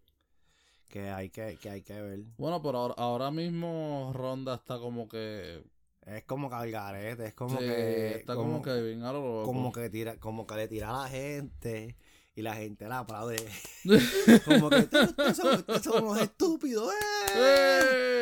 Que 0.94 1.11
hay 1.11 1.28
que, 1.30 1.57
que 1.61 1.70
hay 1.70 1.83
que 1.83 2.00
ver. 2.00 2.20
Bueno, 2.38 2.62
pero 2.62 2.78
ahora, 2.78 2.94
ahora 2.96 3.30
mismo 3.33 4.12
Ronda 4.14 4.54
está 4.54 4.78
como 4.78 5.09
que 5.09 5.61
Es 6.07 6.22
como 6.22 6.48
calgarete, 6.48 7.26
es 7.26 7.35
como 7.35 7.59
Sí, 7.59 7.64
que. 7.66 8.14
está 8.18 8.37
como, 8.37 8.62
que 8.62 8.80
bien 8.80 9.02
a 9.02 9.12
lo 9.12 9.18
loco. 9.40 9.42
como 9.46 9.72
que 9.72 9.90
tira, 9.90 10.20
como 10.20 10.46
que 10.46 10.54
le 10.54 10.68
tira 10.68 10.90
a 10.90 11.02
la 11.02 11.09
gente 11.09 11.96
y 12.37 12.42
la 12.42 12.54
gente 12.54 12.87
la 12.87 13.00
aplaude. 13.00 13.44
como 14.44 14.70
que 14.70 14.76
ustedes 14.76 15.37
son, 15.37 15.54
ustedes 15.59 15.83
son 15.83 16.04
unos 16.04 16.20
estúpidos, 16.22 16.92
¡eh! 16.92 17.35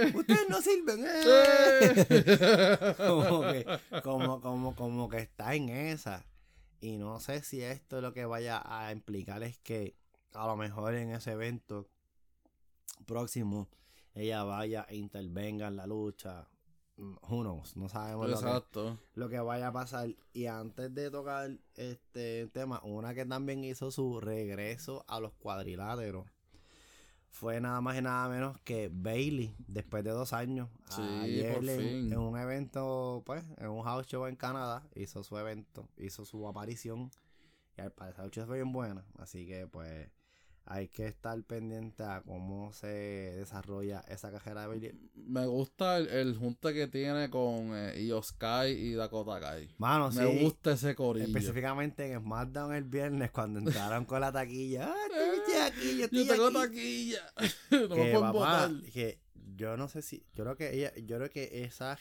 ¡Eh! 0.06 0.12
Ustedes 0.14 0.48
no 0.48 0.62
sirven, 0.62 1.04
¡eh! 1.04 2.06
¡Eh! 2.08 2.94
como 2.96 3.40
que, 3.42 3.66
como, 4.02 4.40
como, 4.40 4.74
como 4.74 5.08
que 5.10 5.18
está 5.18 5.54
en 5.54 5.68
esa. 5.68 6.24
Y 6.80 6.96
no 6.96 7.20
sé 7.20 7.42
si 7.42 7.60
esto 7.62 8.00
lo 8.00 8.14
que 8.14 8.24
vaya 8.24 8.62
a 8.64 8.92
implicar 8.92 9.42
es 9.42 9.58
que 9.58 9.94
a 10.32 10.46
lo 10.46 10.56
mejor 10.56 10.94
en 10.94 11.10
ese 11.10 11.32
evento 11.32 11.90
próximo 13.04 13.68
ella 14.14 14.44
vaya 14.44 14.86
e 14.88 14.96
intervenga 14.96 15.68
en 15.68 15.76
la 15.76 15.86
lucha. 15.86 16.48
Mm, 16.96 17.14
Who 17.28 17.42
knows? 17.42 17.76
No 17.76 17.88
sabemos 17.88 18.28
lo 18.28 18.38
que, 18.38 18.98
lo 19.14 19.28
que 19.28 19.40
vaya 19.40 19.68
a 19.68 19.72
pasar. 19.72 20.10
Y 20.32 20.46
antes 20.46 20.94
de 20.94 21.10
tocar 21.10 21.50
este 21.74 22.48
tema, 22.48 22.80
una 22.84 23.14
que 23.14 23.24
también 23.24 23.64
hizo 23.64 23.90
su 23.90 24.20
regreso 24.20 25.04
a 25.08 25.20
los 25.20 25.32
cuadriláteros 25.34 26.26
fue 27.30 27.60
nada 27.62 27.80
más 27.80 27.96
y 27.96 28.02
nada 28.02 28.28
menos 28.28 28.60
que 28.60 28.90
Bailey, 28.92 29.54
después 29.66 30.04
de 30.04 30.10
dos 30.10 30.34
años. 30.34 30.68
Sí, 30.90 31.00
Ayer 31.00 31.54
por 31.54 31.66
en, 31.66 31.80
fin. 31.80 32.12
en 32.12 32.18
un 32.18 32.38
evento, 32.38 33.22
pues, 33.24 33.42
en 33.56 33.68
un 33.68 33.82
house 33.82 34.06
show 34.06 34.26
en 34.26 34.36
Canadá, 34.36 34.86
hizo 34.94 35.24
su 35.24 35.38
evento, 35.38 35.88
hizo 35.96 36.26
su 36.26 36.46
aparición. 36.46 37.10
Y 37.78 37.80
al 37.80 37.90
parecer 37.90 38.18
la 38.18 38.24
lucha 38.26 38.44
fue 38.46 38.56
bien 38.56 38.70
buena. 38.70 39.06
Así 39.18 39.46
que, 39.46 39.66
pues, 39.66 40.10
hay 40.64 40.88
que 40.88 41.06
estar 41.06 41.42
pendiente 41.44 42.02
a 42.02 42.22
cómo 42.22 42.72
se 42.72 42.86
desarrolla 42.86 44.00
esa 44.08 44.30
carrera 44.30 44.62
de 44.62 44.66
Bailey. 44.68 44.92
Me 45.14 45.46
gusta 45.46 45.98
el, 45.98 46.08
el 46.08 46.36
junte 46.36 46.72
que 46.72 46.86
tiene 46.88 47.28
con 47.30 47.72
eh, 47.76 48.02
Io 48.02 48.22
Sky 48.22 48.68
y 48.68 48.92
Dakota 48.94 49.40
Kai. 49.40 49.68
Mano, 49.78 50.10
Me 50.10 50.26
sí. 50.30 50.38
gusta 50.42 50.72
ese 50.72 50.94
corillo. 50.94 51.26
Específicamente 51.26 52.10
en 52.12 52.20
SmackDown 52.20 52.74
el 52.74 52.84
viernes 52.84 53.30
cuando 53.30 53.58
entraron 53.58 54.04
con 54.04 54.20
la 54.20 54.32
taquilla. 54.32 54.92
¡Ah, 54.94 55.32
viste 55.32 55.60
aquí! 55.62 55.98
Yo 55.98 56.04
estoy 56.04 56.26
Yo 56.26 56.34
tengo 56.34 56.58
aquí". 56.60 57.14
taquilla. 57.14 57.32
no 57.70 57.80
me 57.80 57.88
Que, 57.88 57.94
pueden 58.12 58.20
papá, 58.20 58.70
que 58.92 59.18
yo 59.56 59.76
no 59.76 59.88
sé 59.88 60.02
si... 60.02 60.24
Yo 60.34 60.44
creo 60.44 60.56
que 60.56 60.74
ella... 60.74 60.92
Yo 60.96 61.16
creo 61.18 61.30
que 61.30 61.64
esa... 61.64 61.98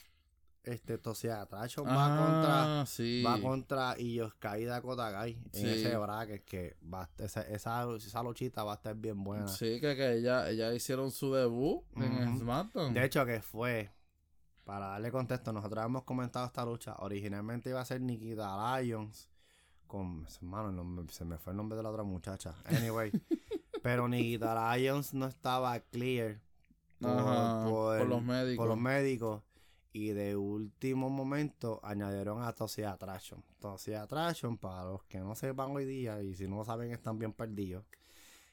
Este, 0.64 1.00
Tosia 1.00 1.42
Attraction 1.42 1.88
va 1.88 1.92
Ah, 2.06 2.18
contra... 2.24 2.86
sí. 2.86 3.24
Va 3.26 3.42
contra 3.42 3.96
Iyoskai 4.00 4.66
Dakota 4.66 5.12
Kai 5.12 5.32
en 5.54 5.54
Sí. 5.54 5.68
ese 5.68 5.98
bracket 5.98 6.46
que 6.46 6.78
va, 6.84 7.10
esa, 7.18 7.42
esa, 7.42 7.88
esa 7.96 8.22
luchita 8.24 8.64
va 8.64 8.74
a 8.74 8.76
estar 8.76 8.96
bien 8.96 9.24
buena. 9.24 9.48
Sí, 9.48 9.80
que, 9.82 9.96
que 9.96 10.14
ella, 10.18 10.48
ella 10.50 10.72
hicieron 10.74 11.10
su 11.10 11.34
debut 11.34 11.84
en 11.96 12.28
Ujú. 12.30 12.40
SmackDown. 12.42 12.94
De 12.94 13.04
hecho, 13.04 13.26
que 13.26 13.42
fue, 13.42 13.90
para 14.64 14.88
darle 14.90 15.12
contexto, 15.12 15.52
nosotros 15.52 15.84
hemos 15.84 16.04
comentado 16.04 16.46
esta 16.46 16.64
lucha. 16.64 16.96
Originalmente 17.00 17.72
iba 17.72 17.82
a 17.82 17.86
ser 17.86 18.00
Nikita 18.02 18.80
Lyons. 18.82 19.30
Con, 19.88 20.26
hermano, 20.42 21.06
se 21.10 21.26
me 21.26 21.38
fue 21.40 21.52
el 21.54 21.58
nombre 21.58 21.76
de 21.76 21.82
la 21.84 21.90
otra 21.90 22.04
muchacha. 22.04 22.54
Anyway, 22.66 23.12
pero 23.82 24.08
Nikita 24.08 24.78
Lyons 24.78 25.16
no 25.16 25.26
estaba 25.26 25.80
clear 25.80 26.40
por, 27.00 27.10
Ajá, 27.10 27.66
por- 27.68 27.98
por 27.98 28.08
los 28.08 28.22
médicos. 28.24 28.58
por 28.58 28.68
los 28.70 28.78
médicos. 28.80 29.42
Y 29.94 30.10
de 30.10 30.38
último 30.38 31.10
momento 31.10 31.82
añadieron 31.84 32.42
a 32.42 32.54
Tosia 32.54 32.92
Attraction. 32.92 33.44
Tosia 33.60 34.04
Attraction, 34.04 34.58
para 34.58 34.86
los 34.86 35.04
que 35.04 35.20
no 35.20 35.36
sepan 35.36 35.72
hoy 35.72 35.86
día, 35.86 36.22
y 36.22 36.34
si 36.36 36.48
no 36.48 36.58
lo 36.58 36.66
saben 36.66 36.92
están 36.92 37.20
bien 37.20 37.34
perdidos, 37.34 37.84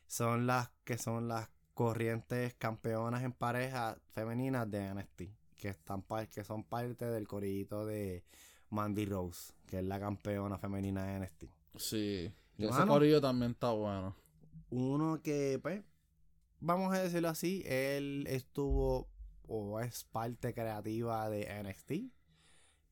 son 0.08 0.46
las 0.46 0.70
que 0.84 0.98
son 0.98 1.28
las 1.28 1.48
corrientes 1.74 2.54
campeonas 2.54 3.22
en 3.22 3.32
pareja 3.32 3.96
femeninas 4.12 4.68
de 4.68 4.94
NXT. 4.94 5.22
Que, 5.54 5.68
están 5.68 6.04
que 6.32 6.44
son 6.44 6.64
parte 6.64 7.06
del 7.06 7.26
corillito 7.26 7.84
de 7.84 8.24
Mandy 8.70 9.06
Rose, 9.06 9.52
que 9.66 9.78
es 9.78 9.84
la 9.84 10.00
campeona 10.00 10.58
femenina 10.58 11.04
de 11.04 11.20
NXT. 11.20 11.44
Sí. 11.76 12.32
Ese 12.58 12.70
Mano. 12.70 12.92
corillo 12.92 13.20
también 13.20 13.52
está 13.52 13.70
bueno. 13.70 14.16
Uno 14.70 15.22
que, 15.22 15.58
pues, 15.62 15.82
vamos 16.60 16.92
a 16.92 17.02
decirlo 17.02 17.28
así, 17.28 17.62
él 17.66 18.26
estuvo 18.28 19.08
o 19.48 19.80
es 19.80 20.04
parte 20.04 20.54
creativa 20.54 21.28
de 21.30 21.48
NXT, 21.62 22.12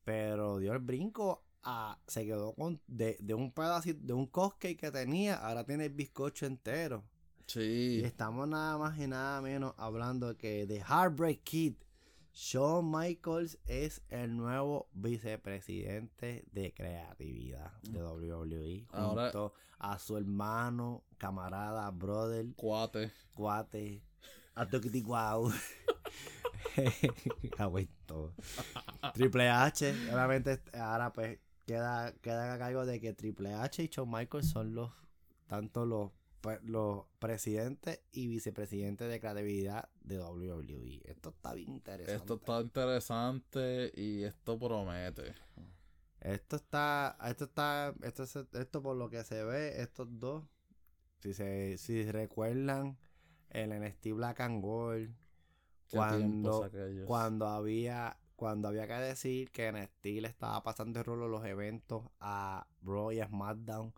pero 0.03 0.57
dio 0.59 0.73
el 0.73 0.79
brinco 0.79 1.43
a, 1.63 1.99
se 2.07 2.25
quedó 2.25 2.53
con, 2.53 2.81
de, 2.87 3.17
de 3.19 3.33
un 3.33 3.51
pedacito, 3.51 3.99
de 4.05 4.13
un 4.13 4.25
cupcake 4.27 4.77
que 4.79 4.91
tenía, 4.91 5.35
ahora 5.35 5.65
tiene 5.65 5.85
el 5.85 5.93
bizcocho 5.93 6.45
entero. 6.45 7.03
Y 7.47 7.51
Sí. 7.51 8.01
estamos 8.03 8.47
nada 8.47 8.77
más 8.77 8.97
y 8.99 9.07
nada 9.07 9.41
menos 9.41 9.73
hablando 9.77 10.37
que 10.37 10.65
de 10.65 10.79
Heartbreak 10.81 11.43
Kid. 11.43 11.73
Shawn 12.33 12.91
Michaels 12.91 13.57
es 13.65 14.03
el 14.09 14.37
nuevo 14.37 14.89
vicepresidente 14.93 16.45
de 16.51 16.71
creatividad 16.73 17.71
de 17.81 18.03
WWE. 18.03 18.85
Ahora- 18.91 19.23
Junto 19.31 19.53
a 19.79 19.97
su 19.97 20.17
hermano, 20.17 21.03
camarada, 21.17 21.89
brother, 21.91 22.45
Cuate. 22.55 23.11
cuate, 23.33 24.03
a 24.53 24.65
Guau. 25.03 25.51
Aguento. 27.57 28.33
Triple 29.13 29.49
H, 29.49 29.89
obviamente 30.13 30.61
ahora 30.73 31.11
pues 31.11 31.39
queda, 31.65 32.13
queda 32.21 32.53
a 32.53 32.57
cargo 32.57 32.85
de 32.85 32.99
que 32.99 33.13
Triple 33.13 33.53
H 33.53 33.83
y 33.83 33.87
Shawn 33.87 34.09
Michaels 34.09 34.49
son 34.49 34.73
los 34.73 34.91
tanto 35.47 35.85
los, 35.85 36.11
pues, 36.41 36.61
los 36.63 37.05
presidentes 37.19 38.01
y 38.11 38.27
vicepresidentes 38.27 39.09
de 39.09 39.19
creatividad 39.19 39.89
de 40.01 40.19
WWE. 40.19 41.01
Esto 41.05 41.29
está 41.29 41.53
bien 41.53 41.71
interesante. 41.71 42.15
Esto 42.15 42.35
está 42.35 42.61
interesante 42.61 43.91
y 43.95 44.23
esto 44.23 44.59
promete. 44.59 45.33
Esto 46.19 46.57
está, 46.57 47.17
esto 47.25 47.45
está, 47.45 47.93
esto, 48.01 48.23
esto 48.23 48.81
por 48.81 48.97
lo 48.97 49.09
que 49.09 49.23
se 49.23 49.43
ve, 49.43 49.81
estos 49.81 50.07
dos, 50.19 50.43
si 51.19 51.33
se, 51.33 51.77
si 51.77 52.11
recuerdan, 52.11 52.97
el 53.49 53.69
NXT 53.79 54.07
Black 54.13 54.41
and 54.41 54.61
Gold, 54.61 55.15
cuando, 55.91 56.69
cuando 57.05 57.47
había, 57.47 58.17
cuando 58.35 58.67
había 58.67 58.87
que 58.87 58.93
decir 58.93 59.49
que 59.51 59.71
NXT 59.71 60.05
le 60.21 60.27
estaba 60.27 60.61
pasando 60.63 60.99
el 60.99 61.05
rolo 61.05 61.27
los 61.27 61.45
eventos 61.45 62.03
a 62.19 62.67
Raw 62.83 63.11
y 63.11 63.19
a 63.19 63.27
SmackDown, 63.27 63.93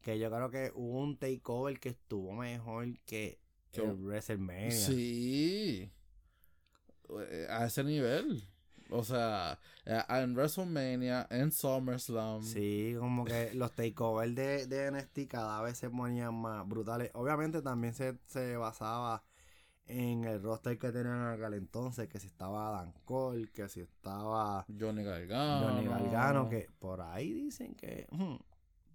que 0.00 0.18
yo 0.18 0.30
creo 0.30 0.50
que 0.50 0.72
hubo 0.74 1.00
un 1.00 1.16
takeover 1.18 1.78
que 1.80 1.90
estuvo 1.90 2.32
mejor 2.32 2.86
que 3.06 3.38
Que- 3.72 3.82
el 3.82 3.92
WrestleMania. 3.94 4.70
Sí. 4.70 5.90
Eh, 7.08 7.46
A 7.50 7.66
ese 7.66 7.84
nivel. 7.84 8.42
O 8.90 9.02
sea, 9.02 9.58
eh, 9.86 10.02
en 10.08 10.34
WrestleMania, 10.34 11.26
en 11.30 11.50
SummerSlam. 11.50 12.42
Sí, 12.42 12.94
como 12.98 13.24
que 13.24 13.50
los 13.54 13.72
takeovers 13.72 14.34
de, 14.34 14.66
de 14.66 14.90
NXT 14.90 15.26
cada 15.28 15.62
vez 15.62 15.78
se 15.78 15.88
ponían 15.90 16.34
más 16.34 16.66
brutales. 16.68 17.10
Obviamente 17.14 17.62
también 17.62 17.94
se, 17.94 18.18
se 18.26 18.56
basaba 18.56 19.24
en 19.86 20.24
el 20.24 20.42
roster 20.42 20.78
que 20.78 20.90
tenían 20.92 21.20
en 21.20 21.28
aquel 21.28 21.54
entonces, 21.54 22.08
que 22.08 22.18
si 22.18 22.26
estaba 22.26 22.70
Dan 22.70 22.92
Cole, 23.04 23.48
que 23.52 23.68
si 23.68 23.80
estaba 23.80 24.64
Johnny 24.78 25.04
Gargano. 25.04 25.68
Johnny 25.68 25.86
Gargano, 25.86 26.48
que 26.48 26.68
por 26.78 27.00
ahí 27.00 27.32
dicen 27.32 27.74
que 27.74 28.06
hmm, 28.10 28.36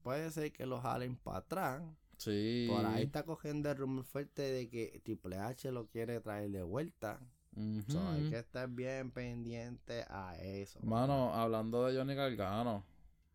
puede 0.01 0.31
ser 0.31 0.51
que 0.51 0.65
los 0.65 0.81
jalen 0.81 1.15
para 1.15 1.37
atrás. 1.37 1.83
Sí. 2.17 2.67
Por 2.69 2.85
ahí 2.85 3.03
está 3.03 3.23
cogiendo 3.23 3.71
el 3.71 3.77
rumor 3.77 4.03
fuerte 4.03 4.41
de 4.41 4.69
que 4.69 5.01
Triple 5.03 5.37
H 5.37 5.71
lo 5.71 5.87
quiere 5.87 6.19
traer 6.19 6.49
de 6.49 6.63
vuelta. 6.63 7.19
So, 7.87 8.09
hay 8.09 8.29
que 8.29 8.39
estar 8.39 8.69
bien 8.69 9.11
pendiente 9.11 10.05
a 10.07 10.37
eso. 10.39 10.79
Mano, 10.81 11.33
hablando 11.33 11.85
de 11.85 11.97
Johnny 11.97 12.15
Gargano. 12.15 12.85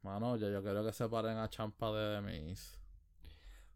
Mano, 0.03 0.37
ya 0.37 0.49
yo 0.49 0.63
quiero 0.63 0.85
que 0.85 0.93
separen 0.93 1.37
a 1.37 1.49
Champa 1.49 1.93
de 1.93 2.15
Demis. 2.15 2.79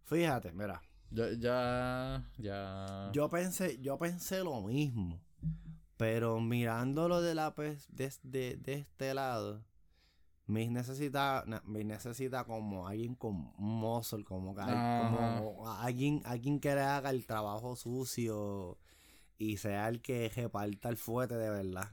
Fíjate, 0.04 0.52
mira. 0.52 0.80
Ya, 1.10 1.32
ya, 1.32 2.30
ya. 2.36 3.10
Yo 3.12 3.28
pensé, 3.30 3.78
yo 3.80 3.98
pensé 3.98 4.44
lo 4.44 4.60
mismo. 4.62 5.20
Pero 5.96 6.40
mirándolo 6.40 7.20
de 7.20 7.34
la 7.34 7.54
desde 7.88 8.56
de 8.56 8.74
este 8.74 9.14
lado, 9.14 9.64
Miz 10.46 10.70
necesita, 10.70 11.44
necesita 11.66 12.44
como 12.44 12.86
alguien 12.88 13.14
con 13.14 13.52
un 13.58 13.80
muscle, 13.80 14.24
como, 14.24 14.54
que 14.54 14.62
como 14.62 15.68
alguien, 15.68 16.22
alguien 16.24 16.58
que 16.58 16.74
le 16.74 16.80
haga 16.80 17.10
el 17.10 17.26
trabajo 17.26 17.76
sucio 17.76 18.78
y 19.36 19.58
sea 19.58 19.88
el 19.88 20.00
que 20.00 20.30
reparta 20.34 20.88
el 20.88 20.96
fuete 20.96 21.36
de 21.36 21.50
verdad. 21.50 21.92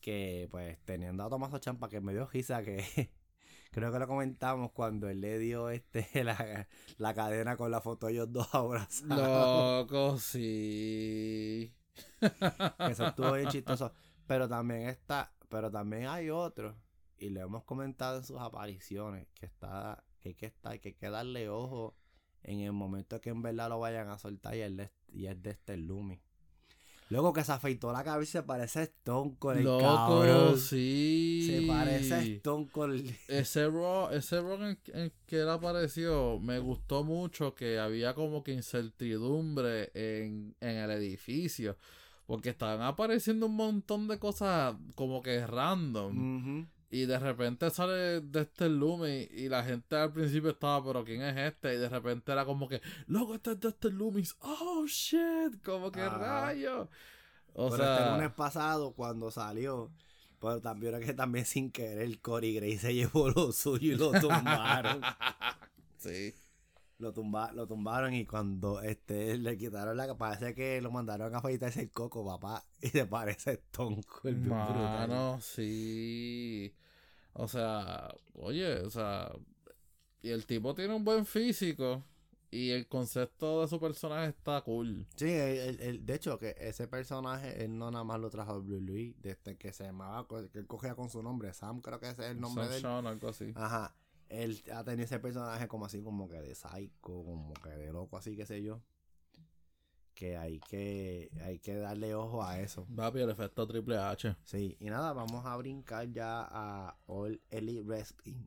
Que 0.00 0.48
pues 0.50 0.78
teniendo 0.86 1.22
a 1.22 1.28
Tomaso 1.28 1.58
Champa 1.58 1.90
que 1.90 2.00
me 2.00 2.12
dio 2.12 2.26
risa 2.26 2.62
que 2.62 3.10
creo 3.70 3.92
que 3.92 3.98
lo 3.98 4.06
comentamos 4.06 4.72
cuando 4.72 5.08
él 5.08 5.20
le 5.20 5.38
dio 5.38 5.70
este 5.70 6.08
la, 6.24 6.66
la 6.98 7.14
cadena 7.14 7.56
con 7.56 7.70
la 7.70 7.80
foto 7.80 8.06
de 8.06 8.14
ellos 8.14 8.32
dos 8.32 8.48
abrazados. 8.54 9.88
Loco, 9.88 10.18
sí. 10.18 11.72
eso 12.90 13.06
estuvo 13.06 13.32
bien 13.32 13.48
chistoso. 13.48 13.92
Pero 14.26 14.48
también 14.48 14.88
está, 14.88 15.32
pero 15.48 15.70
también 15.70 16.06
hay 16.06 16.30
otro, 16.30 16.76
y 17.18 17.30
lo 17.30 17.40
hemos 17.40 17.64
comentado 17.64 18.18
en 18.18 18.24
sus 18.24 18.38
apariciones, 18.40 19.26
que 19.34 19.46
está, 19.46 20.04
que 20.20 20.30
hay 20.30 20.34
que 20.34 20.46
estar, 20.46 20.78
que 20.80 20.90
hay 20.90 20.94
que 20.94 21.10
darle 21.10 21.48
ojo 21.48 21.96
en 22.42 22.60
el 22.60 22.72
momento 22.72 23.20
que 23.20 23.30
en 23.30 23.42
verdad 23.42 23.68
lo 23.68 23.80
vayan 23.80 24.08
a 24.08 24.18
soltar 24.18 24.54
y 24.56 24.60
es 24.60 24.76
de, 24.76 24.90
y 25.08 25.26
es 25.26 25.42
de 25.42 25.50
este 25.50 25.76
Lumi. 25.76 26.20
Luego 27.08 27.32
que 27.32 27.42
se 27.42 27.50
afeitó 27.52 27.92
la 27.92 28.04
cabeza 28.04 28.46
parece 28.46 28.84
Stone 28.84 29.34
Cold 29.38 29.58
el 29.58 29.64
Loco, 29.64 29.84
cabrón. 29.84 30.58
sí. 30.58 31.29
Parece 31.70 32.36
Stone 32.36 32.68
Cold. 32.70 33.10
Ese 33.28 33.68
Raw, 33.68 34.10
ese 34.12 34.40
Raw 34.40 34.62
en, 34.62 34.78
en 34.94 35.12
que 35.26 35.40
él 35.40 35.48
apareció, 35.48 36.38
me 36.40 36.58
gustó 36.58 37.04
mucho 37.04 37.54
que 37.54 37.78
había 37.78 38.14
como 38.14 38.42
que 38.42 38.52
incertidumbre 38.52 39.90
en, 39.94 40.54
en 40.60 40.76
el 40.76 40.90
edificio. 40.90 41.76
Porque 42.26 42.50
estaban 42.50 42.82
apareciendo 42.82 43.46
un 43.46 43.56
montón 43.56 44.06
de 44.06 44.18
cosas 44.18 44.76
como 44.94 45.20
que 45.22 45.44
random. 45.46 46.68
Y 46.92 47.06
de 47.06 47.18
repente 47.20 47.70
sale 47.70 48.20
de 48.20 48.40
este 48.40 48.68
Lumi 48.68 49.28
y 49.30 49.48
la 49.48 49.62
gente 49.62 49.94
al 49.96 50.12
principio 50.12 50.50
estaba, 50.50 50.84
pero 50.84 51.04
¿quién 51.04 51.22
es 51.22 51.36
este? 51.36 51.74
Y 51.74 51.78
de 51.78 51.88
repente 51.88 52.32
era 52.32 52.44
como 52.44 52.68
que, 52.68 52.80
loco, 53.06 53.34
este 53.34 53.52
es 53.52 53.60
de 53.60 53.68
este 53.68 53.90
Loomis. 53.90 54.36
Oh, 54.40 54.84
shit, 54.86 55.62
como 55.64 55.92
que 55.92 56.08
rayo. 56.08 56.88
O 57.54 57.70
Pero 57.70 57.84
este 57.84 57.96
sea, 57.96 58.12
lunes 58.16 58.32
pasado, 58.32 58.92
cuando 58.92 59.30
salió, 59.30 59.90
pero 60.40 60.60
también 60.60 60.94
era 60.94 61.04
que 61.04 61.12
también 61.12 61.44
sin 61.44 61.70
querer 61.70 61.98
el 61.98 62.20
Corey 62.20 62.54
Gray 62.54 62.78
se 62.78 62.94
llevó 62.94 63.28
lo 63.28 63.52
suyo 63.52 63.92
y 63.92 63.96
lo 63.96 64.10
tumbaron. 64.12 65.02
sí. 65.98 66.34
Lo, 66.98 67.14
tumba, 67.14 67.50
lo 67.52 67.66
tumbaron 67.66 68.12
y 68.12 68.26
cuando 68.26 68.82
este 68.82 69.38
le 69.38 69.56
quitaron 69.56 69.96
la 69.96 70.18
parece 70.18 70.54
que 70.54 70.82
lo 70.82 70.90
mandaron 70.90 71.34
a 71.34 71.38
afeitarse 71.38 71.80
el 71.80 71.90
coco, 71.90 72.26
papá, 72.26 72.62
y 72.78 72.88
se 72.88 73.06
parece 73.06 73.62
bien 74.22 74.42
brutal. 74.42 75.08
Mano, 75.08 75.40
sí. 75.40 76.74
O 77.32 77.48
sea, 77.48 78.14
oye, 78.34 78.80
o 78.80 78.90
sea, 78.90 79.32
y 80.20 80.28
el 80.28 80.44
tipo 80.44 80.74
tiene 80.74 80.94
un 80.94 81.04
buen 81.04 81.24
físico 81.24 82.04
y 82.50 82.70
el 82.70 82.88
concepto 82.88 83.60
de 83.62 83.68
su 83.68 83.78
personaje 83.78 84.28
está 84.30 84.60
cool. 84.62 85.06
Sí, 85.16 85.30
el- 85.30 85.80
el- 85.80 86.04
de 86.06 86.14
hecho 86.14 86.38
que 86.38 86.54
ese 86.58 86.88
personaje 86.88 87.64
él 87.64 87.78
no 87.78 87.90
nada 87.90 88.04
más 88.04 88.18
lo 88.20 88.28
trajo 88.30 88.52
a 88.52 88.58
WWE, 88.58 89.14
desde 89.18 89.56
que 89.56 89.72
se 89.72 89.84
llamaba, 89.84 90.26
que 90.26 90.58
él 90.58 90.66
cogía 90.66 90.94
con 90.94 91.08
su 91.10 91.22
nombre, 91.22 91.52
Sam 91.54 91.80
creo 91.80 92.00
que 92.00 92.08
ese 92.10 92.22
es 92.24 92.30
el 92.32 92.40
nombre 92.40 92.68
de 92.68 92.78
él. 92.78 92.86
Algo 92.86 93.28
así. 93.28 93.52
Ajá, 93.54 93.94
él 94.28 94.62
ha 94.72 94.82
tenido 94.84 95.04
ese 95.04 95.18
personaje 95.20 95.68
como 95.68 95.86
así, 95.86 96.02
como 96.02 96.28
que 96.28 96.40
de 96.40 96.54
psycho, 96.54 97.00
como 97.02 97.52
que 97.54 97.70
de 97.70 97.92
loco, 97.92 98.16
así, 98.16 98.36
qué 98.36 98.46
sé 98.46 98.62
yo. 98.62 98.80
Que 100.14 100.36
hay 100.36 100.60
que, 100.60 101.30
hay 101.44 101.60
que 101.60 101.76
darle 101.76 102.14
ojo 102.14 102.42
a 102.44 102.60
eso. 102.60 102.86
Papi, 102.94 103.20
el 103.20 103.30
efecto 103.30 103.66
Triple 103.66 103.96
H. 103.96 104.36
Sí, 104.44 104.76
y 104.78 104.86
nada, 104.90 105.12
vamos 105.14 105.46
a 105.46 105.56
brincar 105.56 106.10
ya 106.12 106.42
a 106.50 106.98
All 107.06 107.40
Elite 107.48 107.82
Wrestling. 107.82 108.44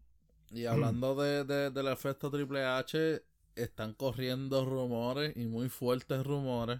Y 0.51 0.65
hablando 0.65 1.15
de, 1.15 1.43
de- 1.45 1.71
del 1.71 1.87
efecto 1.87 2.29
Triple 2.29 2.63
H, 2.63 3.23
están 3.55 3.93
corriendo 3.93 4.65
rumores 4.65 5.35
y 5.35 5.45
muy 5.45 5.69
fuertes 5.69 6.23
rumores 6.25 6.79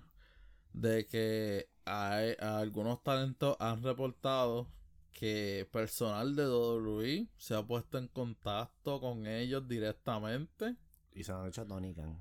de 0.74 1.06
que 1.08 1.70
hay, 1.86 2.36
algunos 2.40 3.04
talentos 3.04 3.58
han 3.60 3.84
reportado 3.84 4.68
que 5.12 5.68
personal 5.72 6.36
de 6.36 6.48
WWE 6.48 7.28
se 7.38 7.56
ha 7.56 7.64
puesto 7.66 7.98
en 7.98 8.08
contacto 8.08 9.00
con 9.00 9.28
ellos 9.28 9.68
directamente 9.68 10.76
Y 11.14 11.24
se 11.24 11.32
han 11.32 11.48
hecho 11.48 11.62
a 11.62 11.66
Tony 11.68 11.94
Khan. 11.94 12.20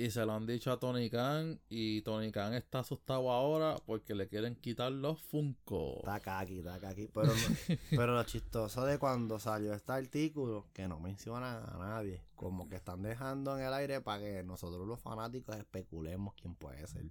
Y 0.00 0.10
se 0.12 0.24
lo 0.24 0.32
han 0.32 0.46
dicho 0.46 0.70
a 0.70 0.78
Tony 0.78 1.10
Khan 1.10 1.60
y 1.68 2.02
Tony 2.02 2.30
Khan 2.30 2.54
está 2.54 2.78
asustado 2.78 3.30
ahora 3.32 3.76
porque 3.84 4.14
le 4.14 4.28
quieren 4.28 4.54
quitar 4.54 4.92
los 4.92 5.20
Funko. 5.20 5.96
Está 5.98 6.38
aquí, 6.38 6.58
está 6.58 6.88
aquí. 6.88 7.08
Pero, 7.12 7.26
no- 7.26 7.32
pero 7.90 8.14
lo 8.14 8.22
chistoso 8.22 8.84
de 8.84 8.98
cuando 8.98 9.38
salió 9.40 9.74
este 9.74 9.90
artículo, 9.92 10.68
que 10.72 10.86
no 10.86 11.00
mencionan 11.00 11.64
a 11.68 11.78
nadie, 11.78 12.22
como 12.36 12.68
que 12.68 12.76
están 12.76 13.02
dejando 13.02 13.58
en 13.58 13.64
el 13.66 13.74
aire 13.74 14.00
para 14.00 14.22
que 14.22 14.44
nosotros 14.44 14.86
los 14.86 15.00
fanáticos 15.00 15.56
especulemos 15.56 16.34
quién 16.34 16.54
puede 16.54 16.86
ser. 16.86 17.04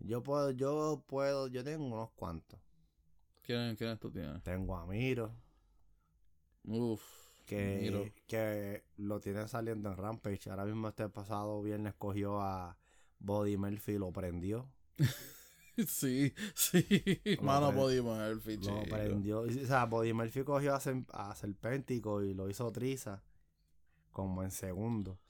Yo 0.00 0.22
puedo, 0.22 0.50
yo 0.50 1.04
puedo, 1.06 1.46
yo 1.48 1.62
tengo 1.62 1.86
unos 1.86 2.10
cuantos. 2.16 2.58
¿Quién, 3.42 3.76
¿Quiénes 3.76 3.98
tú 4.00 4.10
tienes? 4.10 4.42
Tengo 4.42 4.76
a 4.76 4.84
Miro, 4.86 5.32
Uf. 6.64 7.27
Que, 7.48 8.12
que 8.26 8.84
lo 8.96 9.20
tienen 9.20 9.48
saliendo 9.48 9.90
en 9.90 9.96
Rampage. 9.96 10.50
Ahora 10.50 10.64
mismo 10.64 10.88
este 10.88 11.08
pasado 11.08 11.62
viernes 11.62 11.94
cogió 11.96 12.40
a 12.40 12.76
Body 13.18 13.56
Murphy 13.56 13.92
y 13.92 13.98
lo 13.98 14.12
prendió. 14.12 14.68
Sí, 15.86 16.34
sí. 16.56 16.84
Lo 17.36 17.42
Mano 17.44 17.70
Body 17.70 18.00
Murphy, 18.00 18.56
Lo 18.56 18.62
chico. 18.62 18.82
prendió. 18.90 19.40
O 19.42 19.48
sea, 19.48 19.84
Body 19.84 20.12
Murphy 20.12 20.42
cogió 20.42 20.74
a, 20.74 20.80
a 21.12 21.34
Serpéntico 21.36 22.20
y 22.20 22.34
lo 22.34 22.50
hizo 22.50 22.72
Triza 22.72 23.22
como 24.10 24.42
en 24.42 24.50
segundo. 24.50 25.20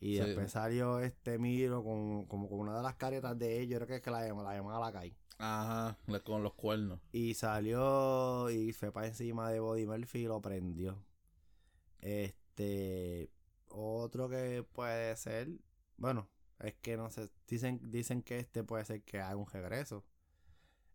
Y 0.00 0.16
Sí. 0.16 0.20
después 0.24 0.50
salió 0.50 0.98
este 0.98 1.38
Miro 1.38 1.84
con, 1.84 2.26
como 2.26 2.48
con 2.48 2.58
una 2.58 2.76
de 2.76 2.82
las 2.82 2.96
caretas 2.96 3.38
de 3.38 3.60
ellos, 3.60 3.76
creo 3.78 3.86
que 3.86 3.94
es 3.94 4.02
que 4.02 4.10
la 4.10 4.22
la, 4.22 4.56
llaman 4.56 4.74
a 4.74 4.80
la 4.80 4.90
calle. 4.92 5.16
Ajá, 5.38 5.96
con 6.24 6.42
los 6.42 6.54
cuernos. 6.54 6.98
Y 7.12 7.34
salió 7.34 8.50
y 8.50 8.72
fue 8.72 8.90
para 8.90 9.06
encima 9.06 9.50
de 9.52 9.60
Body 9.60 9.86
Murphy 9.86 10.22
y 10.22 10.24
lo 10.26 10.40
prendió. 10.42 10.98
Este, 12.02 13.30
otro 13.68 14.28
que 14.28 14.64
puede 14.72 15.16
ser, 15.16 15.48
bueno, 15.96 16.28
es 16.60 16.74
que 16.74 16.96
no 16.96 17.10
sé, 17.10 17.30
dicen, 17.46 17.80
dicen 17.90 18.22
que 18.22 18.38
este 18.38 18.64
puede 18.64 18.84
ser 18.84 19.02
que 19.02 19.20
haga 19.20 19.36
un 19.36 19.46
regreso. 19.46 20.04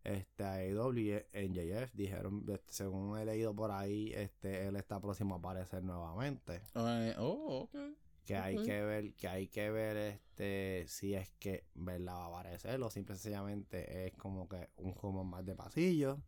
Este, 0.04 0.44
AEW 0.44 0.98
y 0.98 1.48
NJF 1.48 1.92
dijeron, 1.92 2.44
este, 2.48 2.72
según 2.72 3.18
he 3.18 3.24
leído 3.24 3.54
por 3.54 3.70
ahí, 3.72 4.12
este, 4.14 4.66
él 4.66 4.76
está 4.76 5.00
próximo 5.00 5.34
a 5.34 5.38
aparecer 5.38 5.82
nuevamente. 5.82 6.62
Eh, 6.74 7.14
oh, 7.18 7.62
ok. 7.64 7.76
Que 8.24 8.36
hay 8.36 8.62
que 8.62 8.82
ver, 8.82 9.14
que 9.14 9.26
hay 9.26 9.48
que 9.48 9.70
ver 9.70 9.96
este 9.96 10.84
si 10.86 11.14
es 11.14 11.30
que 11.38 11.64
verdad 11.74 12.14
va 12.14 12.26
a 12.26 12.28
aparecer 12.28 12.78
o 12.82 12.90
simple 12.90 13.14
y 13.14 13.18
sencillamente 13.18 14.06
es 14.06 14.14
como 14.16 14.46
que 14.46 14.68
un 14.76 14.92
juego 14.92 15.24
más 15.24 15.46
de 15.46 15.54
pasillo. 15.54 16.20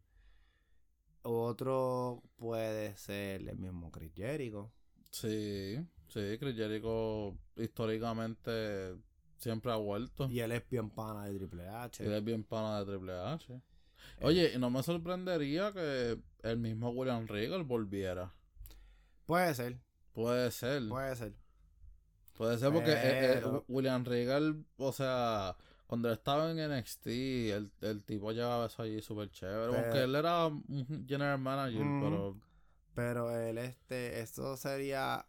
Otro 1.23 2.23
puede 2.37 2.97
ser 2.97 3.47
el 3.49 3.57
mismo 3.59 3.91
Chris 3.91 4.13
Jericho. 4.15 4.73
Sí, 5.11 5.77
sí, 6.09 6.37
Chris 6.39 6.57
Jericho 6.57 7.37
históricamente 7.57 8.97
siempre 9.39 9.73
ha 9.73 9.77
vuelto. 9.77 10.29
Y 10.31 10.41
él 10.41 10.53
es 10.53 10.69
bien 10.69 10.91
pana 10.91 11.27
de 11.27 11.37
Triple 11.39 11.69
H. 11.69 12.05
Él 12.05 12.13
es 12.13 12.25
bien 12.25 12.45
pana 12.45 12.81
de 12.81 12.87
Triple 12.87 13.13
H. 13.13 13.61
Oye, 14.23 14.53
y 14.55 14.59
no 14.59 14.71
me 14.71 14.83
sorprendería 14.83 15.73
que 15.73 16.19
el 16.43 16.57
mismo 16.59 16.91
William 16.91 17.27
Regal 17.27 17.65
volviera. 17.65 18.33
Puede 19.27 19.55
ser, 19.55 19.79
Puede 20.13 20.51
ser. 20.51 20.89
puede 20.89 21.17
ser. 21.17 21.33
Puede 22.37 22.59
ser 22.59 22.73
porque 22.73 22.93
eh, 22.93 23.35
eh, 23.39 23.43
William 23.69 24.05
Regal, 24.05 24.65
o 24.79 24.93
sea, 24.93 25.57
cuando 25.91 26.13
estaba 26.13 26.53
en 26.53 26.59
NXT, 26.71 27.07
el, 27.09 27.73
el 27.81 28.05
tipo 28.05 28.31
llevaba 28.31 28.67
eso 28.67 28.83
allí 28.83 29.03
súper 29.03 29.29
chévere. 29.33 29.73
Pero- 29.73 29.83
Aunque 29.83 30.03
él 30.05 30.15
era 30.15 30.47
un 30.47 31.05
general 31.09 31.41
manager, 31.41 31.83
pero 32.01 32.37
Pero 32.95 33.37
él, 33.37 33.59
este, 33.59 34.21
esto 34.21 34.57
sería 34.57 35.27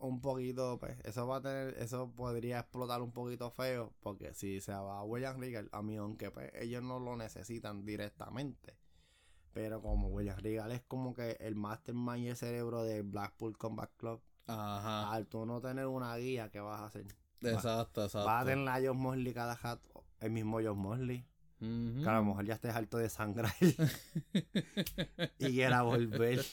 un 0.00 0.20
poquito, 0.20 0.76
pues, 0.80 0.98
eso 1.04 1.28
va 1.28 1.36
a 1.36 1.40
tener, 1.40 1.74
eso 1.78 2.10
podría 2.10 2.58
explotar 2.58 3.00
un 3.00 3.12
poquito 3.12 3.52
feo, 3.52 3.92
porque 4.00 4.34
si 4.34 4.60
se 4.60 4.72
va 4.72 4.98
a 4.98 5.04
William 5.04 5.38
Regal, 5.38 5.68
a 5.70 5.82
mí, 5.82 5.96
aunque 5.96 6.32
pues, 6.32 6.50
ellos 6.54 6.82
no 6.82 6.98
lo 6.98 7.16
necesitan 7.16 7.84
directamente, 7.84 8.76
pero 9.52 9.80
como 9.80 10.08
William 10.08 10.36
Regal 10.38 10.72
es 10.72 10.82
como 10.82 11.14
que 11.14 11.36
el 11.38 11.54
mastermind 11.54 12.24
y 12.24 12.28
el 12.30 12.36
cerebro 12.36 12.82
de 12.82 13.02
Blackpool 13.02 13.56
Combat 13.56 13.92
Club, 13.96 14.20
Ajá. 14.48 15.12
Al 15.12 15.28
tú 15.28 15.46
no 15.46 15.60
tener 15.60 15.86
una 15.86 16.16
guía, 16.16 16.50
¿qué 16.50 16.58
vas 16.58 16.80
a 16.80 16.86
hacer? 16.86 17.06
Exacto, 17.42 18.04
exacto. 18.04 18.26
Vas 18.26 18.42
a 18.42 18.46
tener 18.46 18.68
a 18.68 18.80
John 18.84 18.98
Mosley 18.98 19.32
cada 19.32 19.54
rato, 19.54 19.91
el 20.22 20.30
mismo 20.30 20.60
John 20.62 20.78
Mosley. 20.78 21.26
Que 21.58 22.08
a 22.08 22.14
lo 22.14 22.24
mejor 22.24 22.44
ya 22.44 22.54
estés 22.54 22.74
harto 22.74 22.98
de 22.98 23.08
sangrar 23.08 23.54
y 25.38 25.46
quiera 25.46 25.82
volver. 25.82 26.44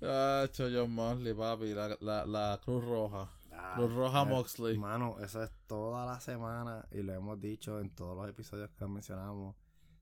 Ah, 0.00 0.46
John 0.56 0.92
Mosley, 0.92 1.34
papi. 1.34 1.74
La, 1.74 1.96
la, 2.00 2.24
la 2.24 2.60
Cruz 2.64 2.84
Roja. 2.84 3.28
Ah, 3.50 3.72
Cruz 3.74 3.92
Roja 3.92 4.22
eh, 4.22 4.26
Moxley. 4.26 4.78
Mano, 4.78 5.16
eso 5.20 5.42
es 5.42 5.50
toda 5.66 6.06
la 6.06 6.20
semana 6.20 6.86
y 6.92 7.02
lo 7.02 7.12
hemos 7.12 7.40
dicho 7.40 7.80
en 7.80 7.90
todos 7.90 8.16
los 8.16 8.28
episodios 8.28 8.70
que 8.70 8.86
mencionamos. 8.86 9.56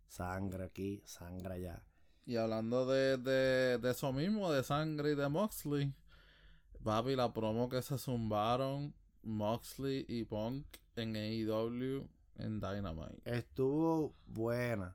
Sangre 0.07 0.65
aquí, 0.65 1.03
sangre 1.07 1.55
allá. 1.55 1.83
Y 2.27 2.37
hablando 2.37 2.85
de, 2.85 3.17
de, 3.17 3.79
de 3.79 3.91
eso 3.91 4.13
mismo, 4.13 4.53
de 4.53 4.63
sangre 4.63 5.13
y 5.13 5.15
de 5.15 5.29
Moxley. 5.31 5.95
Papi, 6.85 7.17
la 7.17 7.33
promo 7.33 7.69
que 7.71 7.81
se 7.81 7.97
zumbaron 7.97 8.95
Moxley 9.23 10.05
y 10.07 10.25
Punk 10.25 10.67
en 10.97 11.17
AEW 11.17 12.09
en 12.41 12.61
Dynamite. 12.61 13.23
Estuvo 13.25 14.15
buena. 14.27 14.95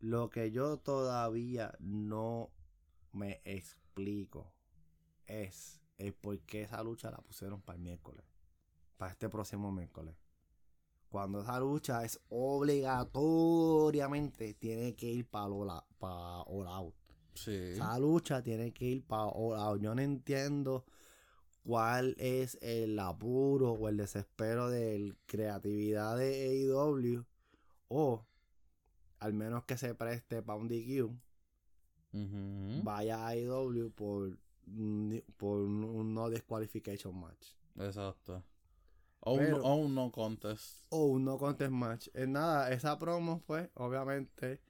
Lo 0.00 0.30
que 0.30 0.50
yo 0.50 0.78
todavía 0.78 1.74
no 1.80 2.50
me 3.12 3.42
explico 3.44 4.52
es 5.26 5.82
el 5.98 6.14
por 6.14 6.38
qué 6.40 6.62
esa 6.62 6.82
lucha 6.82 7.10
la 7.10 7.18
pusieron 7.18 7.60
para 7.62 7.76
el 7.76 7.82
miércoles. 7.82 8.24
Para 8.96 9.12
este 9.12 9.28
próximo 9.28 9.70
miércoles. 9.72 10.16
Cuando 11.08 11.40
esa 11.40 11.60
lucha 11.60 12.04
es 12.04 12.20
obligatoriamente 12.28 14.54
tiene 14.54 14.94
que 14.94 15.06
ir 15.06 15.26
para 15.26 15.46
pa 15.98 16.42
All 16.42 16.66
Out. 16.66 16.94
Sí. 17.34 17.72
Esa 17.72 17.98
lucha 17.98 18.42
tiene 18.42 18.72
que 18.72 18.84
ir 18.86 19.06
para 19.06 19.26
All 19.26 19.58
Out. 19.58 19.80
Yo 19.80 19.94
no 19.94 20.02
entiendo 20.02 20.84
cuál 21.66 22.14
es 22.18 22.56
el 22.62 22.96
apuro 22.98 23.72
o 23.72 23.88
el 23.88 23.96
desespero 23.96 24.70
de 24.70 25.12
creatividad 25.26 26.16
de 26.16 26.48
AEW 26.70 27.24
o 27.88 28.24
al 29.18 29.32
menos 29.32 29.64
que 29.64 29.76
se 29.76 29.94
preste 29.94 30.42
para 30.42 30.58
un 30.58 30.68
DQ 30.68 31.10
vaya 32.84 33.26
a 33.26 33.28
AEW 33.30 33.90
por, 33.90 34.38
un- 34.66 35.22
por 35.36 35.58
un, 35.60 36.14
no 36.14 36.30
disqualification 36.30 37.18
match 37.18 37.48
Exacto. 37.78 38.42
O 39.20 39.32
un, 39.34 39.52
o 39.54 39.74
un 39.74 39.94
no 39.94 40.10
contest. 40.12 40.84
o 40.90 41.06
un 41.06 41.24
no 41.24 41.36
contest 41.36 41.72
match. 41.72 42.08
En 42.14 42.32
nada, 42.32 42.70
esa 42.70 42.96
promo 42.96 43.42
pues 43.44 43.68
obviamente 43.74 44.60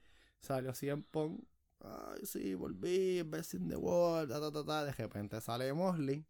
salió 0.41 0.73
100 0.73 1.03
Punk. 1.03 1.43
Ay, 1.79 2.25
sí, 2.25 2.55
volví, 2.55 3.21
best 3.21 3.53
in 3.53 3.69
the 3.69 3.75
world, 3.77 4.29
ta, 4.31 4.39
ta, 4.41 4.51
ta, 4.51 4.65
ta. 4.65 4.83
De 4.85 4.91
repente 4.93 5.39
sale 5.41 5.71
Mosley. 5.73 6.25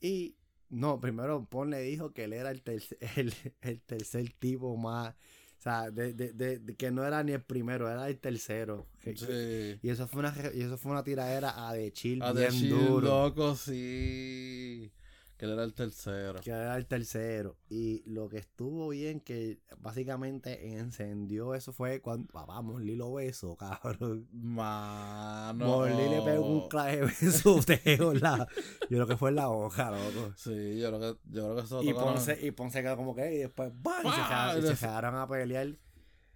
Y 0.00 0.36
no, 0.68 1.00
primero 1.00 1.44
Pon 1.46 1.70
le 1.70 1.80
dijo 1.80 2.12
que 2.12 2.24
él 2.24 2.32
era 2.32 2.50
el, 2.50 2.62
tercer- 2.64 2.98
el, 3.16 3.32
el 3.62 3.80
tercer 3.82 4.32
tipo 4.38 4.76
más. 4.76 5.14
O 5.58 5.62
sea, 5.62 5.90
de, 5.90 6.12
de, 6.12 6.32
de- 6.32 6.58
de 6.58 6.76
que 6.76 6.90
no 6.90 7.04
era 7.04 7.22
ni 7.24 7.32
el 7.32 7.42
primero, 7.42 7.90
era 7.90 8.08
el 8.08 8.18
tercero. 8.18 8.86
Sí. 9.02 9.78
Y 9.82 9.88
eso 9.88 10.06
fue 10.06 10.20
una 10.20 10.34
y 10.54 10.60
eso 10.62 10.76
fue 10.78 10.92
una 10.92 11.02
tiradera 11.02 11.68
a 11.68 11.72
de 11.72 11.92
chill 11.92 12.22
A 12.22 12.32
bien 12.32 12.50
Shield, 12.50 12.78
duro. 12.86 13.00
loco, 13.00 13.54
sí. 13.56 14.92
Que 15.36 15.44
él 15.44 15.52
era 15.52 15.64
el 15.64 15.74
tercero. 15.74 16.40
que 16.40 16.50
era 16.50 16.76
el 16.76 16.86
tercero. 16.86 17.58
Y 17.68 18.02
lo 18.08 18.28
que 18.28 18.38
estuvo 18.38 18.88
bien, 18.88 19.20
que 19.20 19.60
básicamente 19.78 20.78
encendió 20.78 21.54
eso 21.54 21.72
fue 21.72 22.00
cuando. 22.00 22.26
Papá, 22.32 22.62
Morley 22.62 22.96
lo 22.96 23.12
besó, 23.12 23.54
cabrón. 23.56 24.28
Mano. 24.32 25.66
Morley 25.66 26.08
le 26.08 26.22
pegó 26.22 26.46
un 26.46 26.68
clave 26.68 27.02
besoteo 27.20 28.12
en 28.12 28.20
la. 28.20 28.48
Yo 28.82 28.88
creo 28.88 29.06
que 29.06 29.16
fue 29.16 29.30
en 29.30 29.36
la 29.36 29.50
hoja, 29.50 29.90
loco. 29.90 30.32
Sí, 30.36 30.78
yo 30.78 30.88
creo 30.88 31.00
que, 31.00 31.20
yo 31.30 31.42
creo 31.44 31.56
que 31.56 31.62
eso 31.62 31.82
Y 31.82 31.92
Ponce, 31.92 32.38
y 32.40 32.50
Ponce 32.52 32.82
quedó 32.82 32.96
como 32.96 33.14
que, 33.14 33.34
y 33.34 33.38
después, 33.38 33.70
¡bam! 33.82 34.06
Y 34.06 34.10
se 34.10 34.16
¡Pah! 34.16 34.28
quedaron, 34.28 34.64
y 34.64 34.68
se 34.68 34.76
quedaron 34.76 35.14
a 35.16 35.28
pelear. 35.28 35.68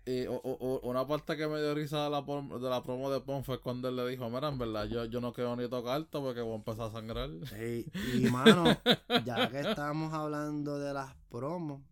Y 0.06 0.26
u- 0.26 0.40
u- 0.42 0.80
una 0.82 1.06
parte 1.06 1.36
que 1.36 1.46
me 1.46 1.60
dio 1.60 1.74
risa 1.74 2.04
de 2.04 2.10
la, 2.10 2.22
de 2.22 2.70
la 2.70 2.82
promo 2.82 3.10
de 3.10 3.20
Pon 3.20 3.44
fue 3.44 3.60
cuando 3.60 3.88
él 3.88 3.96
le 3.96 4.08
dijo, 4.08 4.28
mira, 4.30 4.48
en 4.48 4.58
verdad, 4.58 4.86
yo, 4.86 5.04
yo 5.04 5.20
no 5.20 5.32
quiero 5.32 5.54
ni 5.56 5.68
tocarte 5.68 6.18
porque 6.18 6.40
voy 6.40 6.52
a 6.52 6.56
empezar 6.56 6.88
a 6.88 6.92
sangrar. 6.92 7.28
Ey, 7.56 7.86
y 8.16 8.30
mano, 8.30 8.64
ya 9.26 9.48
que 9.50 9.60
estamos 9.60 10.12
hablando 10.14 10.78
de 10.78 10.94
las 10.94 11.14
promos 11.28 11.82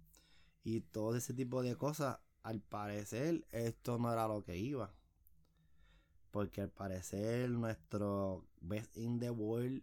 y 0.64 0.80
todo 0.80 1.16
ese 1.16 1.34
tipo 1.34 1.62
de 1.62 1.76
cosas, 1.76 2.18
al 2.42 2.60
parecer 2.60 3.46
esto 3.52 3.98
no 3.98 4.10
era 4.12 4.26
lo 4.26 4.42
que 4.42 4.56
iba. 4.56 4.92
Porque 6.30 6.62
al 6.62 6.70
parecer 6.70 7.50
nuestro 7.50 8.46
Best 8.60 8.96
in 8.96 9.18
the 9.18 9.30
World, 9.30 9.82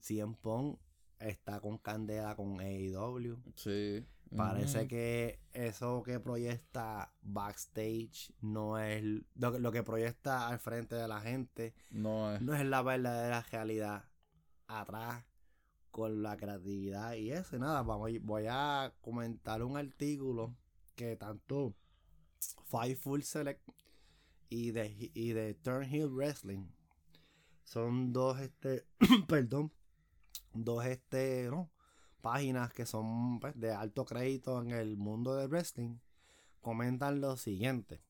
CM 0.00 0.36
Punk, 0.40 0.78
está 1.18 1.60
con 1.60 1.78
candela 1.78 2.36
con 2.36 2.60
AEW. 2.60 3.38
Sí. 3.56 4.04
Parece 4.36 4.88
que 4.88 5.38
eso 5.52 6.02
que 6.02 6.18
proyecta 6.18 7.12
backstage 7.22 8.32
no 8.40 8.78
es 8.78 9.02
lo, 9.34 9.58
lo 9.58 9.70
que 9.72 9.82
proyecta 9.82 10.48
al 10.48 10.58
frente 10.58 10.96
de 10.96 11.06
la 11.06 11.20
gente 11.20 11.74
No 11.90 12.34
es. 12.34 12.40
no 12.42 12.54
es 12.54 12.64
la 12.64 12.82
verdadera 12.82 13.42
realidad 13.42 14.04
atrás 14.66 15.24
con 15.90 16.22
la 16.22 16.36
creatividad 16.36 17.14
y 17.14 17.30
eso. 17.30 17.56
Y 17.56 17.60
nada, 17.60 17.82
vamos, 17.82 18.10
voy 18.22 18.46
a 18.48 18.92
comentar 19.00 19.62
un 19.62 19.76
artículo 19.76 20.56
que 20.96 21.14
tanto 21.16 21.74
Fightful 22.66 23.22
Select 23.22 23.62
y 24.48 24.72
de, 24.72 25.10
y 25.14 25.32
de 25.32 25.54
Turnhill 25.54 26.08
Wrestling 26.08 26.66
son 27.64 28.12
dos, 28.12 28.40
este, 28.40 28.84
perdón, 29.28 29.72
dos, 30.52 30.84
este, 30.84 31.48
no, 31.50 31.70
páginas 32.24 32.72
que 32.72 32.86
son 32.86 33.38
pues, 33.38 33.54
de 33.60 33.70
alto 33.70 34.06
crédito 34.06 34.62
en 34.62 34.70
el 34.70 34.96
mundo 34.96 35.36
del 35.36 35.48
wrestling. 35.48 35.98
Comentan 36.62 37.20
lo 37.20 37.36
siguiente. 37.36 38.00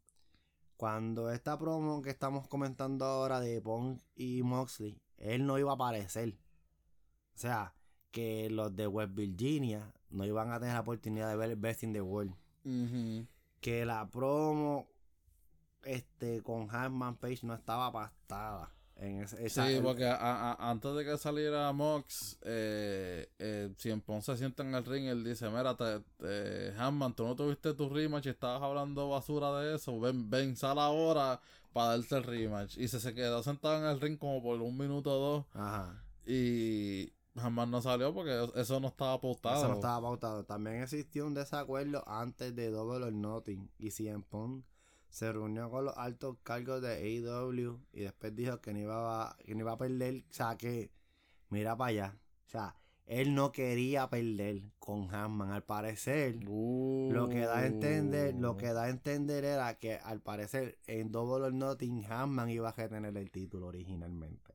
Cuando 0.76 1.32
esta 1.32 1.58
promo 1.58 2.00
que 2.00 2.10
estamos 2.10 2.46
comentando 2.46 3.04
ahora 3.04 3.40
de 3.40 3.60
Punk 3.60 4.00
y 4.14 4.44
Moxley, 4.44 5.02
él 5.18 5.44
no 5.44 5.58
iba 5.58 5.72
a 5.72 5.74
aparecer. 5.74 6.38
O 7.34 7.38
sea, 7.38 7.74
que 8.12 8.48
los 8.50 8.76
de 8.76 8.86
West 8.86 9.14
Virginia 9.14 9.92
no 10.10 10.24
iban 10.24 10.52
a 10.52 10.60
tener 10.60 10.74
la 10.74 10.82
oportunidad 10.82 11.28
de 11.28 11.36
ver 11.36 11.50
el 11.50 11.56
Best 11.56 11.82
in 11.82 11.92
the 11.92 12.00
World. 12.00 12.36
Que 13.60 13.84
la 13.84 14.08
promo 14.08 14.86
este 15.82 16.40
con 16.42 16.70
Hartman 16.70 17.16
Page 17.16 17.40
no 17.42 17.54
estaba 17.54 17.90
pastada. 17.92 18.72
En 18.96 19.22
ese, 19.22 19.44
esa- 19.44 19.66
Sí, 19.66 19.74
el- 19.74 19.82
porque 19.82 20.06
a- 20.06 20.14
a- 20.52 20.70
antes 20.70 20.94
de 20.94 21.04
que 21.04 21.18
saliera 21.18 21.72
Mox, 21.72 22.38
eh, 22.42 23.28
eh, 23.38 23.72
si 23.76 23.90
en 23.90 24.00
Pon 24.00 24.22
se 24.22 24.36
sienta 24.36 24.62
en 24.62 24.74
el 24.74 24.84
ring, 24.84 25.06
él 25.06 25.24
dice, 25.24 25.48
mira, 25.50 25.76
te, 25.76 26.00
te- 26.18 26.72
Hanman, 26.78 27.14
tú 27.14 27.24
no 27.26 27.34
tuviste 27.34 27.74
tu 27.74 27.88
rematch 27.88 28.26
y 28.26 28.28
estabas 28.30 28.62
hablando 28.62 29.08
basura 29.08 29.52
de 29.60 29.74
eso, 29.76 29.98
ven, 29.98 30.30
ven, 30.30 30.56
sal 30.56 30.78
ahora 30.78 31.40
para 31.72 31.96
darte 31.98 32.16
el 32.16 32.22
rematch. 32.22 32.76
Y 32.78 32.86
se, 32.86 33.00
se 33.00 33.14
quedó 33.14 33.42
sentado 33.42 33.78
en 33.78 33.84
el 33.90 34.00
ring 34.00 34.16
como 34.16 34.40
por 34.42 34.60
un 34.62 34.76
minuto 34.78 35.10
o 35.10 35.18
dos 35.38 35.46
Ajá. 35.54 36.00
y 36.24 37.12
Hanman 37.36 37.72
no 37.72 37.82
salió 37.82 38.14
porque 38.14 38.48
eso 38.54 38.78
no 38.78 38.86
estaba 38.88 39.20
pautado. 39.20 39.56
Eso 39.58 39.68
no 39.68 39.74
estaba 39.74 40.00
pautado. 40.02 40.44
También 40.44 40.82
existió 40.82 41.26
un 41.26 41.34
desacuerdo 41.34 42.04
antes 42.08 42.54
de 42.54 42.70
Double 42.70 43.04
or 43.04 43.12
Nothing. 43.12 43.68
Y 43.76 43.90
CM 43.90 44.22
Punk 44.22 44.64
se 45.14 45.32
reunió 45.32 45.70
con 45.70 45.84
los 45.84 45.96
altos 45.96 46.38
cargos 46.42 46.82
de 46.82 46.94
AEW 46.94 47.78
y 47.92 48.00
después 48.00 48.34
dijo 48.34 48.60
que 48.60 48.72
no 48.72 48.80
iba 48.80 49.28
a, 49.30 49.36
que 49.36 49.54
no 49.54 49.60
iba 49.60 49.70
a 49.70 49.78
perder. 49.78 50.24
O 50.28 50.32
sea, 50.32 50.56
que 50.56 50.90
mira 51.50 51.76
para 51.76 51.90
allá. 51.90 52.18
O 52.48 52.50
sea, 52.50 52.74
él 53.06 53.32
no 53.32 53.52
quería 53.52 54.10
perder 54.10 54.62
con 54.80 55.14
Hanman. 55.14 55.52
Al 55.52 55.62
parecer, 55.62 56.42
lo 56.42 57.28
que 57.28 57.42
da 57.42 57.58
a 57.58 57.66
entender, 57.66 58.34
lo 58.34 58.56
que 58.56 58.72
da 58.72 58.84
a 58.84 58.88
entender 58.88 59.44
era 59.44 59.78
que 59.78 59.94
al 59.94 60.20
parecer 60.20 60.80
en 60.88 61.12
Double 61.12 61.46
or 61.46 61.54
Nothing 61.54 62.04
Hanman 62.10 62.50
iba 62.50 62.70
a 62.70 62.72
retener 62.72 63.16
el 63.16 63.30
título 63.30 63.68
originalmente. 63.68 64.52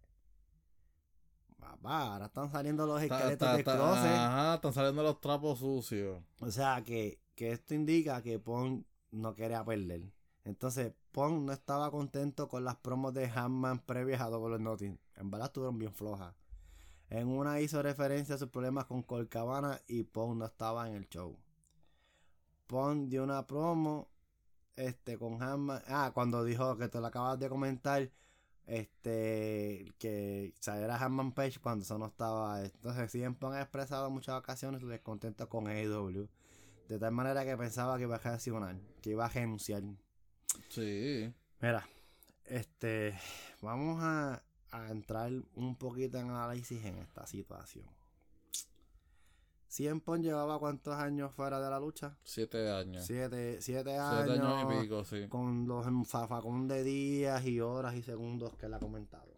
Papá, 1.57 2.13
ahora 2.13 2.25
están 2.25 2.51
saliendo 2.51 2.85
los 2.85 3.01
esqueletos 3.01 3.55
de 3.55 3.63
closet. 3.63 4.11
Ajá, 4.11 4.55
están 4.55 4.73
saliendo 4.73 5.03
los 5.03 5.21
trapos 5.21 5.59
sucios. 5.59 6.21
O 6.41 6.51
sea, 6.51 6.83
que, 6.83 7.21
que 7.33 7.53
esto 7.53 7.75
indica 7.75 8.21
que 8.21 8.39
Pong 8.39 8.83
no 9.11 9.33
quería 9.35 9.63
perder. 9.63 10.18
Entonces, 10.49 10.93
Pong 11.11 11.43
no 11.45 11.53
estaba 11.53 11.91
contento 11.91 12.47
con 12.47 12.63
las 12.63 12.75
promos 12.77 13.13
de 13.13 13.27
Hanman 13.29 13.79
previas 13.85 14.19
a 14.19 14.29
Double 14.29 14.57
Nothing. 14.57 14.99
En 15.15 15.29
verdad 15.29 15.47
estuvieron 15.47 15.77
bien 15.77 15.93
flojas. 15.93 16.33
En 17.11 17.27
una 17.27 17.61
hizo 17.61 17.83
referencia 17.83 18.33
a 18.33 18.37
sus 18.39 18.49
problemas 18.49 18.85
con 18.85 19.03
Colcabana 19.03 19.79
y 19.87 20.03
Pong 20.03 20.37
no 20.37 20.45
estaba 20.45 20.89
en 20.89 20.95
el 20.95 21.07
show. 21.07 21.37
Pong 22.65 23.09
dio 23.09 23.23
una 23.23 23.45
promo 23.45 24.09
este 24.75 25.19
con 25.19 25.41
Hanman. 25.41 25.83
Ah, 25.87 26.11
cuando 26.15 26.43
dijo 26.43 26.75
que 26.77 26.87
te 26.89 26.99
lo 26.99 27.05
acabas 27.05 27.39
de 27.39 27.47
comentar. 27.47 28.09
Este 28.65 29.93
que 29.99 30.53
saliera 30.59 30.97
Hanman 30.97 31.33
Page 31.33 31.59
cuando 31.59 31.83
eso 31.83 31.99
no 31.99 32.07
estaba. 32.07 32.63
Entonces, 32.63 33.11
siempre 33.11 33.49
han 33.49 33.59
expresado 33.61 34.07
en 34.07 34.13
muchas 34.13 34.39
ocasiones 34.39 34.81
su 34.81 34.87
descontento 34.87 35.47
con 35.47 35.67
AEW. 35.67 36.27
De 36.87 36.97
tal 36.97 37.11
manera 37.11 37.45
que 37.45 37.55
pensaba 37.55 37.97
que 37.97 38.03
iba 38.03 38.15
a 38.15 38.19
reaccionar, 38.19 38.79
que 39.01 39.11
iba 39.11 39.25
a 39.25 39.29
renunciar. 39.29 39.83
Sí. 40.69 41.33
Mira, 41.61 41.87
este, 42.45 43.17
vamos 43.61 44.01
a, 44.01 44.43
a 44.71 44.89
entrar 44.89 45.31
un 45.55 45.75
poquito 45.75 46.17
en 46.17 46.29
análisis 46.29 46.83
en 46.85 46.97
esta 46.97 47.25
situación. 47.27 47.85
¿Cien 49.67 50.01
Pong 50.01 50.23
llevaba 50.23 50.57
cuántos 50.57 50.95
años 50.95 51.31
fuera 51.31 51.59
de 51.59 51.69
la 51.69 51.79
lucha? 51.79 52.17
Siete 52.23 52.71
años. 52.71 53.05
Siete, 53.05 53.61
siete 53.61 53.95
años. 53.97 54.25
Siete 54.25 54.41
años 54.41 54.63
y 54.63 54.81
pico, 54.81 55.05
sí. 55.05 55.27
Con 55.29 55.67
los 55.67 55.85
enfafacón 55.85 56.67
de 56.67 56.83
días 56.83 57.45
y 57.45 57.59
horas 57.59 57.93
y 57.93 58.01
segundos 58.01 58.55
que 58.55 58.65
él 58.65 58.73
ha 58.73 58.79
comentado. 58.79 59.31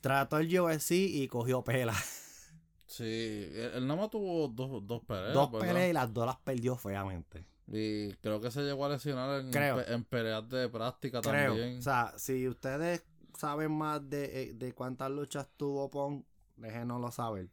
Trató 0.00 0.38
el 0.38 0.60
UFC 0.60 0.92
y 0.92 1.26
cogió 1.26 1.64
pela. 1.64 1.94
Sí, 2.86 3.48
él, 3.52 3.86
nada 3.88 4.02
más 4.02 4.10
tuvo 4.10 4.46
dos, 4.46 4.86
dos 4.86 5.02
peleas. 5.02 5.34
Dos 5.34 5.50
peleas 5.50 5.90
y 5.90 5.92
las 5.92 6.14
dos 6.14 6.26
las 6.26 6.36
perdió 6.36 6.76
feamente. 6.76 7.44
Y 7.66 8.12
creo 8.14 8.40
que 8.40 8.50
se 8.50 8.62
llegó 8.62 8.84
a 8.84 8.90
lesionar 8.90 9.40
en, 9.40 9.92
en 9.92 10.04
peleas 10.04 10.48
de 10.48 10.68
práctica 10.68 11.20
creo. 11.20 11.52
también. 11.52 11.78
O 11.78 11.82
sea, 11.82 12.12
si 12.16 12.46
ustedes 12.46 13.04
saben 13.38 13.72
más 13.72 14.08
de, 14.08 14.42
eh, 14.42 14.54
de 14.54 14.72
cuántas 14.72 15.10
luchas 15.10 15.48
tuvo 15.56 15.90
Pong, 15.90 16.24
déjenoslo 16.56 17.10
saber. 17.10 17.48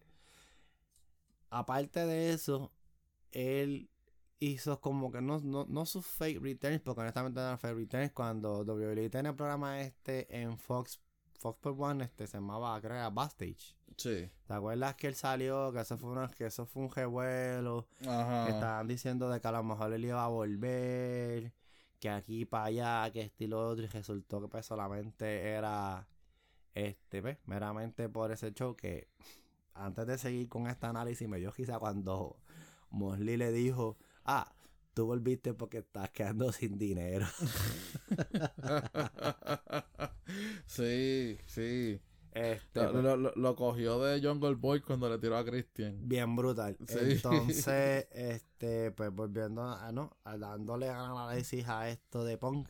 Aparte 1.49 2.05
de 2.05 2.33
eso, 2.33 2.71
él 3.31 3.89
hizo 4.39 4.81
como 4.81 5.11
que 5.11 5.21
no, 5.21 5.39
no, 5.39 5.65
no 5.69 5.85
sus 5.85 6.05
fake 6.05 6.41
returns, 6.41 6.81
porque 6.81 7.01
honestamente 7.01 7.39
no 7.39 7.45
eran 7.45 7.59
fake 7.59 7.75
returns. 7.75 8.11
Cuando 8.11 8.63
WWE 8.63 9.09
tiene 9.09 9.29
el 9.29 9.35
programa 9.35 9.81
este 9.81 10.35
en 10.35 10.57
Fox 10.57 10.99
Fox 11.41 11.57
por 11.59 11.75
One 11.75 12.03
este, 12.03 12.27
se 12.27 12.37
llamaba, 12.37 12.79
creo 12.79 12.91
que 12.91 12.97
era 12.97 13.09
Backstage. 13.09 13.75
Sí. 13.97 14.29
¿Te 14.45 14.53
acuerdas 14.53 14.95
que 14.95 15.07
él 15.07 15.15
salió? 15.15 15.71
Que 15.73 15.81
eso 15.81 15.97
fue, 15.97 16.11
una, 16.11 16.27
que 16.29 16.45
eso 16.45 16.67
fue 16.67 16.83
un 16.83 16.91
revuelo. 16.91 17.87
Ajá. 18.07 18.45
Que 18.45 18.51
estaban 18.51 18.87
diciendo 18.87 19.27
de 19.27 19.41
que 19.41 19.47
a 19.47 19.51
lo 19.51 19.63
mejor 19.63 19.91
él 19.91 20.05
iba 20.05 20.23
a 20.23 20.27
volver. 20.27 21.51
Que 21.99 22.09
aquí 22.09 22.45
para 22.45 22.65
allá, 22.65 23.11
que 23.11 23.21
estilo 23.21 23.67
otro. 23.67 23.83
Y 23.83 23.87
resultó 23.87 24.39
que 24.39 24.47
pues 24.49 24.67
solamente 24.67 25.49
era. 25.49 26.07
Este, 26.73 27.21
pues, 27.21 27.37
meramente 27.45 28.07
por 28.07 28.31
ese 28.31 28.53
show 28.53 28.75
que. 28.75 29.07
Antes 29.73 30.05
de 30.05 30.17
seguir 30.17 30.47
con 30.47 30.67
este 30.67 30.85
análisis, 30.85 31.27
me 31.27 31.39
dio 31.39 31.51
quizá 31.51 31.79
cuando 31.79 32.37
Mosley 32.91 33.37
le 33.37 33.51
dijo: 33.51 33.97
Ah, 34.25 34.53
tú 34.93 35.05
volviste 35.05 35.53
porque 35.53 35.79
estás 35.79 36.09
quedando 36.09 36.51
sin 36.51 36.77
dinero. 36.77 37.27
sí, 40.65 41.37
sí. 41.45 42.01
Este, 42.33 42.81
lo, 42.93 43.17
lo, 43.17 43.55
cogió 43.57 44.01
de 44.01 44.25
Jungle 44.25 44.55
Boy 44.55 44.79
cuando 44.79 45.09
le 45.09 45.17
tiró 45.17 45.35
a 45.35 45.43
Christian. 45.43 46.07
Bien 46.07 46.33
brutal. 46.33 46.77
Entonces, 46.87 48.07
este, 48.11 48.91
pues 48.91 49.11
volviendo 49.11 49.63
a, 49.63 49.91
no, 49.91 50.15
dándole 50.23 50.87
análisis 50.87 51.67
a 51.67 51.89
esto 51.89 52.23
de 52.23 52.37
Punk. 52.37 52.69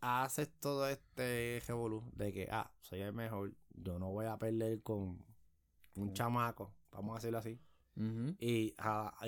haces 0.00 0.48
todo 0.60 0.88
este 0.88 1.60
revolú 1.66 2.04
de 2.14 2.32
que, 2.32 2.48
ah, 2.50 2.72
soy 2.80 3.00
el 3.00 3.12
mejor, 3.12 3.52
yo 3.74 3.98
no 3.98 4.10
voy 4.10 4.26
a 4.26 4.36
perder 4.38 4.82
con 4.82 5.24
un 5.96 6.12
chamaco, 6.12 6.72
vamos 6.90 7.12
a 7.12 7.18
decirlo 7.18 7.38
así. 7.38 7.58
y, 8.38 8.74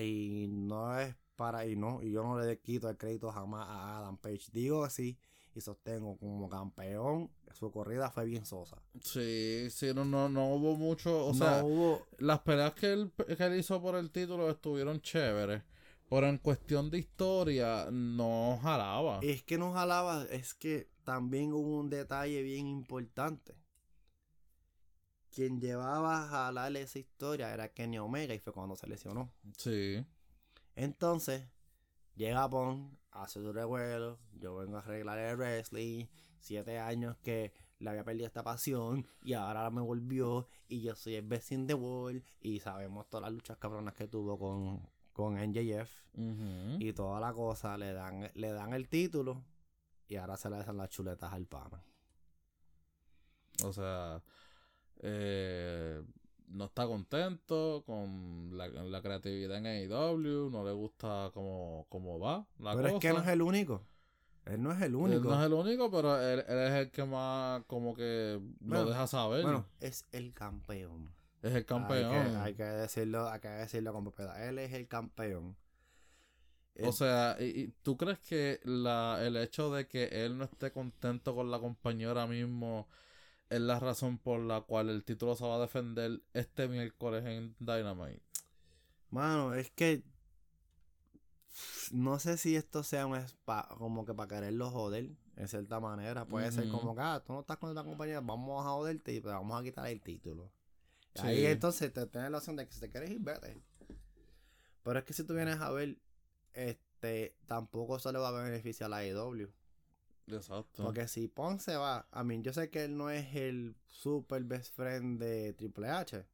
y 0.01 0.47
no 0.49 0.99
es 0.99 1.15
para, 1.37 1.67
y 1.67 1.77
no, 1.77 2.03
y 2.03 2.13
yo 2.13 2.23
no 2.23 2.39
le 2.39 2.59
quito 2.61 2.89
el 2.89 2.97
crédito 2.97 3.31
jamás 3.31 3.69
a 3.69 3.99
Adam 3.99 4.17
Page. 4.17 4.51
Digo 4.53 4.85
así 4.85 5.19
y 5.55 5.61
sostengo 5.61 6.17
como 6.19 6.49
campeón, 6.49 7.31
su 7.53 7.71
corrida 7.71 8.11
fue 8.11 8.25
bien 8.25 8.45
sosa. 8.45 8.83
Sí, 9.01 9.69
sí, 9.71 9.93
no, 9.95 10.05
no, 10.05 10.29
no 10.29 10.55
hubo 10.55 10.77
mucho, 10.77 11.27
o 11.27 11.35
sea, 11.35 11.65
las 12.19 12.41
peleas 12.41 12.75
que 12.75 12.93
él, 12.93 13.13
que 13.37 13.45
él 13.45 13.59
hizo 13.59 13.81
por 13.81 13.95
el 13.97 14.11
título 14.11 14.51
estuvieron 14.51 15.01
chéveres. 15.01 15.63
Pero 16.11 16.29
en 16.29 16.39
cuestión 16.39 16.91
de 16.91 16.99
historia, 16.99 17.89
no 17.91 18.59
jalaba. 18.63 19.21
Es 19.23 19.43
que 19.43 19.59
no 19.59 19.73
jalaba, 19.73 20.25
es 20.31 20.55
que 20.55 20.91
también 21.03 21.53
hubo 21.53 21.79
un 21.79 21.89
detalle 21.89 22.43
bien 22.43 22.67
importante. 22.67 23.55
Quien 25.35 25.61
llevaba 25.61 26.25
a 26.25 26.29
jalar 26.29 26.77
esa 26.77 26.99
historia 26.99 27.53
era 27.53 27.73
Kenny 27.73 27.99
Omega 27.99 28.35
y 28.35 28.39
fue 28.39 28.53
cuando 28.53 28.77
se 28.77 28.87
lesionó. 28.87 29.33
Sí. 29.57 30.05
Entonces, 30.77 31.49
llega 32.15 32.49
Pong, 32.49 32.95
hace 33.11 33.41
su 33.41 33.53
revuelo, 33.53 34.19
yo 34.33 34.57
vengo 34.57 34.77
a 34.77 34.81
arreglar 34.81 35.19
el 35.19 35.37
wrestling, 35.37 36.07
siete 36.39 36.79
años 36.79 37.17
que 37.19 37.53
le 37.79 37.91
había 37.91 38.05
perdido 38.05 38.27
esta 38.27 38.43
pasión 38.43 39.07
y 39.23 39.33
ahora 39.33 39.71
me 39.71 39.81
volvió 39.81 40.47
y 40.69 40.83
yo 40.83 40.95
soy 40.95 41.17
el 41.17 41.27
vecino 41.27 41.67
de 41.67 41.75
Wall 41.75 42.25
y 42.41 42.61
sabemos 42.61 43.09
todas 43.09 43.23
las 43.25 43.33
luchas 43.33 43.59
cabronas 43.59 43.95
que 43.95 44.07
tuvo 44.07 44.39
con 44.39 44.89
con 45.15 45.37
NJF 45.37 45.91
y 46.81 46.93
toda 46.93 47.21
la 47.21 47.33
cosa, 47.33 47.79
le 47.79 47.93
dan, 47.93 48.31
le 48.35 48.53
dan 48.53 48.75
el 48.75 48.89
título 48.89 49.45
y 50.09 50.17
ahora 50.17 50.37
se 50.37 50.51
le 50.51 50.57
hacen 50.57 50.77
las 50.77 50.91
chuletas 50.91 51.33
al 51.33 51.47
pana. 51.47 51.83
O 53.65 53.73
sea, 53.73 54.21
eh, 55.07 56.03
no 56.49 56.65
está 56.65 56.87
contento 56.87 57.83
con 57.85 58.57
la, 58.57 59.03
creatividad 59.03 59.59
en 59.59 59.67
AEW, 59.67 60.49
no 60.51 60.65
le 60.65 60.73
gusta 60.73 61.31
cómo, 61.35 61.85
cómo 61.91 62.19
va 62.19 62.47
la 62.59 62.75
Pero 62.75 62.89
es 62.89 62.95
que 63.01 63.13
no 63.13 63.21
es 63.21 63.29
el 63.29 63.43
único. 63.43 63.83
Él 64.47 64.63
no 64.63 64.73
es 64.73 64.81
el 64.81 64.95
único. 64.95 65.23
Él 65.23 65.29
no 65.29 65.41
es 65.41 65.47
el 65.47 65.53
único, 65.53 65.91
pero 65.91 66.21
él, 66.21 66.41
es 66.41 66.73
el 66.73 66.91
que 66.91 67.05
más 67.05 67.63
como 67.67 67.95
que 67.95 68.41
lo 68.65 68.85
deja 68.87 69.07
saber. 69.07 69.43
Bueno, 69.43 69.67
es 69.81 70.07
el 70.13 70.33
campeón. 70.33 71.13
Es 71.43 71.55
el 71.55 71.67
campeón. 71.67 72.37
Hay 72.37 72.55
que, 72.55 72.65
decirlo, 72.65 73.29
hay 73.29 73.41
que 73.41 73.49
decirlo 73.49 73.93
con 73.93 74.05
propiedad. 74.05 74.49
Él 74.49 74.59
es 74.59 74.73
el 74.73 74.89
campeón. 74.89 75.55
O 76.83 76.93
sea, 76.93 77.37
¿y, 77.41 77.75
tú 77.83 77.99
crees 77.99 78.19
que 78.21 78.61
la, 78.65 79.19
el 79.23 79.37
hecho 79.37 79.71
de 79.71 79.87
que 79.87 80.05
él 80.25 80.39
no 80.39 80.45
esté 80.45 80.73
contento 80.73 81.35
con 81.35 81.51
la 81.51 81.59
compañía 81.59 82.09
ahora 82.09 82.27
mismo 82.27 82.89
es 83.51 83.61
la 83.61 83.79
razón 83.79 84.19
por 84.19 84.41
la 84.41 84.63
cual 84.63 84.91
el 84.91 85.05
título 85.05 85.37
se 85.37 85.45
va 85.45 85.57
a 85.57 85.61
defender 85.61 86.23
este 86.33 86.69
miércoles 86.69 87.25
en 87.25 87.55
Dynamite? 87.59 88.23
Mano, 89.11 89.55
es 89.55 89.71
que 89.71 90.03
no 91.93 92.19
sé 92.19 92.37
si 92.37 92.57
esto 92.57 92.83
sea 92.83 93.07
un 93.07 93.21
como 93.79 94.05
que 94.05 94.15
para 94.15 94.29
quererlo 94.29 94.71
joder, 94.71 95.11
en 95.37 95.49
cierta 95.49 95.81
manera. 95.81 96.27
Puede 96.27 96.51
ser 96.53 96.69
como 96.69 96.95
que, 96.95 97.01
ah, 97.01 97.23
tú 97.25 97.33
no 97.33 97.41
estás 97.41 97.59
con 97.59 97.71
esta 97.71 97.85
compañía, 97.85 98.21
vamos 98.21 98.65
a 98.65 98.71
joderte 98.71 99.13
y 99.13 99.21
vamos 99.21 99.61
a 99.61 99.63
quitar 99.63 99.87
el 99.89 100.01
título. 100.01 100.51
Ahí 101.21 101.47
entonces 101.47 101.93
te 101.93 102.07
tienes 102.07 102.31
la 102.31 102.39
opción 102.39 102.57
de 102.57 102.67
que 102.67 102.73
si 102.73 102.81
te 102.81 102.91
quieres 102.91 103.11
ir, 103.11 103.21
vete. 103.21 103.57
Pero 104.83 104.99
es 104.99 105.05
que 105.05 105.13
si 105.13 105.25
tú 105.25 105.35
vienes 105.35 105.61
a 105.61 105.71
ver, 105.71 105.97
este, 106.53 107.37
tampoco 107.47 107.99
se 107.99 108.13
le 108.13 108.19
va 108.19 108.29
a 108.29 108.43
beneficiar 108.43 108.89
a 108.89 108.91
la 108.91 108.97
AEW. 108.99 109.51
Exacto. 110.27 110.83
Porque 110.83 111.09
si 111.09 111.29
Ponce 111.29 111.77
va, 111.77 112.07
a 112.11 112.25
mí 112.25 112.41
yo 112.43 112.53
sé 112.53 112.71
que 112.71 112.85
él 112.85 112.97
no 112.97 113.11
es 113.11 113.35
el 113.35 113.77
super 113.87 114.43
best 114.45 114.75
friend 114.75 115.21
de 115.21 115.53
Triple 115.53 115.89
H. 115.89 116.25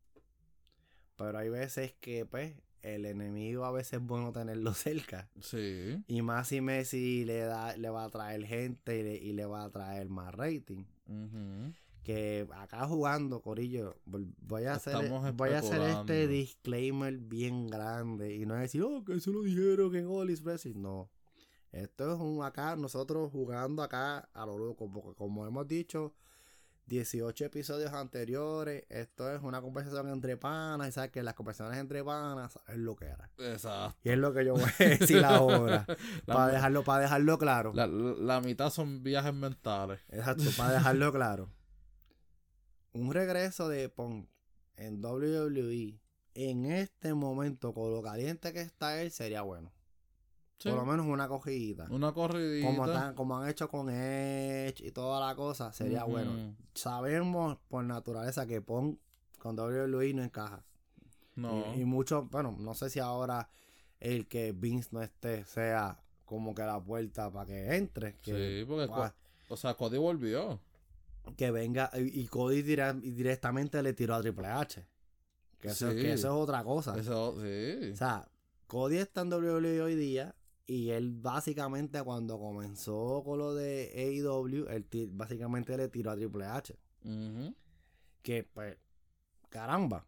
Pero 1.16 1.38
hay 1.38 1.51
veces 1.51 1.95
que, 2.01 2.24
pues, 2.24 2.55
el 2.82 3.05
enemigo 3.05 3.64
a 3.64 3.72
veces 3.72 3.95
es 3.95 4.01
bueno 4.01 4.32
tenerlo 4.32 4.72
cerca. 4.74 5.28
Sí. 5.41 6.03
Y 6.07 6.22
más 6.22 6.49
si 6.49 6.61
Messi 6.61 7.24
le 7.24 7.41
da, 7.41 7.76
le 7.76 7.91
va 7.91 8.05
a 8.05 8.11
traer 8.11 8.45
gente 8.47 9.18
y 9.22 9.32
le, 9.32 9.45
va 9.45 9.64
a 9.64 9.70
traer 9.70 10.09
más 10.09 10.34
rating 10.34 10.84
que 12.03 12.47
acá 12.57 12.86
jugando, 12.86 13.43
Corillo, 13.43 13.97
voy 14.05 14.64
a 14.64 14.74
hacer, 14.74 14.97
voy 15.34 15.51
a 15.51 15.59
hacer 15.59 15.80
este 15.82 16.28
disclaimer 16.28 17.18
bien 17.18 17.68
grande 17.68 18.34
y 18.34 18.47
no 18.47 18.55
decir, 18.55 18.82
oh, 18.82 19.05
que 19.05 19.14
eso 19.14 19.30
lo 19.32 19.43
dijeron 19.43 19.93
que 19.93 20.03
Golis 20.03 20.43
Wrestling. 20.43 20.80
No. 20.80 21.11
Esto 21.73 22.14
es 22.14 22.21
un 22.21 22.43
acá, 22.43 22.77
nosotros 22.77 23.31
jugando 23.31 23.83
acá 23.83 24.29
a 24.33 24.47
lo 24.47 24.59
loco, 24.59 24.91
porque 24.91 25.14
como 25.14 25.47
hemos 25.47 25.68
dicho, 25.68 26.14
18 26.87 27.45
episodios 27.45 27.93
anteriores, 27.93 28.85
esto 28.89 29.33
es 29.33 29.41
una 29.43 29.61
conversación 29.61 30.09
entre 30.09 30.37
panas, 30.37 30.89
y 30.89 30.93
sabes 30.93 31.12
que 31.12 31.23
las 31.23 31.35
conversaciones 31.35 31.79
entre 31.81 32.03
panas 32.03 32.59
es 32.66 32.77
lo 32.77 32.97
que 32.97 33.05
era. 33.05 33.31
Exacto. 33.39 33.97
Y 34.03 34.11
es 34.11 34.18
lo 34.18 34.35
que 34.35 34.45
yo 34.45 34.55
voy 34.55 34.64
a 34.64 34.85
decir 34.85 35.25
ahora, 35.25 35.87
para 36.27 36.49
dejarlo, 36.49 36.83
para 36.83 37.03
dejarlo 37.03 37.39
claro. 37.39 37.73
La, 37.75 37.87
la 37.87 38.41
mitad 38.41 38.71
son 38.71 39.05
viajes 39.05 39.33
mentales. 39.33 40.01
Exacto, 40.09 40.45
para 40.57 40.73
dejarlo 40.73 41.12
claro. 41.12 41.49
Un 42.93 43.12
regreso 43.12 43.68
de 43.68 43.89
Punk 43.89 44.29
en 44.75 45.05
WWE 45.05 46.01
en 46.35 46.66
este 46.66 47.14
momento, 47.14 47.73
con 47.73 47.93
lo 47.93 48.03
caliente 48.03 48.53
que 48.53 48.61
está 48.61 49.01
él, 49.01 49.11
sería 49.11 49.43
bueno. 49.43 49.73
Sí. 50.61 50.69
Por 50.69 50.79
lo 50.79 50.85
menos 50.85 51.07
una 51.07 51.27
cogidita. 51.27 51.87
Una 51.91 52.13
corridita. 52.13 52.67
Como, 52.67 52.85
están- 52.87 53.15
como 53.15 53.39
han 53.39 53.49
hecho 53.49 53.67
con 53.69 53.89
Edge 53.91 54.85
y 54.87 54.91
toda 54.93 55.27
la 55.27 55.35
cosa, 55.35 55.73
sería 55.73 56.05
bueno. 56.05 56.55
Sabemos 56.75 57.57
por 57.69 57.83
naturaleza 57.83 58.47
que 58.47 58.61
Punk 58.61 58.99
con 59.39 59.57
WWE 59.59 60.13
no 60.15 60.23
encaja. 60.23 60.63
No. 61.35 61.75
Y, 61.75 61.81
y 61.81 61.85
mucho, 61.87 62.25
bueno, 62.31 62.55
no 62.59 62.75
sé 62.75 62.91
si 62.91 62.99
ahora 63.01 63.49
el 64.01 64.29
que 64.29 64.53
Vince 64.53 64.91
no 64.93 65.01
esté 65.03 65.45
sea 65.47 65.99
como 66.27 66.55
que 66.55 66.63
la 66.63 66.79
puerta 66.79 67.31
para 67.33 67.47
que 67.47 67.77
entre. 67.77 68.17
Que, 68.19 68.61
sí, 68.61 68.65
porque. 68.69 68.87
Co- 68.89 69.13
O 69.49 69.57
sea, 69.57 69.73
Cody 69.75 69.97
volvió. 69.97 70.61
que 71.39 71.51
venga 71.51 71.91
y, 71.95 72.21
y 72.21 72.27
Cody 72.27 72.59
y 72.59 73.11
directamente 73.13 73.83
le 73.83 73.95
tiró 73.95 74.15
a 74.15 74.21
Triple 74.21 74.47
H. 74.47 74.87
Que 75.59 75.69
eso, 75.69 75.89
que 75.91 76.13
eso 76.13 76.29
es 76.29 76.35
otra 76.35 76.63
cosa. 76.65 76.99
Eso, 76.99 77.35
sí. 77.41 77.91
O 77.93 77.97
sea, 77.97 78.29
Cody 78.67 78.99
está 78.99 79.23
en 79.23 79.33
WWE 79.33 79.81
hoy 79.83 79.95
día 79.95 80.35
y 80.67 80.91
él 80.91 81.13
básicamente 81.13 82.03
cuando 82.03 82.39
comenzó 82.39 83.23
con 83.25 83.39
lo 83.39 83.55
de 83.55 83.93
AEW, 83.95 84.69
él 84.69 84.87
básicamente 85.13 85.77
le 85.77 85.89
tiró 85.89 86.11
a 86.11 86.17
Triple 86.17 86.47
H. 86.47 86.79
Que 88.23 88.45
pues, 88.45 88.77
caramba, 89.49 90.07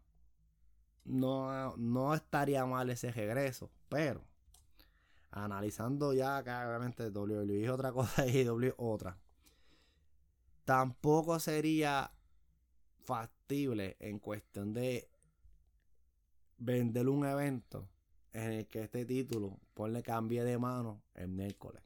no, 1.05 1.75
no 1.77 2.13
estaría 2.13 2.65
mal 2.65 2.89
ese 2.89 3.11
regreso, 3.11 3.71
pero 3.89 4.23
analizando 5.31 6.13
ya 6.13 6.43
que 6.43 6.51
obviamente 6.51 7.09
WWE 7.09 7.63
es 7.63 7.69
otra 7.69 7.91
cosa 7.91 8.25
y 8.27 8.37
AEW 8.37 8.67
es 8.67 8.73
otra, 8.77 9.17
tampoco 10.63 11.39
sería 11.39 12.11
factible 13.03 13.97
en 13.99 14.19
cuestión 14.19 14.73
de 14.73 15.09
vender 16.57 17.09
un 17.09 17.25
evento 17.25 17.89
en 18.33 18.51
el 18.51 18.67
que 18.67 18.83
este 18.83 19.05
título 19.05 19.59
ponle 19.73 20.03
cambie 20.03 20.43
de 20.43 20.57
mano 20.57 21.01
el 21.13 21.29
miércoles. 21.29 21.83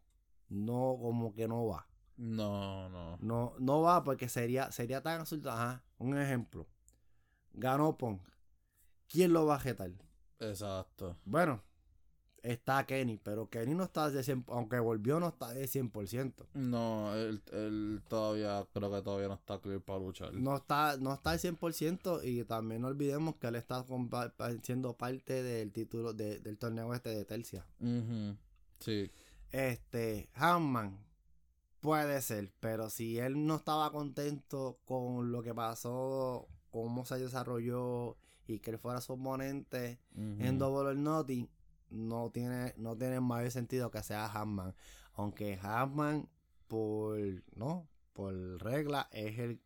No, 0.50 0.98
como 1.00 1.34
que 1.34 1.48
no 1.48 1.68
va. 1.68 1.88
No, 2.16 2.90
no. 2.90 3.18
No, 3.22 3.54
no 3.60 3.82
va 3.82 4.04
porque 4.04 4.28
sería, 4.30 4.72
sería 4.72 5.02
tan 5.02 5.20
absurdo. 5.22 5.52
Ajá, 5.52 5.84
un 5.98 6.18
ejemplo. 6.18 6.68
Ganó 7.54 7.98
Punk. 7.98 8.22
¿Quién 9.08 9.34
lo 9.34 9.46
va 9.46 9.56
a 9.56 9.60
jetar? 9.60 9.92
Exacto. 10.40 11.18
Bueno, 11.26 11.62
está 12.52 12.86
Kenny, 12.86 13.18
pero 13.18 13.50
Kenny 13.50 13.74
no 13.76 13.84
está 13.84 14.10
de 14.10 14.22
100%, 14.24 14.46
aunque 14.50 14.80
volvió 14.80 15.20
no 15.20 15.28
está 15.28 15.54
de 15.54 15.66
100%. 15.68 16.34
No, 16.54 17.14
él, 17.16 17.42
él 17.52 18.02
todavía, 18.08 18.66
creo 18.74 18.92
que 18.92 19.02
todavía 19.02 19.28
no 19.28 19.34
está 19.36 19.60
clear 19.60 19.82
para 19.82 20.00
luchar. 20.00 20.34
No 20.34 20.56
está, 20.56 20.98
no 20.98 21.14
está 21.14 21.32
al 21.32 21.40
100% 21.40 22.22
y 22.24 22.44
también 22.46 22.82
no 22.82 22.88
olvidemos 22.88 23.36
que 23.36 23.48
él 23.48 23.56
está 23.56 23.86
siendo 24.64 24.94
parte 24.98 25.44
del 25.44 25.72
título 25.72 26.14
de- 26.14 26.40
del 26.40 26.58
torneo 26.58 26.94
este 26.94 27.10
de 27.10 27.26
Tercia. 27.26 27.66
Ujú. 27.80 28.36
Sí. 28.80 29.12
Este, 29.52 30.30
Hanman 30.34 30.98
puede 31.80 32.22
ser, 32.22 32.52
pero 32.60 32.90
si 32.90 33.18
él 33.20 33.46
no 33.46 33.56
estaba 33.58 33.92
contento 33.92 34.80
con 34.86 35.32
lo 35.32 35.42
que 35.42 35.54
pasó, 35.54 36.48
cómo 36.70 37.06
se 37.06 37.18
desarrolló 37.20 38.18
y 38.46 38.60
que 38.60 38.72
él 38.72 38.78
fuera 38.78 39.02
su 39.02 39.14
oponente 39.14 40.00
en. 40.16 40.58
Double 40.58 40.90
or 40.90 40.96
Nothing, 40.96 41.50
no 41.90 42.30
tiene, 42.32 42.74
no 42.78 42.96
tiene 42.98 43.20
mayor 43.20 43.52
sentido 43.52 43.92
que 43.92 44.04
sea 44.04 44.26
Hanman. 44.28 44.76
Aunque 45.14 45.60
Hanman, 45.62 46.30
por, 46.68 47.18
no, 47.56 47.88
por 48.14 48.34
regla, 48.62 49.08
es 49.12 49.40
el 49.40 49.60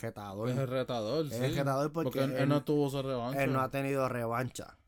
retador. 0.00 0.48
Es 0.50 0.56
el 0.58 0.66
retador, 0.68 1.26
Es 1.26 1.32
sí. 1.34 1.44
el 1.44 1.56
retador 1.56 1.92
porque, 1.92 2.10
Porque 2.20 2.24
él, 2.24 2.36
él 2.42 2.48
no 2.48 2.64
tuvo 2.64 2.90
su 2.90 3.02
revancha. 3.02 3.42
él 3.44 3.52
no 3.52 3.60
ha 3.60 3.70
tenido 3.70 4.08
revancha. 4.08 4.78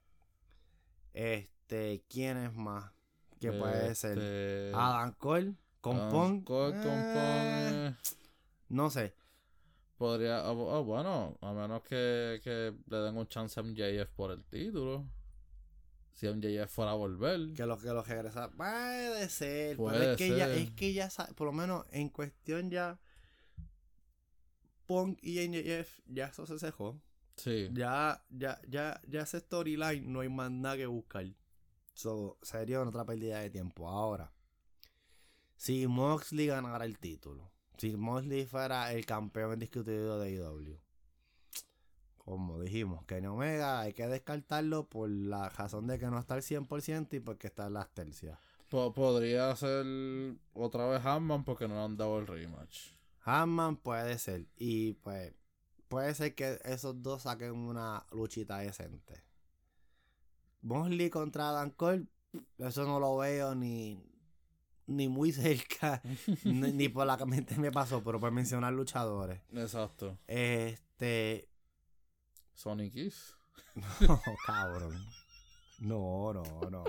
Este, 1.15 2.05
¿quién 2.09 2.37
es 2.39 2.55
más? 2.55 2.93
Que 3.41 3.53
puede 3.53 3.95
ser 3.95 4.19
Este, 4.19 4.73
Adam 4.75 5.13
Cole 5.13 5.55
con 5.81 5.97
Adam. 5.99 6.43
Cole 6.43 6.75
Eh, 6.77 6.83
eh, 6.85 7.95
No 8.69 8.91
sé. 8.91 9.15
Podría, 9.97 10.39
ah, 10.41 10.51
ah, 10.51 10.81
bueno, 10.81 11.37
a 11.41 11.53
menos 11.53 11.83
que, 11.83 12.41
que 12.43 12.73
le 12.87 12.97
den 12.99 13.17
un 13.17 13.27
chance 13.27 13.59
a 13.59 13.63
MJF 13.63 14.11
por 14.15 14.31
el 14.31 14.45
título. 14.45 15.05
Si 16.19 16.27
MJF 16.27 16.69
fuera 16.69 16.91
a 16.91 16.95
volver. 16.95 17.53
Que 17.55 17.65
lo 17.65 17.79
que 17.79 17.87
lo 17.87 18.03
regresa. 18.03 18.51
Puede 18.51 19.29
ser. 19.29 19.77
pero 19.77 19.89
Puede 19.89 20.11
es 20.11 20.17
que 20.17 20.37
ya, 20.37 20.53
es 20.53 20.71
que 20.73 20.93
ya 20.93 21.09
por 21.37 21.47
lo 21.47 21.53
menos 21.53 21.87
en 21.93 22.09
cuestión 22.09 22.73
ya. 22.73 22.99
Punk 24.87 25.21
y 25.23 25.47
NJF, 25.47 26.01
ya 26.07 26.27
eso 26.27 26.45
se 26.45 26.59
cejó. 26.59 27.01
Sí. 27.37 27.69
Ya, 27.73 28.25
ya, 28.31 28.61
ya, 28.67 29.01
ya 29.07 29.21
ese 29.21 29.39
storyline 29.39 30.13
no 30.13 30.21
hay 30.21 30.29
más 30.29 30.51
nada 30.51 30.77
que 30.77 30.87
buscar. 30.87 31.25
So, 31.93 32.37
sería 32.43 32.83
otra 32.83 33.05
pérdida 33.05 33.39
de 33.39 33.51
tiempo. 33.51 33.89
Ahora, 33.89 34.33
si 35.57 35.87
Moxley 35.87 36.49
ganara 36.49 36.85
el 36.85 36.99
título, 36.99 37.53
si 37.77 37.97
Moxley 37.97 38.45
fuera 38.45 38.93
el 38.93 39.07
campeón 39.07 39.53
indiscutido 39.53 40.19
de 40.19 40.33
IW, 40.33 40.81
como 42.29 42.61
dijimos, 42.61 43.05
que 43.07 43.17
en 43.17 43.27
Omega 43.27 43.81
hay 43.81 43.93
que 43.95 44.07
descartarlo 44.07 44.89
por 44.89 45.09
la 45.11 45.49
razón 45.49 45.87
de 45.87 45.99
que 45.99 46.07
no 46.07 46.19
está 46.19 46.35
al 46.35 46.43
100% 46.43 47.15
y 47.17 47.21
porque 47.21 47.47
está 47.49 47.67
en 47.69 47.75
las 47.75 47.89
tercias. 47.95 48.39
Po- 48.69 48.93
podría 48.93 49.55
ser 49.57 49.85
otra 50.53 50.87
vez 50.89 51.05
Hanman 51.05 51.45
porque 51.45 51.67
no 51.69 51.75
le 51.75 51.81
han 51.81 51.97
dado 51.97 52.19
el 52.19 52.27
rematch. 52.27 52.93
Hanman 53.23 53.77
puede 53.77 54.19
ser. 54.19 54.47
Y 54.57 54.93
pues 54.95 55.33
puede 55.89 56.15
ser 56.15 56.35
que 56.35 56.59
esos 56.65 57.03
dos 57.03 57.23
saquen 57.23 57.53
una 57.53 58.05
luchita 58.13 58.59
decente. 58.59 59.25
Mosley 60.63 61.09
contra 61.11 61.51
Dan 61.53 61.71
Cole, 61.71 62.07
eso 62.59 62.85
no 62.85 62.99
lo 63.01 63.17
veo 63.17 63.55
ni, 63.55 64.03
ni 64.87 65.09
muy 65.09 65.33
cerca, 65.33 66.03
ni, 66.45 66.73
ni 66.73 66.89
por 66.89 67.07
la 67.07 67.17
mente 67.25 67.57
me 67.57 67.71
pasó, 67.73 68.03
pero 68.03 68.19
por 68.21 68.33
mencionar 68.33 68.73
luchadores. 68.73 69.41
Exacto. 69.53 70.19
Este. 70.27 71.49
Sonic 72.59 72.93
Kiss. 72.93 73.35
No, 74.01 74.21
cabrón. 74.45 74.97
No, 75.81 76.33
no, 76.35 76.43
no. 76.71 76.85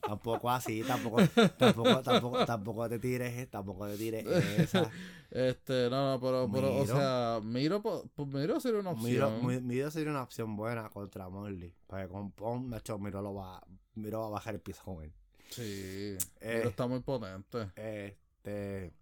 Tampoco 0.00 0.48
así, 0.50 0.82
tampoco, 0.84 1.18
tampoco, 1.58 2.02
tampoco, 2.02 2.46
tampoco 2.46 2.88
te 2.88 2.98
tires, 2.98 3.50
tampoco 3.50 3.86
te 3.88 3.96
tires 3.98 4.24
esa. 4.26 4.90
Este, 5.28 5.90
no, 5.90 6.12
no, 6.12 6.20
pero, 6.20 6.48
pero 6.50 6.68
o 6.76 6.80
Miro. 6.82 6.96
sea, 6.96 7.40
Miro, 7.42 7.82
po- 7.82 8.08
pues 8.14 8.28
Miro 8.28 8.60
sería 8.60 8.78
una 8.80 8.94
Miro, 8.94 9.26
opción. 9.28 9.46
Mi- 9.46 9.60
Miro 9.60 9.90
sería 9.90 10.10
una 10.12 10.22
opción 10.22 10.56
buena 10.56 10.88
contra 10.88 11.28
Morley. 11.28 11.74
Porque 11.88 12.08
con 12.08 12.70
de 12.70 12.78
hecho, 12.78 12.96
Miro, 12.98 13.20
lo 13.20 13.34
va, 13.34 13.60
Miro 13.96 14.20
va 14.20 14.26
a 14.28 14.30
bajar 14.30 14.54
el 14.54 14.60
piso 14.60 14.82
con 14.84 15.02
él. 15.02 15.12
Sí. 15.50 16.16
Eh. 16.40 16.56
Miro 16.58 16.68
está 16.70 16.86
muy 16.86 17.00
potente. 17.00 17.70
Este. 17.74 18.94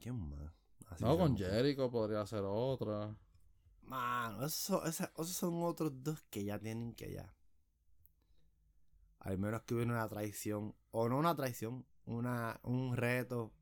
¿Quién 0.00 0.28
más? 0.28 0.52
Así 0.90 1.04
No, 1.04 1.16
con. 1.16 1.36
Jericho 1.38 1.88
podría 1.90 2.26
ser 2.26 2.42
otra. 2.44 3.14
Mano, 3.92 4.38
esos, 4.46 4.54
son- 4.54 4.86
esa- 4.88 5.12
esos 5.18 5.32
son 5.36 5.62
otros 5.62 5.92
dos 6.02 6.22
que 6.30 6.44
ya 6.44 6.58
tienen 6.58 6.94
que 6.94 7.12
ya. 7.12 7.34
Al 9.20 9.36
menos 9.38 9.62
que 9.62 9.74
hubiera 9.74 9.92
una 9.92 10.08
traición. 10.08 10.74
O 10.90 11.08
no 11.10 11.18
una 11.18 11.34
traición. 11.34 11.84
Una, 12.06 12.58
un 12.62 12.96
reto 12.96 13.52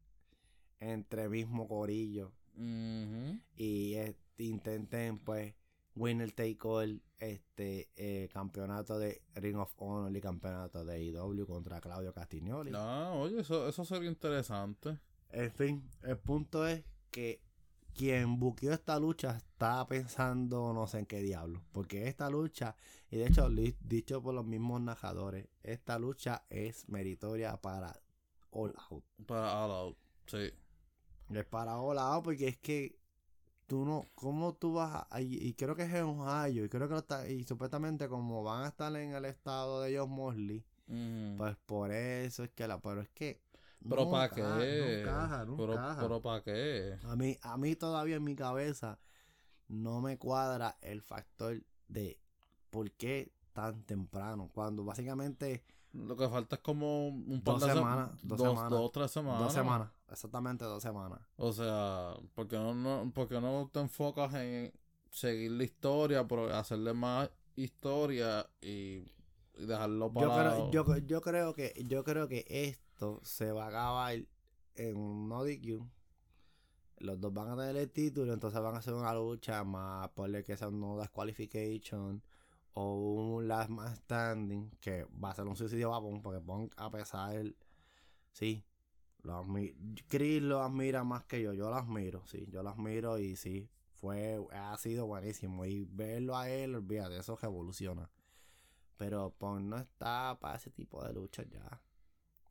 entre 0.78 1.28
mismo 1.28 1.66
corillo. 1.68 2.32
Y 3.56 3.94
este, 3.94 4.44
intenten 4.44 5.18
pues 5.18 5.54
winner 5.96 6.30
take 6.32 6.58
all 6.62 7.02
este 7.18 7.90
eh, 7.96 8.28
campeonato 8.32 8.98
de 8.98 9.22
Ring 9.34 9.56
of 9.56 9.72
Honor 9.78 10.14
y 10.16 10.20
campeonato 10.20 10.84
de 10.84 11.02
IW 11.02 11.44
contra 11.46 11.80
Claudio 11.80 12.12
Castignoli. 12.14 12.70
No, 12.70 13.20
oye, 13.22 13.40
eso, 13.40 13.68
eso 13.68 13.84
sería 13.84 14.08
interesante. 14.08 14.98
En 15.30 15.50
fin, 15.50 15.90
el 16.02 16.18
punto 16.18 16.66
es 16.66 16.84
que 17.10 17.42
quien 17.94 18.38
buqueó 18.38 18.72
esta 18.72 18.98
lucha 18.98 19.36
está 19.36 19.86
pensando 19.86 20.72
no 20.72 20.86
sé 20.86 21.00
en 21.00 21.06
qué 21.06 21.20
diablo. 21.20 21.62
Porque 21.72 22.08
esta 22.08 22.30
lucha, 22.30 22.76
y 23.10 23.18
de 23.18 23.26
hecho 23.26 23.48
dicho 23.80 24.22
por 24.22 24.34
los 24.34 24.44
mismos 24.44 24.80
narradores, 24.80 25.48
esta 25.62 25.98
lucha 25.98 26.44
es 26.50 26.88
meritoria 26.88 27.56
para 27.60 28.00
All 28.50 28.74
Out. 28.90 29.04
Para 29.26 29.64
All 29.64 29.70
Out. 29.70 29.98
Sí. 30.26 30.50
Es 31.30 31.44
para 31.46 31.80
All 31.80 31.98
Out 31.98 32.24
porque 32.24 32.48
es 32.48 32.58
que 32.58 32.98
tú 33.66 33.84
no, 33.84 34.06
¿cómo 34.14 34.54
tú 34.54 34.72
vas 34.72 35.06
a, 35.10 35.20
y, 35.20 35.36
y 35.36 35.54
creo 35.54 35.76
que 35.76 35.84
es 35.84 35.94
en 35.94 36.04
Ohio, 36.04 36.64
y 36.64 36.68
creo 36.68 36.88
que 36.88 36.94
lo 36.94 37.00
está, 37.00 37.28
y 37.28 37.44
supuestamente 37.44 38.08
como 38.08 38.42
van 38.42 38.64
a 38.64 38.68
estar 38.68 38.94
en 38.96 39.14
el 39.14 39.24
estado 39.24 39.82
de 39.82 39.96
John 39.96 40.10
Mosley. 40.10 40.64
Pues 41.36 41.56
por 41.66 41.92
eso 41.92 42.42
es 42.42 42.50
que 42.50 42.66
la. 42.66 42.80
Pero 42.80 43.00
es 43.00 43.08
que. 43.10 43.40
Pero 43.88 44.04
no 44.04 44.10
¿para 44.10 44.28
qué? 44.28 45.04
No 45.04 45.10
caja, 45.10 45.44
no 45.44 45.56
pero, 45.56 45.74
caja. 45.74 46.02
pero 46.02 46.22
¿para 46.22 46.42
qué? 46.42 46.98
A 47.04 47.16
mí, 47.16 47.36
a 47.42 47.56
mí 47.56 47.76
todavía 47.76 48.16
en 48.16 48.24
mi 48.24 48.34
cabeza 48.36 48.98
no 49.68 50.00
me 50.00 50.18
cuadra 50.18 50.76
el 50.82 51.00
factor 51.02 51.62
de 51.88 52.18
por 52.70 52.90
qué 52.92 53.32
tan 53.52 53.82
temprano. 53.84 54.50
Cuando 54.52 54.84
básicamente 54.84 55.64
Lo 55.92 56.16
que 56.16 56.28
falta 56.28 56.56
es 56.56 56.62
como 56.62 57.08
un 57.08 57.40
par 57.42 57.54
Dos 57.54 57.62
de 57.62 57.66
sem- 57.68 57.74
semanas, 57.78 58.10
dos 58.22 58.38
dos, 58.38 58.48
semanas. 58.48 58.70
dos, 58.70 58.92
tres 58.92 59.10
semanas. 59.10 59.40
dos 59.42 59.52
semanas, 59.52 59.90
exactamente 60.08 60.64
dos 60.64 60.82
semanas. 60.82 61.20
O 61.36 61.52
sea, 61.52 62.14
¿por 62.34 62.46
qué 62.48 62.56
no, 62.56 62.74
no, 62.74 63.10
por 63.12 63.28
qué 63.28 63.40
no 63.40 63.68
te 63.72 63.80
enfocas 63.80 64.34
en 64.34 64.72
seguir 65.10 65.50
la 65.52 65.64
historia, 65.64 66.26
pero 66.28 66.54
hacerle 66.54 66.92
más 66.92 67.30
historia 67.56 68.48
y, 68.60 69.10
y 69.56 69.66
dejarlo 69.66 70.12
para 70.12 70.26
Yo 70.70 70.84
creo, 70.84 70.98
yo, 71.00 71.06
yo 71.06 71.20
creo 71.22 71.54
que 71.54 71.84
yo 71.86 72.04
creo 72.04 72.28
que 72.28 72.44
se 73.22 73.52
va 73.52 73.66
a 73.66 73.68
acabar 73.68 74.14
en 74.74 74.96
un 74.96 75.28
no. 75.28 75.44
Los 76.98 77.18
dos 77.20 77.32
van 77.32 77.48
a 77.50 77.56
tener 77.56 77.76
el 77.76 77.90
título, 77.90 78.32
entonces 78.32 78.60
van 78.60 78.74
a 78.74 78.78
hacer 78.78 78.92
una 78.94 79.14
lucha 79.14 79.64
más, 79.64 80.08
ponle 80.10 80.44
que 80.44 80.56
sea 80.56 80.68
un 80.68 80.80
no 80.80 80.96
o 82.74 82.94
un 82.94 83.48
last 83.48 83.70
man 83.70 83.96
standing, 83.96 84.70
que 84.80 85.04
va 85.22 85.30
a 85.30 85.34
ser 85.34 85.46
un 85.46 85.56
suicidio 85.56 85.94
a 85.94 86.22
porque 86.22 86.40
Punk 86.40 86.72
a 86.76 86.90
pesar, 86.90 87.42
sí, 88.32 88.64
lo 89.22 89.44
Chris 90.08 90.42
lo 90.42 90.62
admira 90.62 91.04
más 91.04 91.24
que 91.24 91.42
yo, 91.42 91.52
yo 91.52 91.70
lo 91.70 91.76
admiro, 91.76 92.26
sí, 92.26 92.46
yo 92.50 92.62
lo 92.62 92.70
admiro 92.70 93.18
y 93.18 93.36
sí, 93.36 93.70
fue, 93.94 94.38
ha 94.52 94.76
sido 94.78 95.06
buenísimo 95.06 95.64
y 95.64 95.84
verlo 95.84 96.36
a 96.36 96.48
él, 96.48 96.74
olvídate, 96.74 97.18
eso 97.18 97.36
revoluciona. 97.36 98.10
Pero 98.96 99.30
Punk 99.30 99.62
no 99.62 99.78
está 99.78 100.38
para 100.40 100.56
ese 100.56 100.70
tipo 100.70 101.02
de 101.04 101.12
luchas 101.14 101.46
ya. 101.50 101.80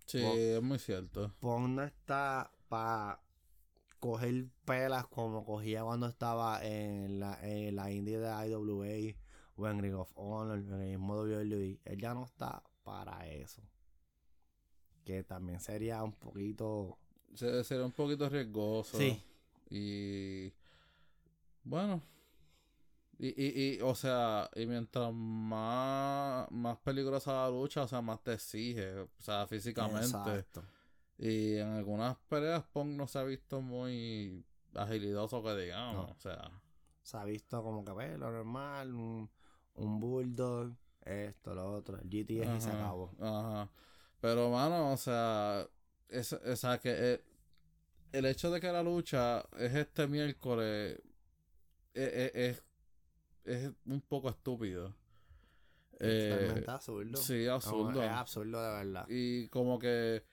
Sí, 0.09 0.21
Pon- 0.21 0.37
es 0.37 0.61
muy 0.61 0.79
cierto. 0.79 1.31
Punk 1.39 1.69
no 1.69 1.83
está 1.83 2.51
para 2.67 3.21
coger 3.99 4.47
pelas 4.65 5.05
como 5.07 5.45
cogía 5.45 5.83
cuando 5.83 6.07
estaba 6.07 6.65
en 6.65 7.19
la, 7.19 7.37
en 7.43 7.75
la 7.75 7.91
indie 7.91 8.17
de 8.17 8.27
IWA 8.47 9.15
o 9.55 9.67
en 9.67 9.81
Ring 9.81 9.95
of 9.95 10.11
Honor, 10.15 10.57
en 10.59 10.73
el 10.73 10.89
mismo 10.97 11.15
WWE. 11.17 11.79
Él 11.85 11.97
ya 11.99 12.13
no 12.13 12.23
está 12.25 12.63
para 12.83 13.27
eso. 13.27 13.61
Que 15.05 15.23
también 15.23 15.59
sería 15.59 16.01
un 16.03 16.13
poquito... 16.13 16.97
Se- 17.35 17.63
Sería 17.63 17.85
un 17.85 17.91
poquito 17.91 18.27
riesgoso. 18.29 18.97
Sí. 18.97 19.21
Y 19.69 20.51
bueno. 21.63 22.01
Y, 23.21 23.27
y, 23.27 23.75
y, 23.75 23.81
o 23.81 23.93
sea, 23.95 24.49
y 24.55 24.65
mientras 24.65 25.11
más, 25.13 26.49
más 26.51 26.77
peligrosa 26.77 27.33
la 27.33 27.49
lucha, 27.49 27.83
o 27.83 27.87
sea, 27.87 28.01
más 28.01 28.23
te 28.23 28.33
exige, 28.33 28.97
o 28.97 29.09
sea, 29.19 29.45
físicamente. 29.45 30.05
Exacto. 30.05 30.63
Y 31.17 31.57
en 31.57 31.67
algunas 31.67 32.15
peleas 32.29 32.63
Punk 32.71 32.91
no 32.91 33.05
se 33.07 33.19
ha 33.19 33.23
visto 33.23 33.59
muy 33.59 34.45
agilidoso 34.73 35.43
que 35.43 35.53
digamos, 35.57 36.07
No. 36.07 36.13
o 36.13 36.19
sea, 36.19 36.49
Se 37.01 37.17
ha 37.17 37.25
visto 37.25 37.61
como 37.61 37.83
que 37.83 37.91
pues, 37.91 38.17
lo 38.17 38.31
normal, 38.31 38.93
un, 38.95 39.29
un 39.75 39.99
bulldog, 39.99 40.71
esto, 41.01 41.53
lo 41.53 41.73
otro, 41.73 41.97
el 41.99 42.07
GTS 42.09 42.55
y 42.57 42.61
se 42.61 42.69
Ajá, 42.69 42.77
acabó. 42.79 43.11
Ajá. 43.19 43.69
Pero, 44.21 44.49
mano, 44.49 44.93
o 44.93 44.97
sea, 44.97 45.67
es, 46.07 46.31
o 46.31 46.55
sea, 46.55 46.77
que 46.79 47.13
el, 47.13 47.21
el 48.13 48.25
hecho 48.27 48.49
de 48.49 48.61
que 48.61 48.71
la 48.71 48.81
lucha 48.81 49.43
es 49.57 49.75
este 49.75 50.07
miércoles 50.07 51.01
es, 51.93 52.31
es, 52.35 52.63
es, 53.49 53.71
un 53.85 54.01
poco 54.01 54.29
estúpido. 54.29 54.95
Eh, 55.99 56.29
Totalmente 56.31 56.71
absurdo. 56.71 57.17
sí, 57.17 57.47
absurdo. 57.47 58.03
Es 58.03 58.09
absurdo 58.09 58.63
de 58.63 58.85
verdad. 58.85 59.05
Y 59.09 59.47
como 59.49 59.77
que 59.79 60.23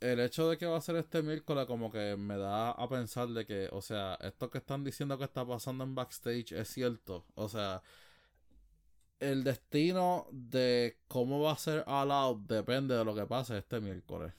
el 0.00 0.20
hecho 0.20 0.48
de 0.50 0.58
que 0.58 0.66
va 0.66 0.76
a 0.76 0.82
ser 0.82 0.96
este 0.96 1.22
miércoles 1.22 1.66
como 1.66 1.90
que 1.90 2.16
me 2.16 2.36
da 2.36 2.70
a 2.70 2.88
pensar 2.88 3.28
de 3.28 3.46
que, 3.46 3.68
o 3.72 3.80
sea, 3.80 4.16
esto 4.20 4.50
que 4.50 4.58
están 4.58 4.84
diciendo 4.84 5.16
que 5.18 5.24
está 5.24 5.46
pasando 5.46 5.82
en 5.84 5.94
backstage 5.94 6.52
es 6.52 6.68
cierto. 6.68 7.24
O 7.34 7.48
sea, 7.48 7.82
el 9.18 9.44
destino 9.44 10.26
de 10.30 10.98
cómo 11.08 11.40
va 11.40 11.52
a 11.52 11.58
ser 11.58 11.84
All 11.86 12.10
Out 12.10 12.46
depende 12.46 12.94
de 12.94 13.04
lo 13.04 13.14
que 13.14 13.26
pase 13.26 13.58
este 13.58 13.80
miércoles. 13.80 14.32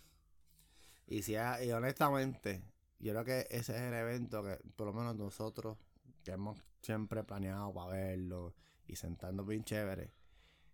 Y, 1.07 1.23
si 1.23 1.33
y 1.33 1.71
honestamente, 1.71 2.63
yo 2.99 3.13
creo 3.13 3.25
que 3.25 3.47
ese 3.49 3.75
es 3.75 3.81
el 3.81 3.93
evento 3.93 4.43
que, 4.43 4.59
por 4.75 4.87
lo 4.87 4.93
menos 4.93 5.15
nosotros, 5.15 5.77
que 6.25 6.31
hemos 6.31 6.59
siempre 6.81 7.23
planeado 7.23 7.73
para 7.73 7.91
verlo 7.91 8.53
y 8.87 8.95
sentarnos 8.97 9.47
bien 9.47 9.63
chévere. 9.63 10.11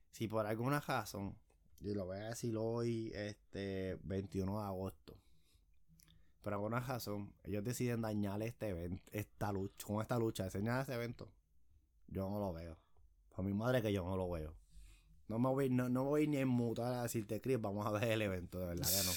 Si 0.09 0.27
por 0.27 0.47
alguna 0.47 0.79
razón, 0.79 1.37
y 1.81 1.93
lo 1.93 2.05
voy 2.05 2.17
a 2.17 2.29
decir 2.29 2.55
hoy, 2.57 3.11
este 3.13 3.97
21 4.03 4.59
de 4.61 4.65
agosto, 4.65 5.17
por 6.41 6.53
alguna 6.53 6.79
razón, 6.79 7.33
ellos 7.43 7.63
deciden 7.63 8.01
dañar 8.01 8.41
este 8.41 8.69
evento, 8.69 9.03
esta 9.11 9.51
lucha, 9.51 9.85
con 9.85 10.01
esta 10.01 10.17
lucha, 10.17 10.45
enseñar 10.45 10.81
ese 10.81 10.93
evento, 10.95 11.31
yo 12.07 12.29
no 12.29 12.39
lo 12.39 12.53
veo. 12.53 12.77
Por 13.29 13.45
mi 13.45 13.53
madre 13.53 13.81
que 13.81 13.93
yo 13.93 14.03
no 14.03 14.15
lo 14.17 14.29
veo. 14.29 14.55
No 15.27 15.37
me 15.39 15.49
voy, 15.49 15.69
no, 15.69 15.87
no 15.87 16.03
voy 16.05 16.27
ni 16.27 16.37
en 16.37 16.47
mutar 16.47 16.93
a 16.93 17.03
decirte, 17.03 17.39
Chris, 17.39 17.61
vamos 17.61 17.85
a 17.85 17.91
ver 17.91 18.03
el 18.11 18.21
evento, 18.23 18.59
de 18.59 18.65
verdad 18.67 18.87
que 18.89 19.05
no. 19.05 19.11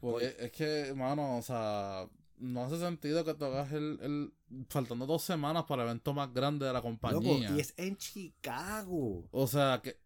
Pues 0.00 0.34
es- 0.38 0.52
que, 0.52 0.94
mano, 0.96 1.36
o 1.38 1.42
sea, 1.42 2.08
no 2.42 2.64
hace 2.64 2.78
sentido 2.78 3.24
que 3.24 3.34
tú 3.34 3.44
hagas 3.44 3.72
el, 3.72 3.98
el 4.02 4.32
faltando 4.68 5.06
dos 5.06 5.22
semanas 5.22 5.64
para 5.64 5.82
el 5.82 5.88
evento 5.88 6.12
más 6.12 6.32
grande 6.34 6.66
de 6.66 6.72
la 6.72 6.78
Loco, 6.80 6.88
compañía. 6.88 7.50
y 7.56 7.60
es 7.60 7.72
en 7.76 7.96
Chicago. 7.96 9.28
O 9.30 9.46
sea, 9.46 9.80
que 9.82 9.96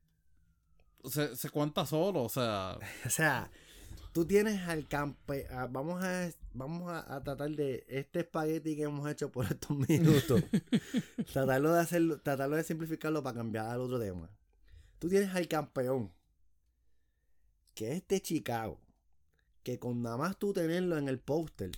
se, 1.05 1.34
se 1.37 1.51
cuenta 1.51 1.87
solo, 1.87 2.22
o 2.24 2.28
sea, 2.28 2.78
O 3.07 3.11
sea, 3.11 3.51
tú 4.12 4.24
tienes 4.26 4.61
al 4.68 4.87
campe... 4.89 5.47
a- 5.49 5.66
vamos 5.66 6.03
a, 6.05 6.30
vamos 6.53 6.91
a, 6.91 7.14
a 7.14 7.22
tratar 7.22 7.51
de 7.51 7.84
este 7.89 8.20
espagueti 8.20 8.76
que 8.76 8.82
hemos 8.82 9.09
hecho 9.11 9.30
por 9.32 9.47
estos 9.47 9.76
minutos. 9.89 10.43
tratarlo 11.32 11.72
de 11.72 11.80
hacerlo, 11.80 12.20
tratarlo 12.20 12.57
de 12.57 12.64
simplificarlo 12.64 13.22
para 13.22 13.37
cambiar 13.37 13.66
al 13.66 13.80
otro 13.80 13.99
tema. 13.99 14.28
Tú 14.99 15.09
tienes 15.09 15.34
al 15.34 15.47
campeón, 15.49 16.12
que 17.74 17.93
es 17.93 18.09
de 18.09 18.20
Chicago, 18.20 18.80
que 19.62 19.78
con 19.78 20.03
nada 20.03 20.16
más 20.16 20.39
tú 20.39 20.53
tenerlo 20.53 20.97
en 20.97 21.09
el 21.09 21.18
póster, 21.18 21.70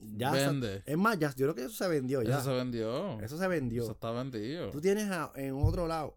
ya 0.00 0.32
se- 0.32 0.46
vende. 0.46 0.82
es 0.86 0.96
más, 0.98 1.18
ya, 1.18 1.28
yo 1.34 1.46
creo 1.46 1.54
que 1.54 1.64
eso 1.64 1.74
se 1.74 1.88
vendió 1.88 2.22
ya. 2.22 2.38
Eso 2.38 2.50
se 2.50 2.56
vendió. 2.56 3.20
Eso 3.20 3.38
se 3.38 3.48
vendió. 3.48 3.82
Eso 3.82 3.92
está 3.92 4.10
vendido. 4.10 4.70
Tú 4.70 4.80
tienes 4.80 5.10
a- 5.10 5.32
en 5.36 5.54
otro 5.54 5.86
lado 5.86 6.16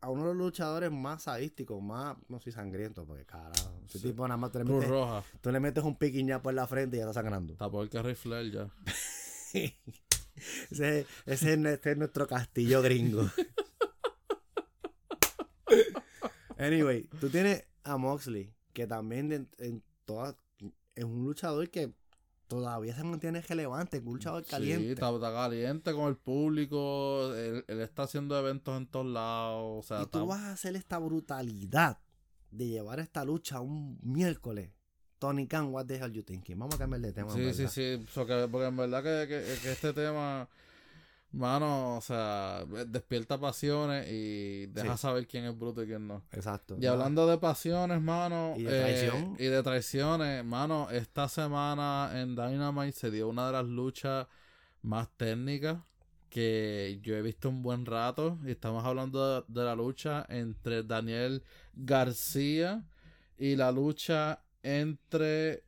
a 0.00 0.10
uno 0.10 0.22
de 0.22 0.28
los 0.28 0.36
luchadores 0.36 0.90
más 0.90 1.22
sadísticos, 1.22 1.80
más, 1.80 2.16
no 2.28 2.40
soy 2.40 2.50
sangriento, 2.52 3.06
porque 3.06 3.24
carajo, 3.24 3.80
ese 3.86 3.98
Sí. 4.00 4.08
tipo 4.08 4.26
nada 4.26 4.36
más 4.36 4.52
le, 4.54 4.64
metes, 4.64 4.88
Roja. 4.88 5.22
tú 5.40 5.52
le 5.52 5.60
metes 5.60 5.84
un 5.84 5.96
piquiña 5.96 6.42
por 6.42 6.54
la 6.54 6.66
frente 6.66 6.96
y 6.96 7.00
ya 7.00 7.04
está 7.04 7.14
sangrando. 7.22 7.52
Está 7.52 7.70
por 7.70 7.88
que 7.88 8.14
Flair 8.16 8.50
ya. 8.52 8.68
ese, 10.70 11.06
ese 11.26 11.52
es, 11.52 11.58
nue- 11.58 11.74
ese 11.74 11.90
es 11.92 11.96
nuestro 11.96 12.26
castillo 12.26 12.82
gringo. 12.82 13.30
anyway, 16.58 17.04
tú 17.20 17.28
tienes 17.28 17.64
a 17.84 17.96
Moxley, 17.96 18.52
que 18.72 18.86
también 18.86 19.32
en, 19.32 19.48
en 19.58 19.82
toda- 20.04 20.36
es 20.94 21.04
un 21.04 21.24
luchador 21.24 21.68
que 21.70 21.92
todavía 22.56 22.94
se 22.94 23.02
mantiene 23.04 23.40
relevante, 23.40 24.00
luchador 24.00 24.44
caliente. 24.44 24.84
Sí, 24.84 24.92
está, 24.92 25.10
está 25.10 25.32
caliente 25.32 25.92
con 25.92 26.08
el 26.08 26.16
público. 26.16 27.34
Él, 27.34 27.64
él 27.66 27.80
está 27.80 28.02
haciendo 28.04 28.38
eventos 28.38 28.76
en 28.76 28.86
todos 28.86 29.06
lados. 29.06 29.84
O 29.84 29.86
sea, 29.86 29.98
y 30.02 30.06
tú 30.06 30.18
está- 30.18 30.22
vas 30.24 30.40
a 30.40 30.52
hacer 30.52 30.76
esta 30.76 30.98
brutalidad 30.98 31.98
de 32.50 32.68
llevar 32.68 33.00
esta 33.00 33.24
lucha 33.24 33.60
un 33.60 33.98
miércoles. 34.02 34.70
Tony 35.18 35.46
Khan, 35.46 35.72
what 35.72 35.86
the 35.86 35.96
hell 35.96 36.12
you 36.12 36.22
thinking? 36.22 36.58
Vamos 36.58 36.74
a 36.74 36.78
cambiar 36.78 37.00
de 37.00 37.12
tema. 37.12 37.32
Sí, 37.32 37.54
sí, 37.54 37.68
sí. 37.68 38.04
porque 38.14 38.32
en 38.66 38.76
verdad 38.76 39.02
que, 39.02 39.28
que- 39.28 39.58
que 39.62 39.72
este 39.72 39.92
tema, 39.92 40.48
mano, 41.32 41.96
o 41.96 42.00
sea, 42.00 42.64
despierta 42.86 43.38
pasiones 43.40 44.06
y 44.10 44.66
deja 44.66 44.96
Sí. 44.96 45.02
saber 45.02 45.26
quién 45.26 45.44
es 45.46 45.58
bruto 45.58 45.82
y 45.82 45.86
quién 45.86 46.06
no. 46.06 46.22
Exacto. 46.32 46.76
Y 46.78 46.86
hablando 46.86 47.26
de 47.26 47.38
pasiones, 47.38 48.00
mano. 48.00 48.54
Y 48.56 48.62
de 48.64 48.78
eh, 48.78 48.82
traición. 48.82 49.36
y 49.38 49.44
de 49.44 49.62
traiciones, 49.62 50.44
mano. 50.44 50.88
Esta 50.90 51.28
semana 51.28 52.10
en 52.14 52.36
Dynamite 52.36 52.92
se 52.92 53.10
dio 53.10 53.28
una 53.28 53.46
de 53.46 53.52
las 53.52 53.64
luchas 53.66 54.26
más 54.82 55.08
técnicas 55.16 55.78
que 56.28 56.98
yo 57.02 57.14
he 57.16 57.22
visto 57.22 57.48
un 57.48 57.62
buen 57.62 57.84
rato. 57.86 58.38
Y 58.44 58.50
estamos 58.52 58.84
hablando 58.84 59.40
de, 59.40 59.44
de 59.48 59.64
la 59.64 59.74
lucha 59.74 60.24
entre 60.28 60.82
Daniel 60.82 61.42
García 61.74 62.84
y 63.38 63.56
la 63.56 63.72
lucha 63.72 64.42
entre 64.62 65.64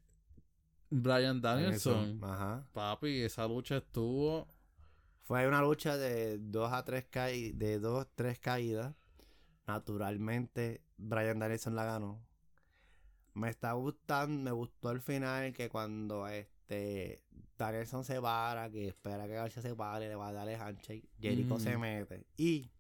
Brian 0.90 1.40
Danielson. 1.40 2.20
Ajá. 2.22 2.66
Papi, 2.72 3.22
esa 3.22 3.46
lucha 3.48 3.78
estuvo. 3.78 4.46
Fue 5.24 5.48
una 5.48 5.60
lucha 5.62 5.96
de 5.96 6.38
dos 6.38 6.72
a 6.72 6.84
tres 6.84 7.06
caí 7.10 7.52
de 7.52 7.78
dos, 7.80 8.06
tres 8.14 8.38
caídas. 8.38 8.94
Naturalmente, 9.66 10.82
Brian 10.98 11.38
Danielson 11.38 11.74
la 11.74 11.84
ganó. 11.84 12.22
Me 13.32 13.48
está 13.48 13.72
gustando, 13.72 14.42
me 14.42 14.52
gustó 14.52 14.90
el 14.90 15.00
final 15.00 15.52
que 15.52 15.68
cuando 15.68 16.28
este 16.28 17.22
Danielson 17.56 18.04
se 18.04 18.20
para, 18.20 18.70
que 18.70 18.88
espera 18.88 19.26
que 19.26 19.32
García 19.34 19.62
se 19.62 19.74
pare, 19.74 20.08
le 20.08 20.14
va 20.14 20.28
a 20.28 20.32
dar 20.32 20.48
el 20.48 20.60
handshake, 20.60 21.08
Jericho 21.20 21.56
Mm. 21.56 21.60
se 21.60 21.78
mete. 21.78 22.26
Y 22.36 22.70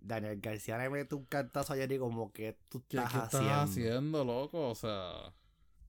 Daniel 0.00 0.40
García 0.40 0.78
le 0.78 0.88
mete 0.88 1.14
un 1.14 1.24
cantazo 1.26 1.74
a 1.74 1.76
Jericho 1.76 2.00
como 2.02 2.32
que 2.32 2.58
tú 2.68 2.82
¿Qué, 2.88 2.96
estás, 2.96 3.12
qué 3.12 3.18
estás 3.18 3.34
haciendo? 3.34 3.60
haciendo, 3.60 4.24
loco? 4.24 4.70
O 4.70 4.74
sea. 4.74 5.32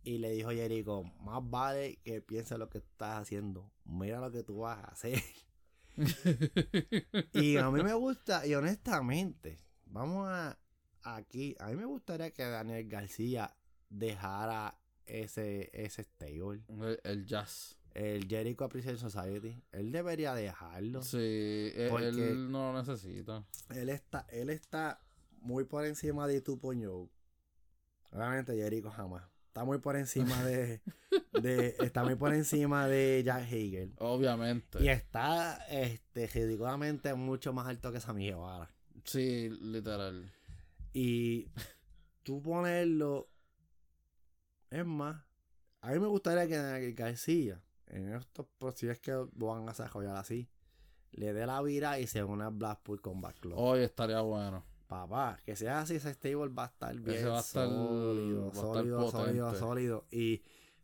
Y 0.07 0.19
le 0.19 0.31
dijo 0.31 0.51
Jericho, 0.51 1.03
más 1.19 1.41
vale 1.49 1.97
que 2.03 2.21
pienses 2.21 2.57
lo 2.57 2.69
que 2.69 2.77
estás 2.77 3.19
haciendo. 3.21 3.69
Mira 3.83 4.21
lo 4.21 4.31
que 4.31 4.41
tú 4.41 4.59
vas 4.59 4.77
a 4.79 4.87
hacer. 4.91 5.21
Y 7.33 7.57
a 7.57 7.69
mí 7.71 7.83
me 7.83 7.93
gusta, 7.93 8.45
y 8.45 8.53
honestamente, 8.55 9.57
vamos 9.85 10.27
a 10.29 10.57
aquí, 11.03 11.55
a 11.59 11.67
mí 11.67 11.75
me 11.75 11.85
gustaría 11.85 12.31
que 12.31 12.43
Daniel 12.43 12.87
García 12.87 13.53
dejara 13.89 14.79
ese, 15.05 15.69
ese 15.73 16.03
stable. 16.03 16.63
el, 16.69 16.99
el 17.03 17.25
jazz. 17.25 17.77
El 17.93 18.27
Jericho 18.27 18.63
Appreciation 18.63 19.09
Society. 19.09 19.61
Él 19.71 19.91
debería 19.91 20.35
dejarlo. 20.35 21.01
Sí, 21.01 21.71
él, 21.75 21.89
Porque- 21.89 22.07
él 22.31 22.51
no 22.51 22.71
lo 22.71 22.79
necesita. 22.83 23.43
Él 23.75 23.89
está, 23.89 24.25
él 24.29 24.51
está 24.51 25.01
muy 25.41 25.63
por 25.63 25.83
encima 25.85 26.27
de 26.27 26.41
tu 26.41 26.59
Joe. 26.61 27.09
Obviamente 28.11 28.55
Jericho 28.55 28.91
jamás. 28.91 29.23
Está 29.57 29.65
muy 29.65 29.79
por 29.79 29.95
encima 29.95 30.43
de, 30.43 30.81
de 31.41 31.75
está 31.79 32.03
muy 32.03 32.13
por 32.13 32.31
encima 32.31 32.87
de 32.87 33.23
Jack 33.25 33.41
Hager. 33.41 33.89
Obviamente. 33.97 34.83
Y 34.83 34.89
está 34.89 35.65
este 35.67 36.27
ridículamente 36.27 37.11
mucho 37.15 37.53
más 37.53 37.65
alto 37.65 37.91
que 37.91 37.99
Sammy 37.99 38.27
Guevara. 38.27 38.69
Sí, 39.03 39.49
literal. 39.49 40.31
Y 40.93 41.49
tú 42.21 42.39
ponerlo. 42.43 43.31
Es 44.69 44.85
más, 44.85 45.23
a 45.81 45.89
mí 45.89 45.97
me 45.97 46.07
gustaría 46.07 46.47
que 46.47 46.57
Daniel 46.57 46.93
García, 46.93 47.59
en 47.87 48.13
estos, 48.13 48.45
pues, 48.59 48.75
si 48.75 48.87
es 48.87 48.99
que 48.99 49.13
van 49.33 49.63
a 49.63 49.71
desarrollar 49.71 50.17
así, 50.17 50.47
le 51.13 51.33
dé 51.33 51.47
la 51.47 51.63
vira 51.63 51.99
y 51.99 52.05
se 52.05 52.23
une 52.23 52.43
a 52.43 52.49
Blackpool 52.49 53.01
con 53.01 53.21
Backlog. 53.21 53.57
Hoy 53.57 53.79
estaría 53.79 54.21
bueno. 54.21 54.63
Papá, 54.88 55.38
que 55.45 55.55
sea 55.57 55.81
así, 55.81 55.95
ese 55.95 56.13
stable 56.13 56.47
va 56.47 56.63
a 56.63 56.67
estar 56.67 56.95
bien 56.99 57.27
va 57.27 57.38
a 57.38 57.41
estar- 57.41 57.67
sólido, 57.67 58.39
va 58.41 58.45
a 58.45 58.49
estar 58.49 58.63
sólido, 58.63 59.11
sólido, 59.11 59.45
potente. 59.47 59.59
sólido. 59.59 60.05
Y 60.11 60.41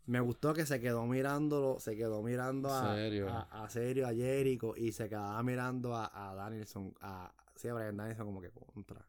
me 0.07 0.19
gustó 0.19 0.53
que 0.53 0.65
se 0.65 0.81
quedó 0.81 1.05
mirándolo, 1.05 1.79
se 1.79 1.95
quedó 1.95 2.21
mirando 2.21 2.67
a, 2.69 2.95
Serio. 2.95 3.29
a, 3.29 3.63
a 3.63 3.69
Serio, 3.69 4.05
a 4.07 4.13
Jericho, 4.13 4.73
y 4.75 4.91
se 4.91 5.07
quedaba 5.07 5.41
mirando 5.43 5.95
a, 5.95 6.11
a 6.31 6.35
Danielson, 6.35 6.93
a, 6.99 7.33
sí, 7.55 7.69
a 7.69 7.73
Brian 7.73 7.95
Danielson 7.95 8.25
como 8.25 8.41
que 8.41 8.49
contra. 8.49 9.05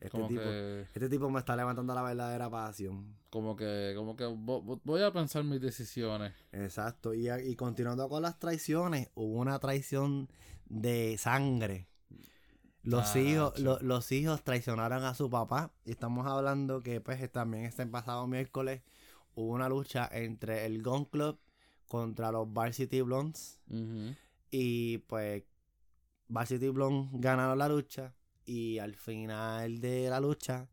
Este 0.00 0.10
Como 0.10 0.28
tipo, 0.28 0.42
que, 0.42 0.82
este 0.94 1.08
tipo 1.08 1.28
me 1.28 1.40
está 1.40 1.56
levantando 1.56 1.92
la 1.92 2.02
verdadera 2.02 2.48
pasión. 2.48 3.16
como 3.30 3.56
que, 3.56 3.94
como 3.96 4.14
que 4.14 4.26
vo- 4.26 4.62
vo- 4.64 4.80
voy 4.84 5.02
a 5.02 5.10
pensar 5.12 5.42
mis 5.42 5.60
decisiones. 5.60 6.32
Exacto. 6.52 7.12
Y, 7.14 7.28
y 7.28 7.56
continuando 7.56 8.08
con 8.08 8.22
las 8.22 8.38
traiciones, 8.38 9.10
hubo 9.16 9.40
una 9.40 9.58
traición 9.58 10.28
de 10.66 11.16
sangre. 11.18 11.88
Los 12.90 13.04
Tacho. 13.12 13.18
hijos, 13.20 13.58
lo- 13.58 13.78
los 13.80 14.10
hijos 14.12 14.42
traicionaron 14.42 15.04
a 15.04 15.14
su 15.14 15.28
papá. 15.28 15.70
Y 15.84 15.90
estamos 15.90 16.26
hablando 16.26 16.80
que 16.82 17.00
pues 17.00 17.30
también 17.30 17.64
este 17.64 17.84
pasado 17.86 18.26
miércoles 18.26 18.82
hubo 19.34 19.52
una 19.52 19.68
lucha 19.68 20.08
entre 20.12 20.64
el 20.66 20.82
Gun 20.82 21.04
Club 21.04 21.38
contra 21.86 22.32
los 22.32 22.52
Varsity 22.52 23.00
Blondes. 23.02 23.60
Ujú. 23.68 24.14
Y 24.50 24.98
pues 25.06 25.44
Varsity 26.28 26.68
Blondes 26.70 27.08
ganaron 27.20 27.58
la 27.58 27.68
lucha. 27.68 28.14
Y 28.46 28.78
al 28.78 28.94
final 28.96 29.80
de 29.80 30.08
la 30.08 30.20
lucha, 30.20 30.68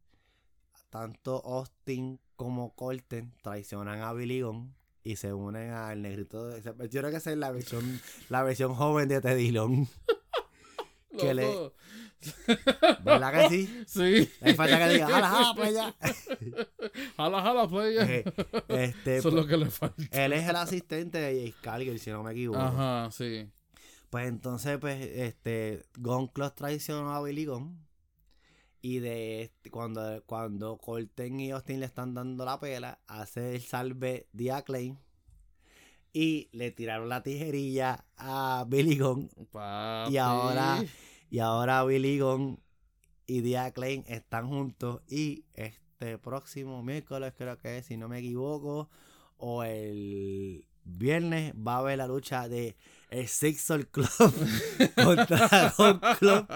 tanto 0.90 1.42
Austin 1.46 2.20
como 2.38 2.74
Colton 2.76 3.34
traicionan 3.44 4.02
a 4.02 4.14
Billy 4.14 4.42
Gunn 4.42 4.74
y 5.04 5.18
se 5.18 5.34
unen 5.34 5.72
al 5.72 6.02
negrito. 6.02 6.48
de- 6.48 6.62
Yo 6.62 7.02
creo 7.02 7.12
que 7.12 7.18
esa 7.18 7.32
es 7.32 7.38
la 7.38 7.52
versión, 7.52 8.00
la 8.30 8.44
versión 8.44 8.74
joven 8.74 9.10
de 9.10 9.20
Teddy 9.22 9.52
Long. 9.52 9.88
Que 11.18 11.34
le-. 11.34 11.72
¿Verdad 13.04 13.34
que 13.34 13.50
sí? 13.50 13.84
Sí. 13.88 14.30
Hay 14.42 14.54
falta 14.56 14.78
que 14.80 14.94
diga, 14.94 15.08
¡Jala, 15.08 15.30
jala, 15.30 15.54
pues 15.56 15.74
ya! 15.74 15.96
Jala, 17.18 17.42
jala, 17.44 17.68
player. 17.68 18.10
Eh, 18.12 18.24
este, 18.70 19.18
Eso 19.18 19.30
es 19.30 19.34
lo 19.36 19.46
que 19.48 19.58
le 19.58 19.70
falta. 19.70 20.04
él 20.12 20.34
es 20.34 20.48
el 20.48 20.56
asistente 20.56 21.18
de 21.20 21.48
Jace 21.52 21.62
Cargill, 21.62 22.00
si 22.00 22.10
no 22.12 22.24
me 22.24 22.32
equivoco. 22.32 22.60
Ajá, 22.60 23.10
sí. 23.12 23.50
Pues 24.10 24.28
entonces, 24.28 24.78
pues, 24.80 25.02
este, 25.02 25.84
Gon 25.98 26.28
Club 26.28 26.54
traicionó 26.56 27.14
a 27.14 27.22
Billy 27.22 27.46
Gunn. 27.46 27.86
Y 28.82 29.00
de 29.00 29.42
este- 29.44 29.72
cuando, 29.72 30.24
cuando 30.26 30.78
Colton 30.78 31.40
y 31.40 31.52
Austin 31.52 31.80
le 31.80 31.88
están 31.88 32.14
dando 32.14 32.46
la 32.46 32.60
pela, 32.60 33.00
hace 33.08 33.56
el 33.56 33.62
salve 33.62 34.28
de 34.32 34.52
Acclaim. 34.52 34.98
Y 36.18 36.48
le 36.54 36.72
tiraron 36.72 37.10
la 37.10 37.24
tijerilla 37.24 38.06
a 38.16 38.66
Billy 38.70 38.98
Gunn. 38.98 39.30
Papi. 39.52 40.14
Y 40.14 40.18
ahora, 40.18 40.82
y 41.30 41.40
ahora 41.40 41.84
Billy 41.84 42.20
Gunn 42.20 42.58
y 43.28 43.42
Dia 43.42 43.72
Klein 43.72 44.06
están 44.08 44.48
juntos. 44.48 45.02
Y 45.10 45.44
este 45.56 46.18
próximo 46.18 46.82
miércoles, 46.84 47.34
creo 47.38 47.58
que 47.58 47.80
es, 47.80 47.88
si 47.88 47.98
no 47.98 48.08
me 48.08 48.20
equivoco, 48.20 48.90
o 49.36 49.66
el 49.66 50.66
viernes, 50.86 51.54
va 51.56 51.76
a 51.76 51.78
haber 51.80 51.98
la 51.98 52.08
lucha 52.08 52.48
de 52.48 52.76
el 53.12 53.28
Sixer 53.28 53.88
Club 53.88 54.08
contra 54.96 55.74
Gun 55.78 56.00
Club. 56.20 56.48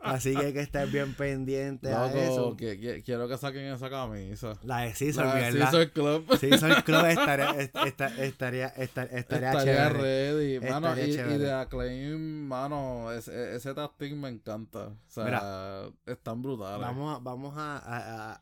Así 0.00 0.34
que 0.36 0.46
hay 0.46 0.52
que 0.52 0.60
estar 0.60 0.86
bien 0.88 1.14
pendiente 1.14 1.92
a 1.92 2.12
eso. 2.12 2.56
que- 2.56 2.78
que- 2.78 3.02
quiero 3.02 3.26
que 3.26 3.36
saquen 3.38 3.64
esa 3.72 3.90
camisa. 3.90 4.52
La 4.62 4.80
de 4.80 4.94
Sixer, 4.94 5.24
La 5.24 5.34
¿verdad? 5.34 5.70
Caesar 5.70 5.90
Club. 5.90 6.36
Sixer 6.38 6.84
Club 6.84 7.04
estaría, 7.08 7.50
est- 7.52 7.76
esta- 7.86 8.22
estaría, 8.24 8.66
esta- 8.68 9.02
estaría, 9.04 9.50
Estaría 9.52 9.88
chévere. 9.88 10.32
ready, 10.32 10.60
mano, 10.70 10.88
Estaría 10.94 11.26
y, 11.32 11.34
y 11.34 11.38
de 11.38 11.52
Acclaim, 11.52 12.46
mano, 12.46 13.10
ese, 13.12 13.56
ese 13.56 13.74
tag 13.74 13.96
team 13.96 14.20
me 14.20 14.28
encanta. 14.28 14.88
O 14.88 14.96
sea, 15.08 15.24
Mira, 15.24 15.90
están 16.06 16.42
brutales. 16.42 16.80
Vamos, 16.86 17.16
a, 17.16 17.18
vamos 17.22 17.54
a- 17.56 17.78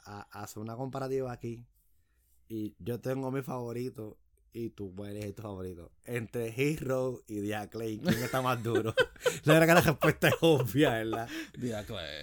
a- 0.04 0.26
a 0.30 0.42
hacer 0.42 0.58
una 0.62 0.76
comparativa 0.76 1.32
aquí. 1.32 1.64
Y 2.48 2.74
yo 2.80 3.00
tengo 3.00 3.30
mi 3.30 3.42
favorito 3.42 4.18
y 4.52 4.70
tú 4.70 4.94
puedes 4.94 5.14
elegir 5.14 5.34
tu 5.34 5.42
favorito. 5.42 5.90
Entre 6.04 6.52
Hero 6.56 7.22
y 7.28 7.40
Lane, 7.74 8.00
¿quién 8.02 8.22
está 8.22 8.42
más 8.42 8.62
duro? 8.62 8.94
la 9.44 9.54
verdad 9.54 9.66
que 9.66 9.74
la 9.74 9.80
respuesta 9.80 10.28
es 10.28 10.34
obvia, 10.40 10.90
¿verdad? 10.90 11.28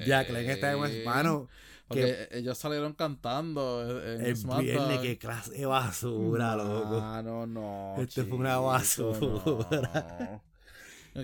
Jack 0.05 0.29
Lane 0.29 0.51
está 0.51 0.71
en 0.73 1.03
mano. 1.03 1.47
Porque 1.87 2.27
ellos 2.31 2.57
salieron 2.57 2.93
cantando 2.93 4.03
en 4.03 4.25
El 4.25 4.35
SmackDown. 4.35 4.65
viernes, 4.65 4.99
qué 4.99 5.17
clase 5.17 5.51
de 5.51 5.65
basura, 5.65 6.55
loco. 6.55 6.99
Mano, 6.99 7.47
no. 7.47 7.95
Este 7.97 8.25
fue 8.25 8.37
una 8.37 8.57
basura. 8.57 9.19
no. 9.21 10.43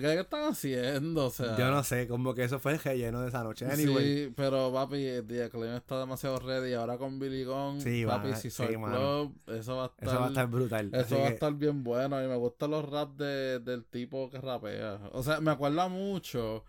¿Qué 0.00 0.20
están 0.20 0.44
haciendo? 0.50 1.26
O 1.26 1.30
sea, 1.30 1.56
Yo 1.56 1.70
no 1.70 1.82
sé, 1.84 2.08
como 2.08 2.34
que 2.34 2.44
eso 2.44 2.58
fue 2.58 2.72
el 2.72 2.78
relleno 2.80 3.20
de 3.22 3.28
esa 3.28 3.42
noche. 3.44 3.64
Anyway, 3.70 4.24
Sí, 4.26 4.32
pero 4.36 4.72
papi, 4.72 5.22
The 5.26 5.44
Acclaim 5.44 5.74
está 5.76 6.00
demasiado 6.00 6.38
ready. 6.40 6.74
Ahora 6.74 6.98
con 6.98 7.18
Billy 7.18 7.44
Gunn, 7.44 7.80
Sí, 7.80 8.04
papi, 8.04 8.34
si 8.34 8.42
sí, 8.42 8.50
soy 8.50 8.76
mano. 8.76 8.96
club, 9.44 9.56
eso 9.56 9.76
va 9.76 9.84
a 9.84 9.86
estar. 9.86 10.08
eso 10.08 10.18
va 10.20 10.24
a 10.26 10.28
estar 10.28 10.46
brutal. 10.48 10.90
Eso 10.92 11.18
va 11.18 11.26
a 11.26 11.30
estar 11.30 11.52
bien 11.54 11.84
bueno 11.84 12.22
y 12.22 12.26
me 12.26 12.36
gustan 12.36 12.72
los 12.72 12.88
raps 12.88 13.16
de, 13.18 13.60
del 13.60 13.84
tipo 13.84 14.28
que 14.30 14.40
rapea. 14.40 14.98
O 15.12 15.22
sea, 15.22 15.40
me 15.40 15.50
acuerda 15.52 15.88
mucho 15.88 16.64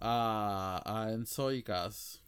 a, 0.00 0.80
a 0.84 1.12
Enzo 1.12 1.52
y 1.52 1.62
Cass. 1.62 2.22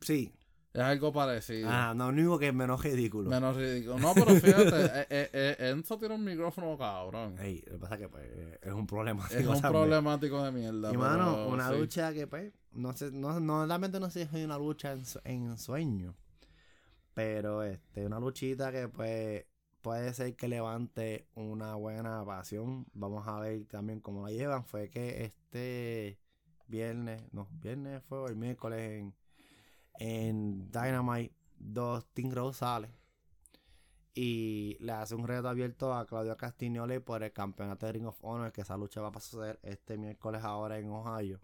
Sí. 0.00 0.32
Es 0.72 0.82
algo 0.82 1.12
parecido. 1.12 1.68
Ah, 1.70 1.94
no, 1.96 2.12
lo 2.12 2.18
único 2.18 2.38
que 2.38 2.48
es 2.48 2.54
menos 2.54 2.82
ridículo. 2.82 3.30
Menos 3.30 3.56
ridículo. 3.56 3.98
No, 3.98 4.14
pero 4.14 4.34
fíjate, 4.34 4.84
eh, 5.00 5.06
eh, 5.10 5.30
eh, 5.32 5.70
Enzo 5.70 5.98
tiene 5.98 6.14
un 6.14 6.24
micrófono 6.24 6.76
cabrón. 6.76 7.36
Ey, 7.38 7.64
lo 7.66 7.72
que 7.72 7.78
pasa 7.78 7.94
es 7.94 8.00
que 8.00 8.08
pues, 8.08 8.24
es 8.62 8.72
un 8.72 8.86
problema. 8.86 9.26
Es 9.30 9.46
un 9.46 9.60
problemático 9.60 10.42
de 10.42 10.52
mierda. 10.52 10.88
Y 10.88 10.96
pero 10.96 10.98
mano, 10.98 11.48
una 11.48 11.70
sí. 11.70 11.78
lucha 11.78 12.12
que 12.12 12.26
pues, 12.26 12.52
no 12.72 12.92
sé, 12.92 13.10
no, 13.10 13.40
no 13.40 13.66
realmente 13.66 13.98
no 13.98 14.10
sé 14.10 14.26
si 14.26 14.38
es 14.38 14.44
una 14.44 14.58
lucha 14.58 14.92
en, 14.92 15.02
en 15.24 15.58
sueño. 15.58 16.14
Pero 17.14 17.62
este, 17.64 18.06
una 18.06 18.20
luchita 18.20 18.70
que 18.70 18.88
pues 18.88 19.46
puede 19.80 20.12
ser 20.12 20.36
que 20.36 20.48
levante 20.48 21.26
una 21.34 21.74
buena 21.74 22.24
pasión. 22.24 22.86
Vamos 22.92 23.26
a 23.26 23.40
ver 23.40 23.64
también 23.66 24.00
cómo 24.00 24.22
la 24.22 24.30
llevan. 24.30 24.64
Fue 24.64 24.90
que 24.90 25.24
este 25.24 26.18
viernes, 26.66 27.22
no, 27.32 27.48
viernes 27.52 28.02
fue 28.04 28.28
el 28.28 28.36
miércoles 28.36 29.00
en, 29.00 29.14
en 29.98 30.70
Dynamite, 30.70 31.34
dos 31.58 32.06
Team 32.14 32.30
Rose 32.30 32.60
sale. 32.60 32.90
Y 34.14 34.76
le 34.80 34.92
hace 34.92 35.14
un 35.14 35.28
reto 35.28 35.48
abierto 35.48 35.94
a 35.94 36.06
Claudio 36.06 36.36
Castiglione 36.36 37.00
por 37.00 37.22
el 37.22 37.32
campeonato 37.32 37.86
de 37.86 37.92
Ring 37.92 38.06
of 38.06 38.18
Honor, 38.22 38.52
que 38.52 38.62
esa 38.62 38.76
lucha 38.76 39.00
va 39.00 39.08
a 39.08 39.20
suceder 39.20 39.60
este 39.62 39.96
miércoles 39.96 40.42
ahora 40.42 40.78
en 40.78 40.90
Ohio. 40.90 41.40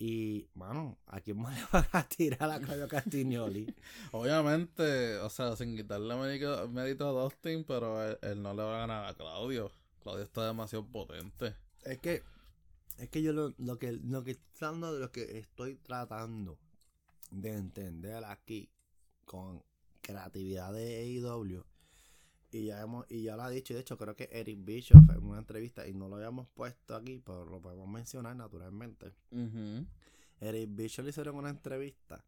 Y, 0.00 0.48
mano, 0.54 0.98
¿a 1.06 1.20
quién 1.20 1.40
más 1.40 1.56
le 1.58 1.64
van 1.72 1.88
a 1.92 2.08
tirar 2.08 2.50
a 2.50 2.60
Claudio 2.60 2.86
Castiglione? 2.86 3.74
Obviamente, 4.12 5.16
o 5.18 5.30
sea, 5.30 5.56
sin 5.56 5.76
quitarle 5.76 6.14
mérito, 6.14 6.68
mérito 6.68 7.08
a 7.08 7.22
Dustin, 7.22 7.64
pero 7.64 8.04
él, 8.04 8.18
él 8.22 8.42
no 8.42 8.54
le 8.54 8.62
va 8.62 8.76
a 8.76 8.80
ganar 8.80 9.06
a 9.06 9.14
Claudio. 9.14 9.72
Claudio 10.00 10.24
está 10.24 10.46
demasiado 10.46 10.86
potente. 10.86 11.54
es 11.82 11.98
que, 11.98 12.22
es 12.98 13.08
que 13.08 13.22
yo 13.22 13.32
lo, 13.32 13.54
lo 13.58 13.78
que, 13.78 13.92
lo 13.92 14.22
que 14.22 14.38
lo 14.60 15.12
que 15.12 15.38
estoy 15.38 15.76
tratando 15.76 16.58
de 17.30 17.50
entender 17.54 18.24
aquí 18.24 18.70
con 19.24 19.62
creatividad 20.00 20.72
de 20.72 20.96
AEW. 21.00 21.64
Y 22.50 22.64
ya 22.66 22.80
hemos, 22.80 23.04
y 23.10 23.22
ya 23.24 23.36
lo 23.36 23.42
ha 23.42 23.50
dicho, 23.50 23.72
y 23.72 23.74
de 23.74 23.80
hecho 23.82 23.98
creo 23.98 24.16
que 24.16 24.28
Eric 24.32 24.64
Bischoff 24.64 25.08
en 25.10 25.22
una 25.22 25.38
entrevista, 25.40 25.86
y 25.86 25.92
no 25.92 26.08
lo 26.08 26.16
habíamos 26.16 26.48
puesto 26.48 26.94
aquí, 26.96 27.20
pero 27.24 27.44
lo 27.44 27.60
podemos 27.60 27.86
mencionar 27.88 28.34
naturalmente. 28.36 29.12
Eric 30.40 30.70
Bischoff 30.72 31.04
le 31.04 31.10
hicieron 31.10 31.36
una 31.36 31.50
entrevista 31.50 32.24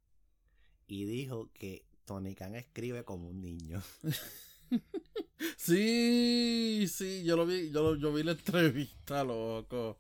y 0.87 1.05
dijo 1.05 1.51
que 1.55 1.87
Tony 2.05 2.35
Khan 2.35 2.55
escribe 2.57 3.05
como 3.05 3.29
un 3.29 3.41
niño. 3.41 3.83
Sí, 5.57 6.87
sí, 6.89 7.23
yo 7.25 7.37
lo 7.37 7.47
vi, 7.47 7.71
yo, 7.71 7.83
lo- 7.83 7.97
yo 7.97 8.13
vi 8.13 8.23
la 8.23 8.33
entrevista, 8.33 9.25
loco. 9.25 9.99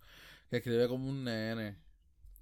Que 0.50 0.58
escribe 0.58 0.86
como 0.88 1.08
un 1.08 1.24
nene. 1.24 1.76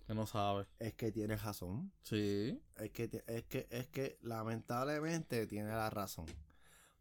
Que 0.09 0.15
no 0.15 0.27
sabe. 0.27 0.67
Es 0.79 0.95
que 0.95 1.13
tiene 1.13 1.37
razón. 1.37 1.93
Sí. 2.03 2.59
Es 2.77 2.91
que, 2.93 3.23
es 3.27 3.45
que, 3.45 3.69
es 3.71 3.87
que 3.89 4.19
lamentablemente 4.23 5.47
tiene 5.47 5.69
la 5.69 5.91
razón. 5.91 6.25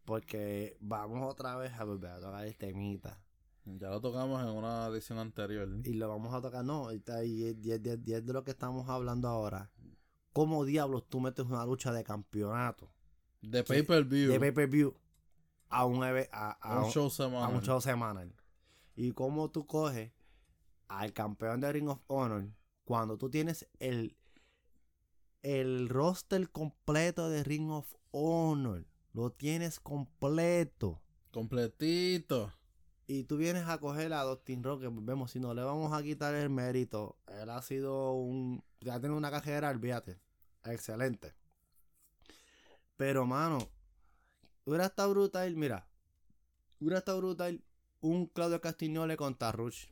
Porque 0.06 0.78
vamos 0.82 1.26
otra 1.32 1.56
vez 1.56 1.72
a 1.74 1.86
volver 1.86 2.12
a 2.12 2.20
tocar 2.20 2.46
el 2.46 2.56
temita. 2.58 3.20
Ya 3.66 3.90
lo 3.90 4.00
tocamos 4.02 4.42
en 4.44 4.50
una 4.50 4.88
edición 4.88 5.20
anterior. 5.20 5.70
Y 5.86 5.94
lo 5.94 6.10
vamos 6.10 6.34
a 6.34 6.42
tocar, 6.42 6.64
no, 6.66 6.92
y 6.94 6.98
es, 7.06 7.56
y 7.66 7.70
y 7.70 7.72
es 8.14 8.26
de 8.26 8.34
lo 8.34 8.44
que 8.44 8.52
estamos 8.52 8.88
hablando 8.90 9.28
ahora. 9.30 9.72
¿Cómo 10.34 10.66
diablos 10.66 11.08
tú 11.10 11.20
metes 11.22 11.46
una 11.46 11.66
lucha 11.66 11.92
de 11.92 12.04
campeonato 12.04 12.92
De 13.42 13.64
pay-per-view. 13.64 14.32
de 14.32 14.40
pay-per-view 14.40 14.94
a 15.70 15.86
un, 15.86 16.04
a, 16.04 16.10
a 16.32 16.52
a 16.52 16.78
un 16.80 16.84
un- 16.86 16.92
show 16.92 17.08
a 17.08 17.10
semanal. 17.10 17.56
un 17.56 17.62
show 17.62 17.82
semanal? 17.82 18.34
¿Y 18.96 19.12
cómo 19.14 19.50
tú 19.50 19.66
coges 19.66 20.12
al 20.90 21.12
campeón 21.14 21.60
de 21.62 21.72
Ring 21.72 21.90
of 21.90 22.00
Honor 22.08 22.48
cuando 22.88 23.18
tú 23.18 23.30
tienes 23.30 23.68
el, 23.80 24.16
el 25.44 25.90
roster 25.90 26.50
completo 26.50 27.30
de 27.30 27.44
Ring 27.44 27.70
of 27.70 27.94
Honor? 28.12 28.86
Lo 29.12 29.30
tienes 29.30 29.82
completo. 29.82 31.02
Completito. 31.32 32.54
Y 33.06 33.26
tú 33.26 33.36
vienes 33.36 33.68
a 33.68 33.78
coger 33.78 34.14
a 34.14 34.24
Dustin 34.24 34.64
Rock, 34.64 34.82
que 34.82 34.90
vemos, 34.90 35.32
si 35.32 35.40
no 35.42 35.54
le 35.54 35.64
vamos 35.64 35.92
a 35.92 36.02
quitar 36.02 36.34
el 36.34 36.50
mérito, 36.50 37.18
él 37.28 37.50
ha 37.50 37.62
sido 37.62 38.14
un. 38.14 38.64
Ya 38.80 39.02
tiene 39.02 39.16
una 39.16 39.32
cajera, 39.32 39.70
olvídate. 39.70 40.22
Excelente. 40.64 41.34
Pero, 42.96 43.26
mano, 43.26 43.60
hubiera 44.64 44.86
estado 44.86 45.10
brutal, 45.10 45.56
mira. 45.58 45.90
Hubiera 46.80 47.00
estado 47.00 47.18
brutal 47.18 47.62
un 48.00 48.28
Claudio 48.28 48.62
Castiglione 48.62 49.18
contra 49.18 49.52
Rush. 49.52 49.88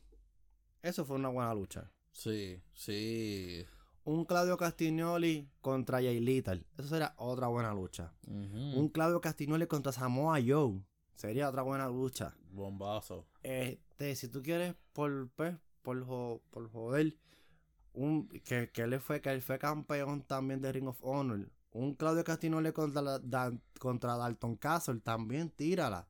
Eso 0.81 1.03
fue 1.03 1.17
una 1.17 1.29
buena 1.29 1.53
lucha. 1.53 1.91
Sí, 2.15 2.61
sí. 2.73 3.65
Un 4.05 4.23
Claudio 4.23 4.55
Castiglione 4.55 5.49
contra 5.61 5.97
Jay 5.97 6.19
Lethal. 6.21 6.65
Eso 6.77 6.87
sería 6.87 7.13
otra 7.17 7.47
buena 7.47 7.73
lucha. 7.73 8.13
Un 8.25 8.87
Claudio 8.89 9.19
Castiglione 9.19 9.67
contra 9.67 9.91
Samoa 9.91 10.39
Joe. 10.45 10.81
Sería 11.15 11.49
otra 11.49 11.61
buena 11.63 11.87
lucha. 11.89 12.33
Bombazo. 12.51 13.27
Este, 13.43 14.15
si 14.15 14.29
tú 14.29 14.41
quieres 14.41 14.75
por 14.93 15.29
pues, 15.35 15.57
por, 15.81 16.05
jo- 16.05 16.41
por 16.51 16.71
joder, 16.71 17.17
un 17.93 18.29
que, 18.29 18.69
que 18.71 18.81
él 18.83 18.99
fue 19.01 19.21
que 19.21 19.31
él 19.31 19.41
fue 19.41 19.59
campeón 19.59 20.21
también 20.23 20.61
de 20.61 20.71
Ring 20.71 20.87
of 20.87 20.99
Honor. 21.01 21.49
Un 21.71 21.95
Claudio 21.95 22.23
Castinole 22.23 22.71
contra 22.71 23.01
la- 23.01 23.19
Dan- 23.19 23.61
contra 23.79 24.15
Dalton 24.15 24.55
Castle 24.55 25.01
también 25.01 25.49
tírala. 25.49 26.07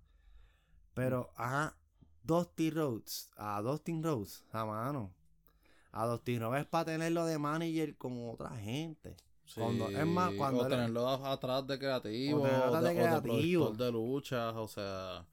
Pero 0.93 1.31
ajá, 1.35 1.75
Dusty 2.23 2.69
Rhodes, 2.69 3.31
a 3.37 3.59
Dustin 3.61 4.03
Rhodes, 4.03 4.43
a 4.51 4.65
mano. 4.65 5.13
A 5.97 6.05
Dustin 6.07 6.41
Rhodes 6.41 6.61
es 6.61 6.67
para 6.67 6.85
tenerlo 6.85 7.25
de 7.25 7.37
manager 7.37 7.95
con 7.97 8.29
otra 8.29 8.49
gente. 8.57 9.15
Sí. 9.45 9.61
Cuando- 9.61 9.89
es 9.89 10.05
más, 10.05 10.31
cuando 10.33 10.61
o 10.63 10.67
tenerlo 10.67 11.07
atrás 11.07 11.65
de 11.67 11.79
creativo, 11.79 12.41
O 12.41 12.45
atrás 12.45 12.83
de 12.83 12.89
o 12.89 12.91
de 12.91 12.95
creativo. 12.95 13.21
productor 13.65 13.77
de 13.85 13.91
luchas, 13.91 14.53
o 14.55 14.67
sea, 14.67 15.25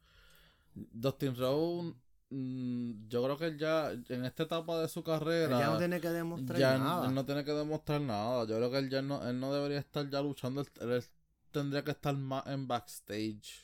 Dustin 0.73 1.35
Rhodes, 1.35 1.93
mm, 2.29 3.07
yo 3.09 3.23
creo 3.23 3.37
que 3.37 3.45
él 3.47 3.57
ya 3.59 3.91
en 3.91 4.25
esta 4.25 4.43
etapa 4.43 4.79
de 4.79 4.87
su 4.87 4.99
Él 4.99 5.05
carrera 5.05 5.59
ya 5.59 5.67
no 5.71 5.77
tiene 5.77 5.99
que 5.99 6.09
demostrar 6.09 6.59
ya 6.59 6.77
nada. 6.77 7.07
él 7.07 7.13
no 7.13 7.25
tiene 7.25 7.43
que 7.43 7.51
demostrar 7.51 8.01
nada. 8.01 8.45
Yo 8.45 8.55
creo 8.57 8.71
que 8.71 8.77
él 8.77 8.89
ya 8.89 9.01
no, 9.01 9.27
él 9.27 9.39
no 9.39 9.53
debería 9.53 9.79
estar 9.79 10.09
ya 10.09 10.21
luchando, 10.21 10.61
él, 10.61 10.67
él 10.81 11.03
tendría 11.51 11.83
que 11.83 11.91
estar 11.91 12.15
más 12.15 12.45
en 12.47 12.67
backstage. 12.67 13.63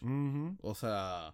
O 0.61 0.75
sea, 0.75 1.33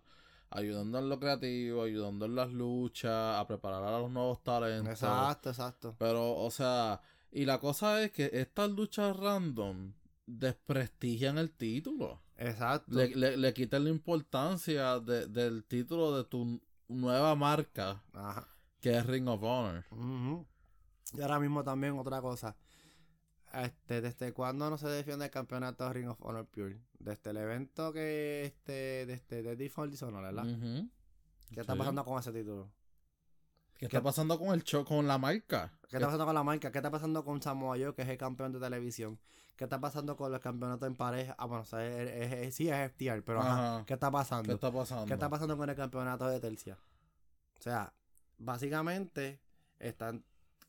ayudando 0.55 0.99
en 0.99 1.09
lo 1.09 1.19
creativo, 1.19 1.83
ayudando 1.83 2.25
en 2.25 2.35
las 2.35 2.51
luchas, 2.51 3.37
a 3.39 3.45
preparar 3.47 3.83
a 3.83 3.99
los 3.99 4.09
nuevos 4.11 4.41
talentos. 4.43 4.93
Exacto, 4.93 5.49
exacto. 5.49 5.95
Pero, 5.99 6.35
o 6.37 6.49
sea, 6.51 7.01
y 7.31 7.45
la 7.45 7.59
cosa 7.59 8.01
es 8.03 8.11
que 8.11 8.29
estas 8.33 8.69
luchas 8.71 9.15
random 9.15 9.93
desprestigian 10.25 11.37
el 11.37 11.51
título. 11.51 12.21
Exacto. 12.37 12.95
Le, 12.95 13.15
le, 13.15 13.37
le 13.37 13.53
quitan 13.53 13.83
la 13.83 13.89
importancia 13.89 14.99
de- 14.99 15.27
del 15.27 15.63
título 15.65 16.17
de 16.17 16.23
tu 16.25 16.61
nueva 16.87 17.35
marca, 17.35 18.03
Ajá. 18.13 18.47
que 18.81 18.97
es 18.97 19.05
Ring 19.05 19.27
of 19.27 19.41
Honor. 19.43 19.85
Y 21.13 21.21
ahora 21.21 21.39
mismo 21.39 21.63
también 21.63 21.97
otra 21.97 22.21
cosa. 22.21 22.55
Este, 23.63 24.01
¿desde 24.01 24.33
cuándo 24.33 24.69
no 24.69 24.77
se 24.77 24.87
defiende 24.87 25.25
el 25.25 25.31
campeonato 25.31 25.85
de 25.85 25.93
Ring 25.93 26.09
of 26.09 26.21
Honor 26.21 26.45
Pure? 26.47 26.79
Desde 26.99 27.29
el 27.29 27.37
evento 27.37 27.93
que 27.93 28.43
este, 28.45 29.05
desde 29.05 29.43
de 29.43 29.55
Default 29.55 29.91
Dishonor, 29.91 30.23
¿verdad? 30.23 30.45
Ujú. 30.45 30.89
¿Qué 31.53 31.61
está 31.61 31.75
pasando 31.75 32.03
con 32.03 32.19
ese 32.19 32.31
título? 32.33 32.69
¿Qué 33.77 33.85
está 33.87 34.01
pasando 34.01 34.39
con 34.39 34.53
el 34.53 34.63
show, 34.63 34.83
con 34.85 35.05
la 35.07 35.17
marca? 35.17 35.71
¿Qué 35.89 35.97
está 35.97 36.07
pasando 36.07 36.25
con 36.25 36.35
la 36.35 36.43
marca? 36.43 36.71
¿Qué 36.71 36.77
está 36.79 36.89
pasando 36.91 37.23
con 37.25 37.41
Samoa 37.41 37.77
Joe, 37.77 37.93
que 37.93 38.01
es 38.03 38.07
el 38.09 38.17
campeón 38.17 38.51
de 38.53 38.59
televisión? 38.59 39.19
¿Qué 39.57 39.65
está 39.65 39.79
pasando 39.79 40.15
con 40.17 40.31
los 40.31 40.41
campeonatos 40.41 40.87
en 40.87 40.95
pareja? 40.95 41.35
Ah, 41.37 41.45
bueno, 41.45 41.63
o 41.63 41.65
sea, 41.65 41.85
es- 41.85 42.09
es- 42.11 42.33
es- 42.47 42.55
sí 42.55 42.69
es 42.69 42.75
FTR, 42.75 43.21
pero 43.21 43.41
ajá, 43.41 43.75
Ajá. 43.77 43.85
¿qué 43.85 43.93
está 43.93 44.09
pasando? 44.11 44.47
¿Qué 44.47 44.53
está 44.53 44.71
pasando? 44.71 45.05
¿Qué 45.05 45.13
está 45.13 45.29
pasando 45.29 45.57
con 45.57 45.69
el 45.69 45.75
campeonato 45.75 46.27
de 46.27 46.39
tercia? 46.39 46.77
O 47.57 47.61
sea, 47.61 47.93
básicamente 48.37 49.39
están 49.79 50.23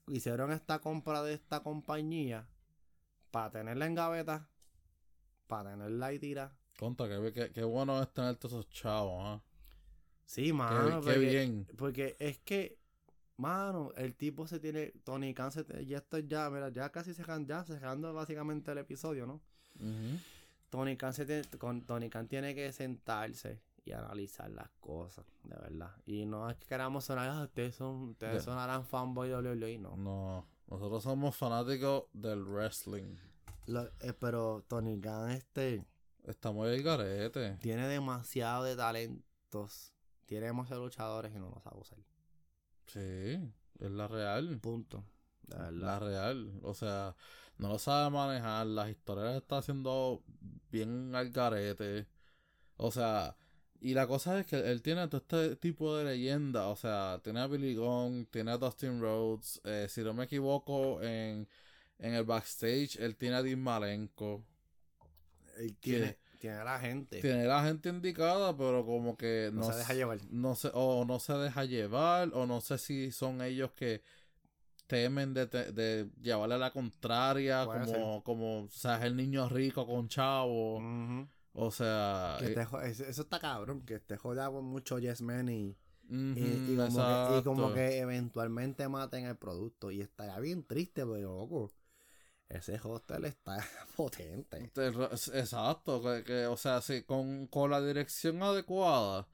hicieron 0.09 0.53
esta 0.53 0.79
compra 0.81 1.23
de 1.23 1.35
esta 1.35 1.61
compañía 1.65 2.49
para 3.37 3.51
tenerla 3.51 3.85
en 3.85 3.95
gaveta, 3.95 4.49
para 5.47 5.73
tenerla 5.73 6.11
y 6.15 6.19
tira. 6.19 6.57
Conta, 6.79 7.05
qué- 7.07 7.51
qué 7.53 7.65
bueno 7.65 8.01
es 8.03 8.11
tener 8.15 8.35
todos 8.37 8.55
esos 8.55 8.71
chavos, 8.71 9.21
¿ah? 9.23 9.43
Sí, 10.25 10.55
mano. 10.55 11.01
qué 11.03 11.05
porque, 11.05 11.19
bien. 11.19 11.67
porque 11.77 12.17
es 12.19 12.39
que, 12.39 12.79
mano, 13.37 13.93
el 13.99 14.15
tipo 14.15 14.47
se 14.47 14.59
tiene, 14.59 14.93
Tony 15.05 15.35
Khan 15.35 15.53
se 15.53 15.67
ya 15.85 15.99
estoy 15.99 16.27
ya, 16.27 16.49
mira, 16.49 16.71
ya 16.71 16.91
casi 16.91 17.13
cerrando, 17.13 17.47
ya 17.49 17.63
cerrando 17.63 18.15
básicamente 18.15 18.73
el 18.73 18.79
episodio, 18.79 19.27
¿no? 19.27 19.43
Ujú. 19.81 20.19
Tony 20.71 20.97
Khan, 20.97 21.13
se 21.13 21.27
tiene, 21.27 21.43
con, 21.59 21.83
Tony 21.85 22.09
Khan 22.09 22.29
tiene 22.29 22.55
que 22.55 22.73
sentarse 22.73 23.61
y 23.85 23.93
analizar 23.93 24.51
las 24.51 24.71
cosas, 24.81 25.27
de 25.45 25.57
verdad. 25.57 25.95
Y 26.07 26.25
no 26.25 26.49
es 26.49 26.57
que 26.57 26.65
queramos 26.67 27.05
sonar, 27.05 27.29
ah, 27.29 27.43
ustedes, 27.43 27.75
son, 27.75 28.09
ustedes 28.13 28.37
Ya. 28.37 28.41
sonarán 28.41 28.87
fanboy 28.87 29.29
de 29.29 29.35
WWE, 29.37 29.77
no. 29.79 29.95
No, 29.99 30.47
nosotros 30.69 31.03
somos 31.03 31.37
fanáticos 31.37 32.05
del 32.13 32.45
wrestling. 32.45 33.17
Lo- 33.67 33.91
eh, 34.01 34.13
pero 34.19 34.65
Tony 34.69 35.01
Khan 35.01 35.31
este, 35.31 35.85
Estamos 36.25 36.69
el 36.69 36.83
garete. 36.83 37.57
tiene 37.61 37.87
demasiado 37.89 38.65
de 38.65 38.77
talentos, 38.77 39.93
tiene 40.27 40.47
demasiados 40.47 40.85
luchadores 40.85 41.35
y 41.35 41.39
no 41.39 41.51
los 41.51 41.63
sabe 41.63 41.81
usar. 41.81 41.99
Sí, 42.87 43.53
es 43.79 43.91
la 43.91 44.09
real. 44.09 44.59
Punto. 44.61 45.05
Verdad. 45.43 45.71
La 45.73 45.99
real. 46.01 46.59
O 46.63 46.75
sea, 46.75 47.15
no 47.59 47.69
lo 47.69 47.79
sabe 47.79 48.11
manejar. 48.11 48.67
Las 48.67 48.89
historias 48.91 49.27
las 49.27 49.37
está 49.37 49.59
haciendo 49.59 50.23
bien 50.71 51.15
al 51.15 51.31
garete. 51.31 52.09
O 52.77 52.91
sea, 52.91 53.37
y 53.81 53.95
la 53.95 54.07
cosa 54.07 54.39
es 54.41 54.47
que 54.47 54.57
él 54.57 54.83
tiene 54.83 55.07
todo 55.09 55.21
este 55.21 55.57
tipo 55.57 55.97
de 55.97 56.05
leyenda. 56.05 56.69
O 56.69 56.77
sea, 56.77 57.21
tiene 57.23 57.41
a 57.41 57.47
Billy 57.47 57.75
Gunn, 57.75 58.27
tiene 58.31 58.53
a 58.53 58.59
Dustin 58.59 59.01
Rhodes. 59.01 59.61
eh, 59.65 59.87
si 59.89 60.03
no 60.03 60.15
me 60.15 60.25
equivoco, 60.25 61.03
en, 61.03 61.47
en 61.99 62.15
el 62.15 62.25
backstage, 62.25 62.97
él 62.99 63.17
tiene 63.17 63.37
a 63.37 63.43
Dean 63.43 63.61
Malenko. 63.61 64.45
Él 65.59 65.75
tiene, 65.81 66.17
tiene 66.41 66.57
a 66.57 66.65
la 66.65 66.79
gente. 66.79 67.21
Tiene 67.21 67.45
la 67.47 67.65
gente 67.65 67.89
indicada, 67.89 68.57
pero 68.57 68.85
como 68.85 69.17
que 69.17 69.51
No 69.53 69.61
no, 69.63 69.73
se 69.73 69.79
deja 69.79 69.95
llevar. 69.95 70.19
No 70.31 70.55
sé, 70.55 70.71
o 70.75 71.05
no 71.05 71.19
se 71.19 71.33
deja 71.35 71.65
llevar, 71.65 72.31
o 72.35 72.47
no 72.47 72.61
sé 72.61 72.79
si 72.79 73.11
son 73.11 73.41
ellos 73.43 73.73
que 73.73 74.03
temen 74.87 75.35
de, 75.35 75.47
te- 75.47 75.73
de 75.73 76.09
llevarle 76.23 76.59
la 76.59 76.71
contraria, 76.71 77.65
Puede 77.65 77.85
como, 77.87 78.23
como, 78.23 78.63
o 78.65 78.69
sea, 78.71 78.99
es 78.99 79.05
el 79.05 79.17
niño 79.17 79.49
rico 79.49 79.87
con 79.87 80.09
chavo. 80.09 80.77
Ujú. 80.77 81.27
O 81.59 81.71
sea, 81.71 82.37
Que 82.39 82.53
eh, 82.53 82.65
jo- 82.67 82.81
eso, 82.83 83.05
está 83.23 83.39
cabrón, 83.39 83.81
que 83.87 83.99
te 83.99 84.17
joda 84.19 84.51
con 84.51 84.65
mucho 84.67 84.99
Yes 84.99 85.23
Men 85.23 85.49
y, 85.49 85.77
y- 86.09 86.77
como 86.77 86.99
que, 87.31 87.39
y 87.39 87.43
como 87.43 87.63
exacto. 87.63 87.75
que 87.75 87.99
eventualmente 87.99 88.89
maten 88.89 89.25
el 89.25 89.37
producto. 89.37 89.91
Y 89.91 90.03
estaría 90.03 90.39
bien 90.39 90.65
triste, 90.65 91.07
pero 91.07 91.39
loco. 91.39 91.73
Ese 92.49 92.79
hostel 92.83 93.25
está 93.25 93.57
potente. 93.97 94.71
Te- 94.75 94.89
Exacto, 94.89 96.03
que, 96.03 96.25
que, 96.25 96.47
o 96.47 96.57
sea, 96.57 96.81
sí, 96.83 97.03
con, 97.03 97.47
con 97.49 97.71
la 97.71 97.81
dirección 97.81 98.43
adecuada, 98.43 99.27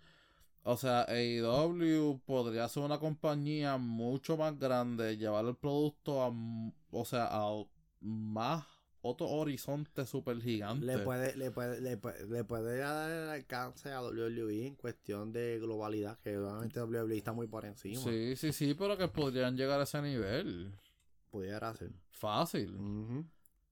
o 0.62 0.76
sea, 0.76 1.02
AEW 1.08 2.20
podría 2.24 2.68
ser 2.68 2.84
una 2.84 2.98
compañía 3.00 3.76
mucho 3.78 4.36
más 4.36 4.56
grande, 4.58 5.16
llevar 5.18 5.44
el 5.46 5.56
producto 5.56 6.22
a, 6.22 6.32
o 6.92 7.04
sea, 7.04 7.28
a 7.30 7.50
más 8.00 8.64
otro 9.02 9.28
horizonte 9.28 10.06
super 10.06 10.40
gigante. 10.40 10.86
Le 10.86 10.98
puede, 10.98 11.36
le 11.36 11.50
puede, 11.50 11.80
le 11.80 11.96
puede, 11.96 12.26
le 12.26 12.44
puede 12.44 12.78
dar 12.78 13.10
el 13.10 13.28
alcance 13.28 13.90
a 13.92 14.00
WWE 14.00 14.66
en 14.66 14.76
cuestión 14.76 15.32
de 15.32 15.58
globalidad, 15.60 16.18
que 16.20 16.38
obviamente 16.38 16.80
WWE 16.80 17.16
está 17.18 17.32
muy 17.32 17.48
por 17.48 17.64
encima. 17.64 18.00
Sí, 18.00 18.36
sí, 18.36 18.52
sí, 18.52 18.74
pero 18.74 18.96
que 18.96 19.08
podrían 19.08 19.56
llegar 19.56 19.80
a 19.80 19.84
ese 19.84 20.00
nivel. 20.00 20.72
Pudiera 21.30 21.74
ser. 21.74 21.90
Fácil. 22.10 22.76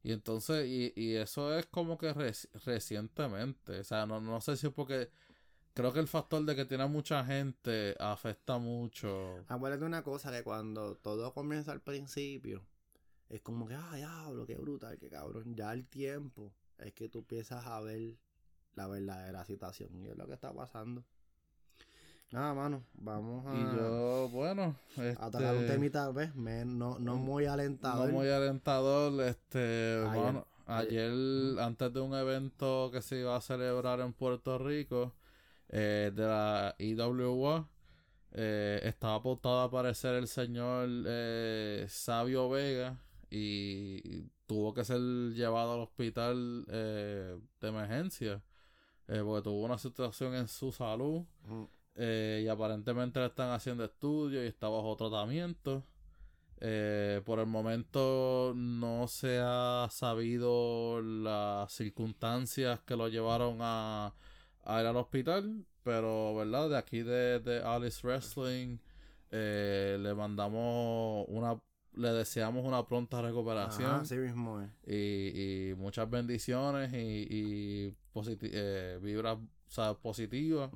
Y 0.02 0.12
entonces, 0.12 0.66
y, 0.66 0.92
y 0.96 1.14
eso 1.14 1.56
es 1.56 1.66
como 1.66 1.96
que 1.98 2.12
reci- 2.14 2.48
recientemente. 2.64 3.80
O 3.80 3.84
sea, 3.84 4.06
no, 4.06 4.20
no 4.20 4.40
sé 4.40 4.56
si 4.56 4.66
es 4.66 4.72
porque 4.72 5.10
creo 5.74 5.92
que 5.92 6.00
el 6.00 6.08
factor 6.08 6.44
de 6.44 6.56
que 6.56 6.64
tiene 6.64 6.86
mucha 6.88 7.24
gente 7.24 7.94
afecta 8.00 8.58
mucho. 8.58 9.44
Acuérdate 9.46 9.84
una 9.84 10.02
cosa, 10.02 10.32
que 10.32 10.42
cuando 10.42 10.96
todo 10.96 11.32
comienza 11.32 11.70
al 11.72 11.82
principio, 11.82 12.66
es 13.30 13.40
como 13.40 13.66
que, 13.66 13.74
ah, 13.74 13.94
diablo, 13.94 14.44
qué 14.44 14.56
brutal, 14.56 14.98
qué 14.98 15.08
cabrón. 15.08 15.54
Ya 15.54 15.72
el 15.72 15.86
tiempo 15.86 16.52
es 16.78 16.92
que 16.92 17.08
tú 17.08 17.20
empiezas 17.20 17.64
a 17.66 17.80
ver 17.80 18.16
la 18.74 18.86
verdadera 18.88 19.44
situación. 19.44 19.96
Y 20.04 20.08
es 20.08 20.16
lo 20.16 20.26
que 20.26 20.34
está 20.34 20.52
pasando. 20.52 21.04
Nada, 22.32 22.54
mano, 22.54 22.84
vamos 22.94 23.44
a, 23.46 23.54
Y 23.54 23.76
yo, 23.76 24.28
bueno, 24.28 24.76
a 25.18 25.30
tocar 25.30 25.54
un 25.54 25.62
este, 25.62 25.72
temita, 25.72 26.10
¿ves? 26.12 26.34
Me- 26.36 26.64
no, 26.64 26.98
no 26.98 27.16
muy 27.16 27.44
no 27.46 27.52
alentador. 27.52 28.12
muy 28.12 28.28
alentador, 28.28 29.20
este, 29.22 30.00
Ayer. 30.08 30.22
bueno, 30.22 30.46
ayer, 30.66 31.10
antes 31.60 31.92
de 31.92 32.00
un 32.00 32.14
evento 32.14 32.90
que 32.92 33.02
se 33.02 33.18
iba 33.18 33.34
a 33.34 33.40
celebrar 33.40 33.98
en 34.00 34.12
Puerto 34.12 34.58
Rico, 34.58 35.12
eh, 35.70 36.12
de 36.14 36.22
la 36.22 36.74
IWA, 36.78 37.68
eh, 38.32 38.80
estaba 38.84 39.20
pautado 39.20 39.60
a 39.60 39.64
aparecer 39.64 40.14
el 40.14 40.28
señor 40.28 40.88
eh, 41.06 41.86
Sabio 41.88 42.48
Vega 42.48 42.96
y 43.30 44.22
tuvo 44.46 44.74
que 44.74 44.84
ser 44.84 45.00
llevado 45.34 45.74
al 45.74 45.80
hospital 45.80 46.64
eh, 46.68 47.38
de 47.60 47.68
emergencia 47.68 48.42
eh, 49.08 49.22
porque 49.24 49.42
tuvo 49.44 49.64
una 49.64 49.78
situación 49.78 50.34
en 50.34 50.48
su 50.48 50.72
salud 50.72 51.24
Mm. 51.46 51.64
eh, 51.96 52.42
y 52.44 52.48
aparentemente 52.48 53.20
le 53.20 53.26
están 53.26 53.50
haciendo 53.52 53.84
estudios 53.84 54.44
y 54.44 54.48
está 54.48 54.68
bajo 54.68 54.96
tratamiento. 54.96 55.84
Eh, 56.62 57.22
por 57.24 57.38
el 57.38 57.46
momento 57.46 58.52
no 58.54 59.08
se 59.08 59.38
ha 59.42 59.88
sabido 59.90 61.00
las 61.02 61.72
circunstancias 61.72 62.80
que 62.86 62.96
lo 62.96 63.08
llevaron 63.08 63.58
a, 63.60 64.14
a 64.64 64.80
ir 64.80 64.86
al 64.86 64.96
hospital, 64.96 65.64
pero 65.82 66.34
verdad, 66.36 66.68
de 66.70 66.76
aquí 66.78 67.02
de, 67.02 67.40
de 67.40 67.62
Alice 67.62 68.06
Wrestling 68.06 68.78
eh, 69.30 69.96
le 70.00 70.14
mandamos 70.14 71.24
una, 71.28 71.58
le 72.00 72.12
deseamos 72.12 72.64
una 72.64 72.86
pronta 72.86 73.20
recuperación 73.22 73.90
Ajá, 73.90 74.00
así 74.00 74.16
mismo 74.16 74.60
es. 74.60 74.68
y, 74.86 75.70
y 75.70 75.74
muchas 75.74 76.08
bendiciones 76.10 76.92
y, 76.92 77.26
y 77.30 77.96
eh, 78.42 78.98
vibras 79.02 79.38
positivas. 80.02 80.70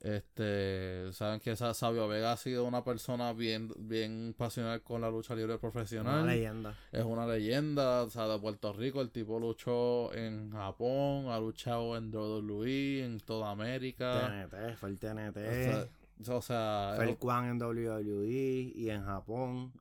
Este, 0.00 1.12
saben 1.12 1.38
que 1.38 1.52
esa 1.52 1.72
Sabio 1.74 2.08
Vega 2.08 2.32
ha 2.32 2.36
sido 2.36 2.64
una 2.64 2.82
persona 2.82 3.32
bien, 3.32 3.70
bien 3.78 4.34
pasional 4.36 4.82
con 4.82 5.00
la 5.00 5.08
lucha 5.08 5.36
libre 5.36 5.58
profesional. 5.58 6.24
Una 6.24 6.32
leyenda. 6.32 6.76
Es 6.90 7.04
una 7.04 7.24
leyenda, 7.24 8.02
o 8.02 8.10
sea, 8.10 8.26
de 8.26 8.36
Puerto 8.40 8.72
Rico. 8.72 9.00
El 9.00 9.10
tipo 9.12 9.38
luchó 9.38 10.12
en 10.12 10.50
Japón, 10.50 11.28
ha 11.28 11.38
luchado 11.38 11.96
en 11.96 12.12
WWE, 12.12 13.04
en 13.04 13.20
toda 13.20 13.52
América. 13.52 14.48
TNT, 14.50 14.76
fue 14.76 14.88
el 14.88 14.98
TNT. 14.98 15.36
O 15.36 15.52
sea, 15.52 15.88
o 16.28 16.42
sea, 16.42 16.92
fue 16.96 17.10
el 17.10 17.16
Kwan 17.18 17.46
en 17.48 17.62
WWE 17.62 18.72
y 18.74 18.90
en 18.90 19.04
Japón. 19.04 19.72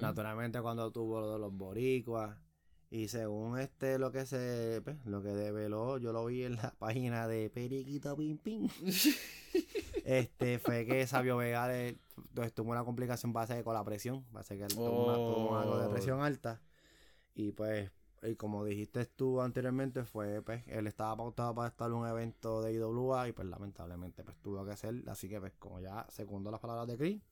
Naturalmente 0.00 0.60
cuando 0.60 0.90
tuvo 0.90 1.20
lo 1.20 1.32
de 1.32 1.38
los 1.38 1.52
boricuas. 1.56 2.36
Y 2.90 3.08
según 3.08 3.58
este 3.58 3.98
lo 3.98 4.12
que 4.12 4.24
se 4.24 4.80
pues, 4.84 4.96
lo 5.04 5.20
que 5.20 5.30
develó, 5.30 5.98
yo 5.98 6.12
lo 6.12 6.26
vi 6.26 6.44
en 6.44 6.54
la 6.56 6.72
página 6.78 7.26
de 7.26 7.50
Periquito 7.50 8.16
Pim 8.16 8.38
Pim. 8.38 8.68
este 10.04 10.58
fue 10.58 10.86
que 10.86 11.06
Sabio 11.06 11.36
Vega 11.36 11.66
le- 11.68 11.98
pues, 12.34 12.52
tuvo 12.52 12.70
una 12.70 12.84
complicación 12.84 13.32
base 13.32 13.62
con 13.64 13.74
la 13.74 13.84
presión. 13.84 14.24
Base 14.30 14.56
que 14.56 14.64
él 14.64 14.74
tuvo, 14.74 15.06
una- 15.06 15.14
tuvo 15.16 15.56
algo 15.58 15.78
de 15.78 15.86
Oh. 15.86 15.90
presión 15.90 16.20
alta. 16.22 16.60
Y 17.34 17.50
pues, 17.52 17.90
y 18.24 18.36
como 18.36 18.64
dijiste 18.64 19.04
tú 19.06 19.40
anteriormente, 19.40 20.04
fue 20.04 20.42
pues, 20.42 20.62
él 20.66 20.86
estaba 20.86 21.16
pautado 21.16 21.54
para 21.54 21.68
estar 21.68 21.88
en 21.88 21.96
un 21.96 22.08
evento 22.08 22.62
de 22.62 22.72
IWA 22.72 23.28
y 23.28 23.32
pues 23.32 23.48
lamentablemente 23.48 24.24
pues 24.24 24.36
tuvo 24.38 24.64
que 24.64 24.76
ser. 24.76 25.02
Así 25.08 25.28
que 25.28 25.40
pues 25.40 25.52
como 25.58 25.80
ya 25.80 26.06
segundo 26.08 26.50
las 26.50 26.60
palabras 26.60 26.86
de 26.86 26.96
Chris. 26.96 27.22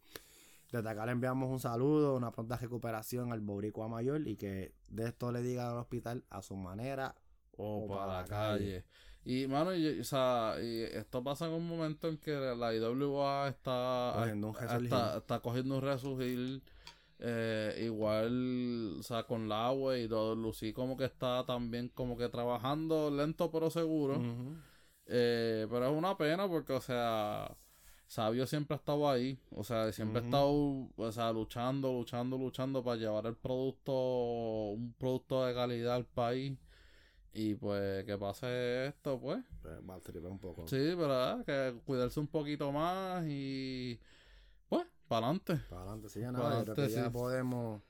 Desde 0.70 0.88
acá 0.88 1.04
le 1.04 1.12
enviamos 1.12 1.50
un 1.50 1.60
saludo, 1.60 2.16
una 2.16 2.30
pronta 2.30 2.56
recuperación 2.56 3.30
al 3.32 3.40
boricua 3.40 3.88
mayor 3.88 4.26
y 4.26 4.36
que 4.36 4.74
de 4.88 5.08
esto 5.08 5.30
le 5.30 5.42
digan 5.42 5.68
al 5.68 5.78
hospital 5.78 6.24
a 6.30 6.40
su 6.40 6.56
manera. 6.56 7.14
o 7.58 7.84
o 7.84 7.88
para 7.88 8.00
para 8.06 8.22
la 8.22 8.24
calle. 8.26 8.84
Y, 9.24 9.46
mano, 9.46 9.72
y, 9.74 10.00
o 10.00 10.04
sea, 10.04 10.56
y 10.60 10.82
esto 10.82 11.22
pasa 11.22 11.46
en 11.46 11.52
un 11.52 11.68
momento 11.68 12.08
en 12.08 12.18
que 12.18 12.32
la 12.32 12.74
IWA 12.74 13.48
está 13.48 14.14
Cogiendo 14.16 14.48
un 14.48 14.56
está, 14.56 15.18
está 15.18 15.40
cogiendo 15.40 15.76
un 15.76 15.82
resurgir. 15.82 16.62
Eh, 17.24 17.82
igual, 17.84 18.96
o 18.98 19.02
sea, 19.04 19.22
con 19.22 19.48
la 19.48 19.68
agua 19.68 19.96
y 19.96 20.08
todo. 20.08 20.34
Lucy 20.34 20.72
como 20.72 20.96
que 20.96 21.04
está 21.04 21.44
también 21.46 21.88
como 21.94 22.16
que 22.16 22.28
trabajando 22.28 23.10
lento 23.12 23.48
pero 23.50 23.70
seguro. 23.70 24.20
Eh, 25.06 25.66
pero 25.70 25.86
es 25.86 25.92
una 25.92 26.16
pena 26.16 26.48
porque, 26.48 26.72
o 26.72 26.80
sea, 26.80 27.56
Sabio 28.08 28.44
siempre 28.46 28.74
ha 28.74 28.78
estado 28.78 29.08
ahí. 29.08 29.38
O 29.50 29.62
sea, 29.62 29.92
siempre 29.92 30.18
ha 30.18 30.22
Ujú. 30.22 30.26
estado, 30.26 30.88
o 30.96 31.12
sea, 31.12 31.32
luchando, 31.32 31.92
luchando, 31.92 32.36
luchando 32.36 32.82
para 32.82 32.96
llevar 32.96 33.26
el 33.26 33.36
producto, 33.36 33.92
un 34.72 34.92
producto 34.98 35.46
de 35.46 35.54
calidad 35.54 35.94
al 35.94 36.06
país. 36.06 36.58
Y 37.32 37.54
pues 37.54 38.04
que 38.04 38.18
pase 38.18 38.88
esto, 38.88 39.20
pues. 39.20 39.38
Pues, 39.62 40.02
tripar 40.02 40.30
un 40.32 40.38
poco. 40.40 40.66
Sí, 40.66 40.92
pero 40.96 41.12
ah, 41.12 41.42
que 41.46 41.74
cuidarse 41.86 42.18
un 42.18 42.26
poquito 42.26 42.72
más 42.72 43.24
y 43.28 43.98
para 45.08 45.26
adelante. 45.26 45.56
Para 45.68 45.82
adelante, 45.82 46.08
sí, 46.08 46.20
creo 46.74 46.88
ya 46.88 47.10
podemos 47.10 47.82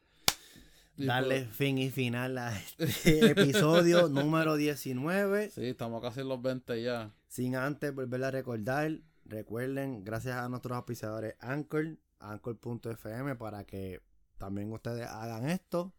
darle 0.96 1.42
pues, 1.42 1.56
fin 1.56 1.78
y 1.78 1.90
final 1.90 2.38
a 2.38 2.58
este 2.78 3.30
episodio 3.30 4.08
número 4.08 4.56
19. 4.56 5.50
sí, 5.50 5.66
estamos 5.66 6.02
casi 6.02 6.20
en 6.20 6.28
los 6.28 6.42
20 6.42 6.82
ya. 6.82 7.12
Sin 7.28 7.56
antes 7.56 7.94
volver 7.94 8.24
a 8.24 8.30
recordar, 8.30 9.00
recuerden, 9.24 10.04
gracias 10.04 10.36
a 10.36 10.48
nuestros 10.48 10.76
auspiciadores 10.76 11.34
Anchor, 11.40 11.96
Anchor.fm, 12.18 13.36
para 13.36 13.64
que 13.64 14.00
también 14.38 14.72
ustedes 14.72 15.06
hagan 15.06 15.48
esto. 15.48 15.92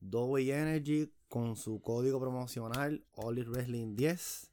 Dolby 0.00 0.50
Energy 0.50 1.12
con 1.28 1.56
su 1.56 1.80
código 1.80 2.20
promocional 2.20 3.04
Oli 3.12 3.42
Wrestling 3.42 3.96
10. 3.96 4.50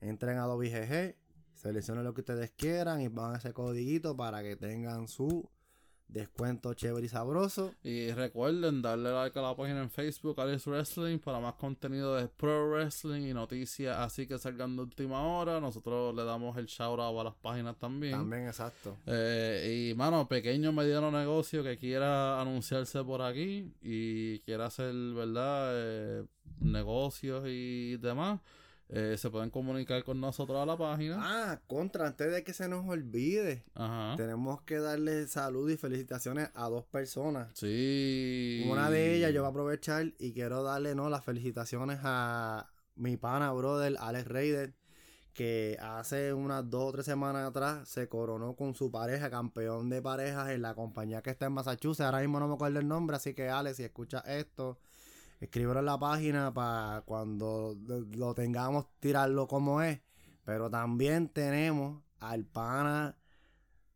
Entren 0.00 0.38
a 0.38 0.44
Dolby 0.44 0.70
GG, 0.70 1.16
seleccionen 1.58 2.04
lo 2.04 2.14
que 2.14 2.20
ustedes 2.20 2.52
quieran 2.52 3.00
y 3.00 3.08
pongan 3.08 3.36
ese 3.36 3.52
codiguito 3.52 4.16
para 4.16 4.42
que 4.42 4.56
tengan 4.56 5.08
su 5.08 5.48
descuento 6.06 6.72
chévere 6.72 7.06
y 7.06 7.08
sabroso. 7.08 7.74
Y 7.82 8.12
recuerden 8.12 8.80
darle 8.80 9.12
like 9.12 9.38
a 9.38 9.42
la 9.42 9.56
página 9.56 9.82
en 9.82 9.90
Facebook, 9.90 10.40
Alice 10.40 10.68
Wrestling, 10.70 11.18
para 11.18 11.40
más 11.40 11.54
contenido 11.54 12.16
de 12.16 12.28
Pro 12.28 12.70
Wrestling 12.70 13.22
y 13.22 13.34
noticias 13.34 13.98
así 13.98 14.26
que 14.26 14.38
salgan 14.38 14.76
de 14.76 14.82
última 14.82 15.20
hora. 15.22 15.60
Nosotros 15.60 16.14
le 16.14 16.24
damos 16.24 16.56
el 16.56 16.66
shout 16.66 16.98
out 16.98 17.20
a 17.20 17.24
las 17.24 17.34
páginas 17.34 17.76
también. 17.76 18.12
También, 18.12 18.46
exacto. 18.46 18.96
Eh, 19.06 19.90
y 19.90 19.94
mano, 19.94 20.28
pequeño 20.28 20.72
mediano 20.72 21.10
negocio 21.10 21.62
que 21.62 21.76
quiera 21.76 22.40
anunciarse 22.40 23.02
por 23.04 23.20
aquí 23.20 23.72
y 23.82 24.38
quiera 24.40 24.66
hacer, 24.66 24.94
¿verdad? 24.94 25.70
Eh, 25.74 26.24
negocios 26.60 27.44
y 27.46 27.96
demás, 27.98 28.40
eh, 28.90 29.16
se 29.18 29.28
pueden 29.28 29.50
comunicar 29.50 30.02
con 30.02 30.20
nosotros 30.20 30.58
a 30.58 30.64
la 30.64 30.76
página. 30.76 31.16
Ah, 31.20 31.60
contra, 31.66 32.06
antes 32.06 32.32
de 32.32 32.42
que 32.42 32.54
se 32.54 32.68
nos 32.68 32.88
olvide, 32.88 33.64
Ajá. 33.74 34.16
tenemos 34.16 34.62
que 34.62 34.78
darle 34.78 35.26
salud 35.26 35.68
y 35.70 35.76
felicitaciones 35.76 36.50
a 36.54 36.68
dos 36.68 36.86
personas. 36.86 37.50
Sí. 37.54 38.66
Una 38.70 38.90
de 38.90 39.16
ellas 39.16 39.32
yo 39.34 39.42
voy 39.42 39.48
a 39.48 39.50
aprovechar 39.50 40.14
y 40.18 40.32
quiero 40.32 40.62
darle 40.62 40.94
no 40.94 41.10
las 41.10 41.24
felicitaciones 41.24 42.00
a 42.02 42.70
mi 42.94 43.16
pana 43.16 43.52
brother 43.52 43.96
Alex 44.00 44.26
Raider 44.26 44.74
que 45.34 45.76
hace 45.80 46.32
unas 46.32 46.68
dos 46.68 46.88
o 46.88 46.92
tres 46.92 47.04
semanas 47.04 47.48
atrás 47.48 47.88
se 47.88 48.08
coronó 48.08 48.56
con 48.56 48.74
su 48.74 48.90
pareja 48.90 49.30
campeón 49.30 49.88
de 49.88 50.02
parejas 50.02 50.50
en 50.50 50.62
la 50.62 50.74
compañía 50.74 51.22
que 51.22 51.30
está 51.30 51.46
en 51.46 51.52
Massachusetts 51.52 52.04
ahora 52.04 52.18
mismo 52.20 52.40
no 52.40 52.48
me 52.48 52.54
acuerdo 52.54 52.80
el 52.80 52.88
nombre 52.88 53.14
así 53.14 53.34
que 53.34 53.48
Alex 53.48 53.76
si 53.76 53.84
escuchas 53.84 54.24
esto 54.26 54.80
escríbelo 55.40 55.80
en 55.80 55.86
la 55.86 55.98
página 55.98 56.52
para 56.52 57.02
cuando 57.02 57.76
lo- 58.14 58.34
tengamos 58.34 58.86
tirarlo 59.00 59.46
como 59.46 59.82
es 59.82 60.00
pero 60.44 60.70
también 60.70 61.28
tenemos 61.28 62.02
al 62.20 62.44
pana 62.44 63.16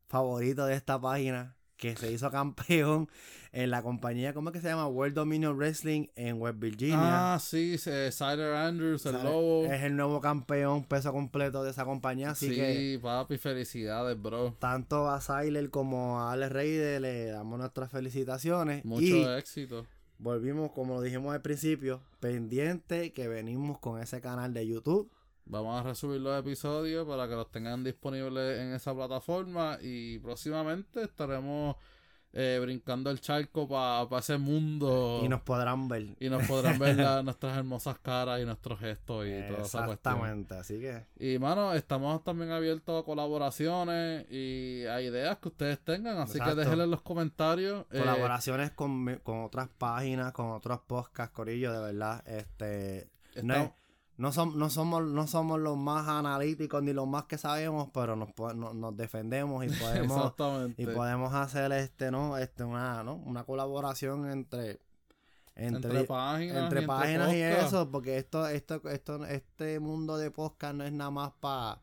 favorito 0.07 0.67
de 0.67 0.75
esta 0.75 1.01
página 1.01 1.57
que 1.77 1.97
se 1.97 2.13
hizo 2.13 2.31
campeón 2.31 3.09
en 3.53 3.71
la 3.71 3.83
compañía, 3.83 4.33
¿cómo 4.33 4.51
es 4.51 4.53
que 4.53 4.61
se 4.61 4.69
llama? 4.69 4.87
World 4.87 5.15
Dominion 5.15 5.57
Wrestling 5.57 6.07
en 6.15 6.41
West 6.41 6.59
Virginia. 6.61 7.35
Ah, 7.35 7.39
sí, 7.41 7.77
Sider 7.77 8.55
Andrews, 8.55 9.05
el 9.07 9.15
lobo. 9.25 9.65
Es 9.65 9.83
el 9.83 9.97
nuevo 9.97 10.21
campeón 10.21 10.85
peso 10.85 11.13
completo 11.13 11.65
de 11.65 11.71
esa 11.71 11.85
compañía, 11.85 12.31
así 12.31 12.51
sí, 12.51 12.55
que 12.55 13.01
papi, 13.03 13.37
felicidades, 13.37 14.21
bro. 14.21 14.55
tanto 14.61 15.11
a 15.11 15.21
Siler 15.21 15.71
como 15.71 16.21
a 16.21 16.33
Alex 16.33 16.53
Reyes 16.53 17.01
le 17.01 17.27
damos 17.27 17.59
nuestras 17.59 17.91
felicitaciones. 17.91 18.85
Mucho 18.85 19.03
y 19.05 19.25
éxito. 19.25 19.85
Volvimos, 20.23 20.71
como 20.71 20.95
lo 20.95 21.01
dijimos 21.03 21.35
al 21.35 21.43
principio, 21.43 22.01
pendiente 22.21 23.13
que 23.13 23.27
venimos 23.27 23.79
con 23.79 24.01
ese 24.01 24.21
canal 24.21 24.55
de 24.55 24.67
YouTube. 24.67 25.11
Vamos 25.45 25.81
a 25.81 25.83
resubir 25.83 26.21
los 26.21 26.39
episodios 26.39 27.07
para 27.07 27.29
que 27.29 27.35
los 27.35 27.51
tengan 27.51 27.83
disponibles 27.83 28.61
en 28.61 28.73
esa 28.73 28.95
plataforma 28.95 29.79
y 29.83 30.21
próximamente 30.21 31.03
estaremos 31.03 31.77
eh, 32.35 32.59
brincando 32.63 33.11
el 33.11 33.21
charco 33.21 33.69
para 33.69 34.19
ese 34.19 34.39
mundo. 34.39 35.21
Y 35.23 35.29
nos 35.29 35.43
podrán 35.43 35.87
ver. 35.89 36.17
Y 36.19 36.31
nos 36.31 36.47
podrán 36.47 36.79
ver 36.79 36.97
la- 36.97 37.23
nuestras 37.23 37.57
hermosas 37.59 37.99
caras 37.99 38.41
y 38.41 38.45
nuestros 38.47 38.81
gestos 38.81 39.27
y 39.27 39.31
toda 39.49 39.63
esa 39.63 39.85
cuestión. 39.85 39.89
Exactamente, 39.91 40.55
así 40.55 40.81
que 40.81 41.05
Y 41.19 41.39
mano, 41.39 41.75
estamos 41.75 42.25
también 42.25 42.51
abiertos 42.51 43.03
a 43.03 43.05
colaboraciones 43.05 44.27
y 44.31 44.85
a 44.87 45.01
ideas 45.03 45.39
que 45.39 45.49
ustedes 45.49 45.79
tengan. 45.81 46.19
Así 46.19 46.39
Exacto. 46.39 46.55
que 46.57 46.61
déjenle 46.63 46.85
en 46.85 46.91
los 46.91 47.03
comentarios. 47.03 47.85
eh, 47.91 47.99
colaboraciones 47.99 48.71
con, 48.71 49.21
con 49.23 49.45
otras 49.45 49.69
páginas, 49.77 50.33
con 50.33 50.51
otros 50.53 50.81
podcasts, 50.87 51.35
Corillo, 51.35 51.73
de 51.73 51.81
verdad, 51.81 52.23
este 52.27 53.11
no, 53.43 53.55
estamos- 53.55 53.73
no, 54.19 54.31
som- 54.33 54.55
no 54.57 54.69
somos 54.71 55.03
no 55.05 55.27
somos 55.27 55.59
los 55.61 55.77
más 55.77 56.07
analíticos 56.09 56.83
ni 56.83 56.93
los 56.93 57.07
más 57.09 57.25
que 57.25 57.39
sabemos, 57.39 57.89
pero 57.93 58.15
nos, 58.17 58.29
no- 58.55 58.75
nos 58.75 58.97
defendemos 58.97 59.65
y 59.65 59.69
podemos 59.81 60.35
y 60.77 60.87
podemos 60.87 61.35
hacer 61.35 61.73
este 61.73 62.11
no 62.11 62.37
este 62.39 62.65
una 62.65 63.03
no 63.03 63.15
una 63.17 63.45
colaboración 63.45 64.31
entre 64.31 64.79
entre, 65.55 65.91
entre 65.91 66.05
páginas. 66.05 66.63
entre 66.65 66.83
y 66.83 66.87
páginas 66.87 67.35
y 67.35 67.43
eso, 67.43 67.91
porque 67.91 68.17
esto, 68.17 68.49
esto, 68.49 68.81
esto, 68.89 69.25
este 69.27 69.81
mundo 69.81 70.17
de 70.17 70.31
podcast 70.31 70.75
no 70.75 70.85
es 70.85 70.93
nada 70.93 71.11
más 71.11 71.33
para 71.41 71.81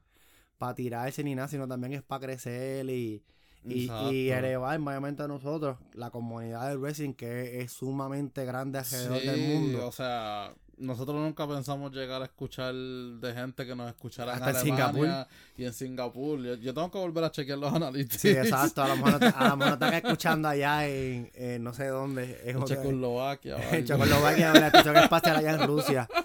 pa 0.58 0.74
tirarse 0.74 1.24
ni 1.24 1.36
nada, 1.36 1.48
sino 1.48 1.68
también 1.68 1.94
es 1.94 2.02
para 2.02 2.26
crecer 2.26 2.90
y, 2.90 3.24
y, 3.64 3.90
y 4.12 4.30
elevar 4.32 4.78
mayormente 4.80 5.22
a 5.22 5.28
nosotros, 5.28 5.78
la 5.94 6.10
comunidad 6.10 6.68
del 6.70 6.80
wrestling 6.80 7.14
que 7.14 7.62
es 7.62 7.72
sumamente 7.72 8.44
grande 8.44 8.80
alrededor 8.80 9.20
Sí, 9.20 9.28
del 9.28 9.48
mundo. 9.54 9.88
O 9.88 9.92
sea, 9.92 10.52
nosotros 10.80 11.18
nunca 11.18 11.48
pensamos 11.48 11.92
llegar 11.92 12.22
a 12.22 12.26
escuchar 12.26 12.74
de 12.74 13.34
gente 13.34 13.66
que 13.66 13.76
nos 13.76 13.90
escuchara 13.90 14.34
Hasta 14.34 14.50
en 14.50 14.56
en 14.56 14.62
Alemania 14.74 14.88
Singapur. 14.88 15.28
y 15.58 15.66
en 15.66 15.74
Singapur. 15.74 16.42
Yo, 16.42 16.56
yo 16.56 16.74
tengo 16.74 16.90
que 16.90 16.98
volver 16.98 17.24
a 17.26 17.32
chequear 17.32 17.58
los 17.58 17.74
analytics. 17.74 18.22
Sí, 18.22 18.30
exacto, 18.30 18.82
a 18.82 18.88
lo 18.88 18.96
mejor, 18.98 19.24
a 19.24 19.48
lo 19.50 19.58
mejor 19.58 19.80
no 19.80 19.86
están 19.86 19.94
escuchando 20.06 20.48
allá 20.48 20.88
en, 20.88 21.30
en 21.36 21.64
no 21.64 21.74
sé 21.74 21.88
dónde. 21.88 22.42
En 22.46 22.64
Checoslovaquia. 22.64 23.58
en. 23.72 23.86
Checoslovaquia, 23.86 24.48
en 24.54 24.62
la 24.62 24.68
estación 24.68 24.98
espacial 24.98 25.38
allá 25.38 25.52
en 25.52 25.68
Rusia. 25.68 26.10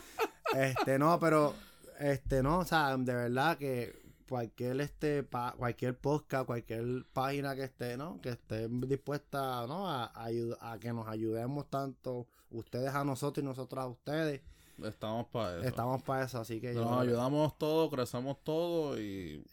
Este, 0.55 1.01
no, 1.01 1.18
pero, 1.18 1.52
este, 1.98 2.40
no, 2.40 2.60
o 2.60 2.64
sea, 2.64 2.97
de 2.97 3.12
verdad 3.12 3.59
que 3.59 4.03
cualquier, 4.29 4.81
este, 4.81 5.23
pa- 5.23 5.55
cualquier 5.57 5.97
podcast, 5.99 6.47
cualquier 6.47 7.05
página 7.13 7.55
que 7.55 7.65
esté, 7.65 7.97
¿no? 7.97 8.21
Que 8.21 8.31
esté 8.31 8.69
dispuesta, 8.69 9.67
¿no? 9.67 9.89
A, 9.89 10.05
a, 10.15 10.29
a 10.61 10.79
que 10.79 10.93
nos 10.93 11.07
ayudemos 11.09 11.69
tanto 11.71 12.27
ustedes 12.51 12.95
a 12.95 13.05
nosotros 13.05 13.43
y 13.43 13.47
nosotros 13.47 13.83
a 13.85 13.87
ustedes. 13.89 14.41
Estamos 14.83 15.27
para 15.29 15.59
eso. 15.59 15.69
Estamos 15.69 16.03
para 16.03 16.25
eso, 16.25 16.41
así 16.41 16.61
que 16.61 16.73
Nos 16.75 17.01
ayudamos 17.01 17.57
todos, 17.59 17.91
crecemos 17.93 18.39
todos 18.43 18.99
y 18.99 19.45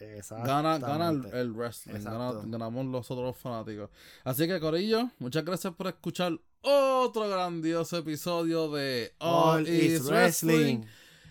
gana, 0.43 0.79
gana 0.79 1.11
el, 1.33 1.51
wrestling, 1.53 2.01
gana- 2.03 2.33
ganamos 2.43 2.85
los 2.87 3.11
otros 3.11 3.37
fanáticos. 3.37 3.89
Así 4.23 4.47
que 4.47 4.59
Corillo, 4.59 5.11
muchas 5.19 5.45
gracias 5.45 5.75
por 5.75 5.87
escuchar 5.87 6.39
otro 6.63 7.29
grandioso 7.29 7.97
episodio 7.97 8.71
de 8.71 9.13
All, 9.19 9.67
is 9.67 10.05
Wrestling. 10.07 10.81